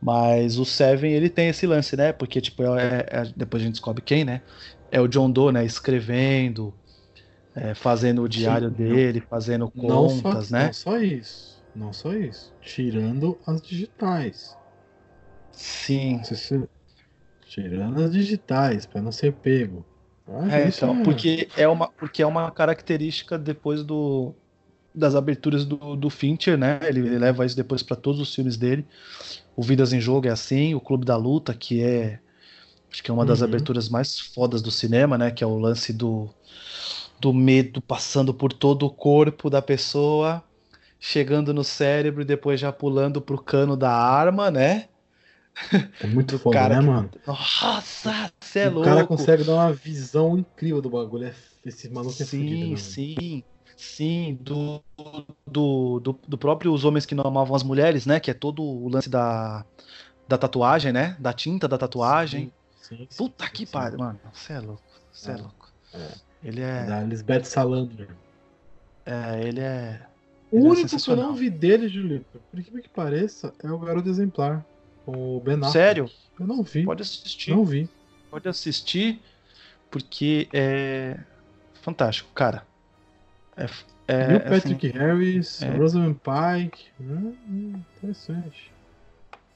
[0.00, 2.12] Mas o Seven, ele tem esse lance, né?
[2.12, 4.42] Porque, tipo, é- é- depois a gente descobre quem, né?
[4.88, 5.64] É o John Doe, né?
[5.64, 6.72] Escrevendo,
[7.56, 10.66] é, fazendo o diário não- dele, fazendo Não só, contas, né?
[10.66, 11.62] não só isso.
[11.74, 12.52] Não só isso.
[12.62, 14.56] Tirando as digitais.
[15.50, 16.20] Sim.
[16.22, 16.68] Você-
[17.50, 19.86] Tirando as digitais, pra não ser pego.
[20.26, 24.34] Ah, É, isso então, porque é uma, porque é uma característica depois do
[24.94, 26.80] das aberturas do, do Fincher, né?
[26.82, 28.88] Ele, ele leva isso depois para todos os filmes dele.
[29.56, 32.20] O Vidas em Jogo é assim, o Clube da Luta, que é
[32.92, 33.42] acho que é uma das Uhum.
[33.42, 35.30] aberturas mais fodas do cinema, né?
[35.32, 36.34] Que é o lance do
[37.20, 40.44] do medo passando por todo o corpo da pessoa,
[41.00, 44.89] chegando no cérebro e depois já pulando pro cano da arma, né?
[46.02, 47.10] É muito foda, cara né, que- mano?
[47.26, 48.84] Nossa, você é o louco.
[48.84, 51.24] cara consegue dar uma visão incrível do bagulho.
[51.26, 53.44] É- Esse maluco é Sim, fudido, né, sim,
[53.76, 54.82] sim, do,
[55.46, 58.18] do, do, do próprio Os Homens que Não Amavam as Mulheres, né?
[58.18, 59.64] Que é todo o lance da,
[60.26, 61.16] da tatuagem, né?
[61.20, 62.52] Da tinta da tatuagem.
[62.78, 63.72] Sim, sim, Puta sim, que sim.
[63.72, 64.18] pariu, mano.
[64.32, 64.82] Você é louco,
[65.12, 65.68] você é, É, louco.
[65.94, 66.14] é.
[66.42, 68.16] Ele é, Da Lisbeth Salander.
[69.04, 70.06] é, ele é.
[70.50, 73.70] O Ele é único que eu não vi dele, Julito, por incrível que pareça, é
[73.70, 74.66] o Garoto Exemplar.
[75.06, 75.72] O Ben Affleck.
[75.72, 76.10] Sério?
[76.38, 76.84] Eu não vi.
[76.84, 77.88] Pode assistir, Não vi.
[78.30, 79.22] pode assistir,
[79.90, 81.16] porque é
[81.82, 82.66] fantástico, cara.
[83.56, 83.64] É,
[84.08, 85.76] é, Neil assim, Patrick Harris, é.
[85.76, 86.90] Rosamund Pike.
[87.00, 88.72] Hum, hum, interessante.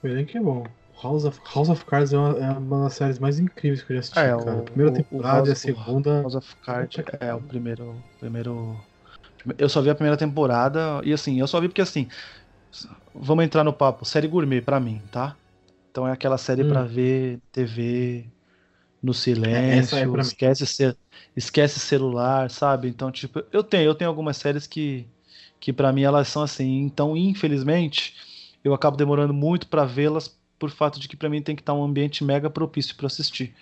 [0.03, 0.67] O elenco é bom.
[1.03, 3.97] House of, House of Cards é uma, é uma das séries mais incríveis que eu
[3.97, 4.57] já assisti, É, cara.
[4.57, 6.23] o- a primeira o- o temporada House- e a segunda.
[6.23, 8.85] House of Cards é o primeiro, primeiro.
[9.59, 12.09] Eu só vi a primeira temporada e assim, eu só vi porque assim,
[13.15, 15.37] vamos entrar no papo, série gourmet pra mim, tá?
[15.91, 16.65] Então é aquela série Hum.
[16.65, 18.27] pra ver TV
[19.03, 19.15] no
[19.71, 20.21] essa é silêncio, mim.
[20.21, 20.97] esquece ce-
[21.37, 22.89] esquece celular, sabe?
[22.89, 25.07] Então, tipo, eu tenho, eu tenho algumas séries que
[25.61, 28.15] que para mim elas são assim, então infelizmente
[28.63, 30.29] eu acabo demorando muito pra vê-las
[30.59, 33.55] por fato de que pra mim tem que estar um ambiente mega propício pra assistir.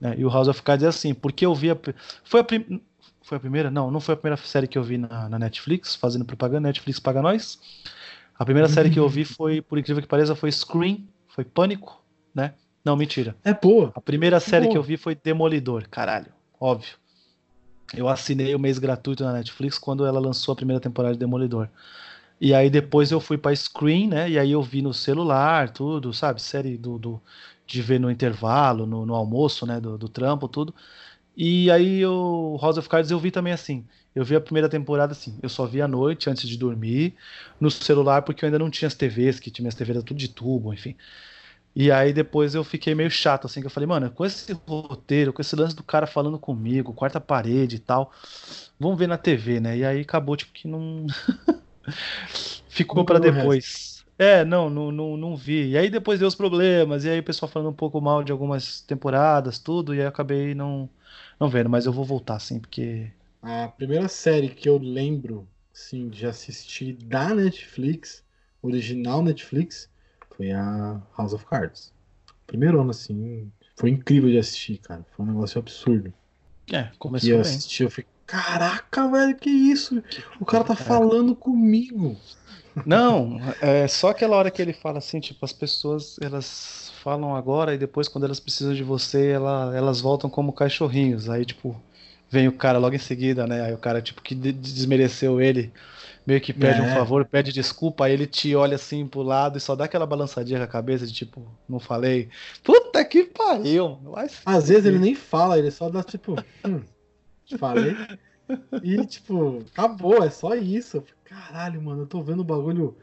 [0.00, 0.14] né?
[0.18, 1.78] E o House of Cards é assim, porque eu vi a.
[2.24, 2.80] Foi a, prim...
[3.22, 3.70] foi a primeira?
[3.70, 6.98] Não, não foi a primeira série que eu vi na, na Netflix, fazendo propaganda, Netflix
[7.00, 7.58] paga nós.
[8.38, 10.98] A primeira série que eu vi foi, por incrível que pareça, foi Scream,
[11.28, 12.00] foi Pânico,
[12.34, 12.54] né?
[12.84, 13.36] Não, mentira.
[13.44, 13.92] É boa.
[13.94, 14.72] A primeira série Boa.
[14.72, 16.96] que eu vi foi Demolidor, caralho, óbvio.
[17.94, 21.68] Eu assinei o mês gratuito na Netflix quando ela lançou a primeira temporada de Demolidor.
[22.40, 24.30] E aí depois eu fui pra Screen, né?
[24.30, 26.40] E aí eu vi no celular, tudo, sabe?
[26.40, 27.20] Série do, do-
[27.66, 29.80] de ver no intervalo, no, no almoço, né?
[29.80, 30.74] Do, do trampo, tudo.
[31.36, 33.86] E aí o House of Cards eu vi também assim.
[34.18, 35.38] Eu vi a primeira temporada assim.
[35.40, 37.14] Eu só vi à noite antes de dormir
[37.60, 40.18] no celular porque eu ainda não tinha as TVs, que tinha as TVs era tudo
[40.18, 40.96] de tubo, enfim.
[41.74, 45.32] E aí depois eu fiquei meio chato, assim, que eu falei, mano, com esse roteiro,
[45.32, 48.12] com esse lance do cara falando comigo, quarta parede e tal,
[48.80, 49.76] vamos ver na TV, né?
[49.78, 51.06] E aí acabou, tipo, que não.
[52.68, 54.04] Ficou para depois.
[54.18, 55.70] É, não, não, não, não vi.
[55.70, 58.32] E aí depois deu os problemas, e aí o pessoal falando um pouco mal de
[58.32, 60.90] algumas temporadas, tudo, e aí eu acabei não,
[61.38, 63.12] não vendo, mas eu vou voltar, sim, porque.
[63.42, 68.24] A primeira série que eu lembro, sim, de assistir da Netflix,
[68.62, 69.90] original Netflix,
[70.36, 71.92] foi a House of Cards.
[72.46, 75.04] Primeiro ano, assim, foi incrível de assistir, cara.
[75.12, 76.12] Foi um negócio absurdo.
[76.72, 77.52] É, começou E eu bem.
[77.58, 80.02] assisti, eu fiquei, caraca, velho, que isso?
[80.40, 82.16] O cara tá falando comigo.
[82.84, 87.74] Não, é só aquela hora que ele fala assim, tipo, as pessoas, elas falam agora
[87.74, 91.28] e depois quando elas precisam de você, ela, elas voltam como cachorrinhos.
[91.28, 91.82] Aí, tipo,
[92.30, 93.62] vem o cara logo em seguida, né?
[93.62, 95.72] Aí o cara, tipo, que de- desmereceu ele,
[96.26, 96.94] meio que pede um É.
[96.94, 100.58] favor, pede desculpa, aí ele te olha assim pro lado e só dá aquela balançadinha
[100.58, 102.30] com a cabeça de tipo, não falei.
[102.62, 103.98] Puta que pariu,
[104.44, 106.34] Às vezes ele nem fala, ele só dá tipo,
[106.66, 106.80] hum,
[107.46, 107.94] te falei.
[108.82, 111.02] E tipo, acabou, é só isso.
[111.24, 112.96] Caralho, mano, eu tô vendo o bagulho.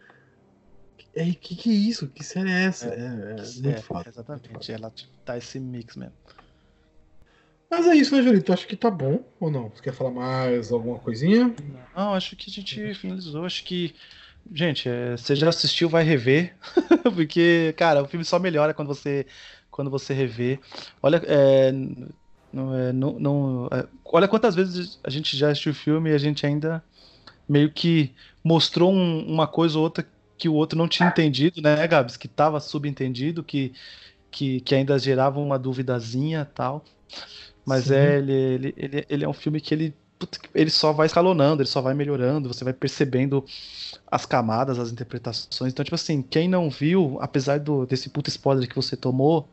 [1.16, 2.08] Ei, que que é isso?
[2.10, 2.88] Que série é essa?
[2.88, 4.10] É, é muito É, foda.
[4.10, 6.14] exatamente, ela tipo, tá esse mix mesmo.
[7.76, 8.54] Mas é isso, né, Julito?
[8.54, 9.70] Acho que tá bom ou não?
[9.70, 11.54] Você quer falar mais alguma coisinha?
[11.94, 13.44] Não, acho que a gente finalizou.
[13.46, 13.94] Acho que,
[14.54, 16.56] gente, é, você já assistiu, vai rever,
[17.14, 19.26] porque, cara, o filme só melhora quando você
[19.70, 20.58] quando você revê.
[21.04, 21.70] Olha, é,
[22.54, 26.14] não, é, não, não- é, olha quantas vezes a gente já assistiu o filme e
[26.14, 26.82] a gente ainda
[27.48, 30.08] meio que mostrou um- uma coisa ou outra
[30.38, 32.16] que o outro não tinha entendido, né, Gabs?
[32.16, 33.74] Que estava subentendido, que,
[34.32, 36.86] que, que ainda gerava uma duvidazinha tal.
[37.66, 37.92] Mas Sim.
[37.92, 39.98] é, ele, ele, ele, ele é um filme que ele,
[40.54, 43.46] ele só vai escalonando, ele só vai melhorando, você vai percebendo
[44.08, 45.72] as camadas, as interpretações.
[45.74, 49.52] Então, tipo assim, quem não viu, apesar do, desse puta spoiler que você tomou,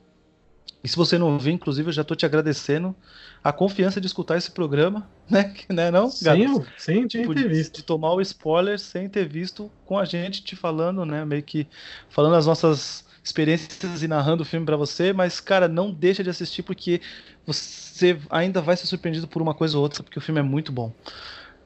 [0.84, 2.96] e se você não viu, inclusive, eu já tô te agradecendo
[3.42, 5.54] a confiança de escutar esse programa, né?
[5.70, 6.58] Né não, Sem, Gabs?
[6.58, 7.76] eu- sem Tipo, ter visto.
[7.76, 11.24] de tomar o spoiler sem ter visto com a gente te falando, né?
[11.24, 11.68] Meio que
[12.08, 16.30] falando as nossas experiências e narrando o filme pra você, mas, cara, não deixa de
[16.30, 17.00] assistir porque
[17.46, 20.72] você ainda vai ser surpreendido por uma coisa ou outra, porque o filme é muito
[20.72, 20.92] bom.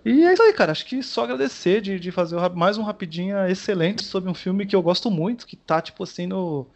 [0.05, 0.71] E é isso aí, cara.
[0.71, 4.77] Acho que só agradecer de, de fazer mais um rapidinha excelente sobre um filme que
[4.77, 6.67] eu gosto muito, que tá, tipo assim, no,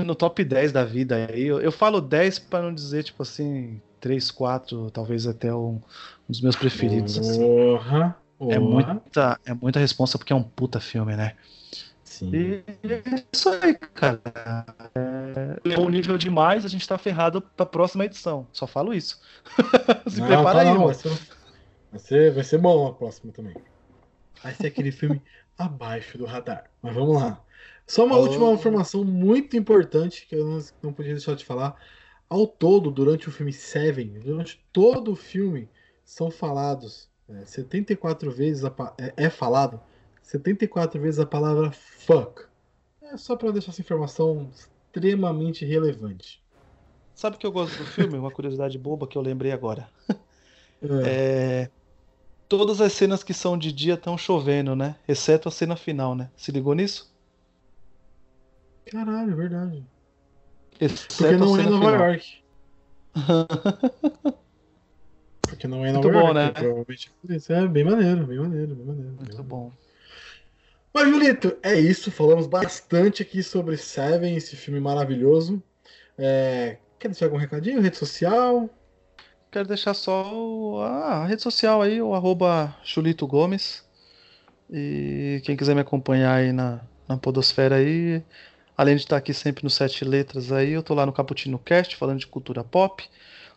[0.00, 1.14] no top 10 da vida.
[1.30, 1.44] aí.
[1.44, 5.80] Eu, eu falo 10 pra não dizer, tipo assim, 3, 4, talvez até um, um
[6.28, 7.16] dos meus preferidos.
[7.18, 7.38] assim.
[7.46, 8.60] Porra, É porra.
[8.60, 11.34] muita, é muita responsa porque é um puta filme, né?
[12.18, 12.30] Sim.
[12.34, 13.02] E é
[13.32, 14.20] isso aí, cara.
[14.94, 18.46] É, levou um nível demais, a gente tá ferrado pra próxima edição.
[18.52, 19.20] Só falo isso.
[20.08, 20.86] Se Não, prepara tá aí, não, irmão.
[20.86, 21.08] vai ser,
[21.90, 23.54] vai, ser, vai ser bom a próxima também.
[24.42, 25.22] Vai ser aquele filme
[25.58, 26.70] abaixo do radar.
[26.82, 27.42] Mas vamos lá.
[27.86, 28.22] Só uma Oh.
[28.22, 31.76] última informação muito importante que eu não, não podia deixar de falar.
[32.28, 35.68] Ao todo, durante o filme Seven, durante todo o filme,
[36.04, 39.80] são falados é, 74 vezes a, é, é falado
[40.26, 42.42] 74 vezes a palavra fuck.
[43.00, 46.42] É só pra deixar essa informação extremamente relevante.
[47.14, 48.18] Sabe o que eu gosto do filme?
[48.18, 49.88] Uma curiosidade boba que eu lembrei agora.
[50.82, 51.70] É, É,
[52.46, 54.94] todas as cenas que são de dia estão chovendo, né?
[55.08, 56.30] Exceto a cena final, né?
[56.36, 57.10] Se ligou nisso?
[58.84, 59.86] Caralho, é verdade.
[60.78, 62.08] Exceto Porque não é Nova final.
[62.10, 62.44] York.
[65.48, 66.34] Porque não é Nova Muito bom, York.
[66.34, 66.50] né?
[66.50, 67.52] Provavelmente é.
[67.54, 69.08] É bem maneiro, bem maneiro, bem maneiro.
[69.12, 69.42] bem Muito maneiro.
[69.44, 69.72] bom.
[70.96, 72.10] Mas, Julito, é isso.
[72.10, 75.62] Falamos bastante aqui sobre Seven, esse filme maravilhoso.
[76.16, 77.82] É, Quer deixar algum recadinho?
[77.82, 78.70] Rede social?
[79.50, 82.74] Quero deixar só o- a rede social aí, o arroba
[83.28, 83.84] Gomes.
[84.70, 88.22] E quem quiser me acompanhar aí na, na Podosfera aí,
[88.74, 91.94] além de estar aqui sempre no Sete Letras aí, eu tô lá no Caputino Cast
[91.94, 93.04] falando de cultura pop.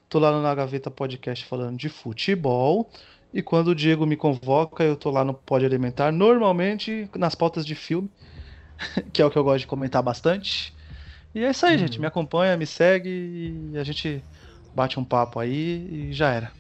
[0.10, 2.90] Tô lá Na Gaveta Podcast falando de futebol.
[3.34, 7.66] E quando o Diego me convoca, eu tô lá no Pode Alimentar, normalmente nas pautas
[7.66, 8.12] de filme,
[9.14, 10.76] que é o que eu gosto de comentar bastante.
[11.34, 11.80] E é isso aí, Uhum.
[11.80, 12.02] gente.
[12.02, 13.10] Me acompanha, me segue
[13.74, 14.28] e a gente
[14.74, 16.54] bate um papo aí e já era.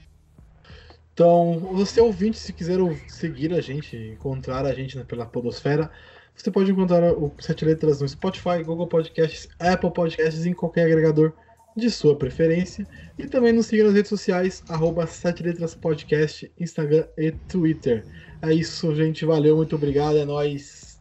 [1.13, 5.91] Então, você ouvinte, se quiser seguir a gente, encontrar a gente pela Podosfera,
[6.35, 11.33] você pode encontrar o Sete Letras no Spotify, Google Podcasts, Apple Podcasts, em qualquer agregador
[11.75, 12.87] de sua preferência.
[13.17, 18.05] E também nos siga nas redes sociais, arroba Sete Letras Podcast, Instagram e Twitter.
[18.41, 19.25] É isso, gente.
[19.25, 20.17] Valeu, muito obrigado.
[20.17, 20.99] É nóis.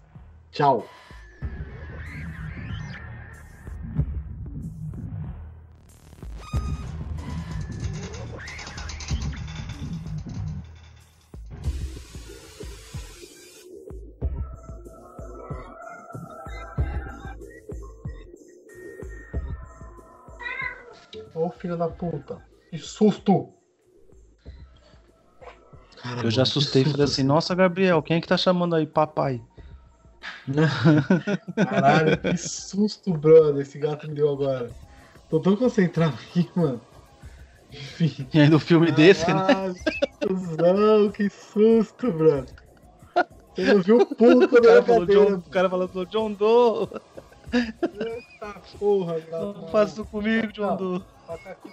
[0.51, 0.98] Tchau.
[21.39, 22.39] Ô filho da puta.
[22.71, 23.53] Que susto!
[26.03, 28.87] Cara, Eu já assustei e falei assim, nossa, Gabriel, quem é que tá chamando aí,
[28.87, 29.43] papai?
[31.57, 34.71] Caralho, que susto, brother, esse gato me deu agora.
[35.29, 36.81] Tô tão concentrado aqui, mano.
[37.73, 38.29] Enfim.
[38.33, 39.75] E aí no filme desse, né?
[40.27, 42.55] Cuzão, que susto, brother.
[43.55, 45.27] Você não viu o pulo O cara, falou cadeira.
[45.31, 46.89] John, o cara falou John Doe,
[47.53, 49.59] Eita porra, gato.
[49.59, 51.69] não faça isso comigo, John 啊戴副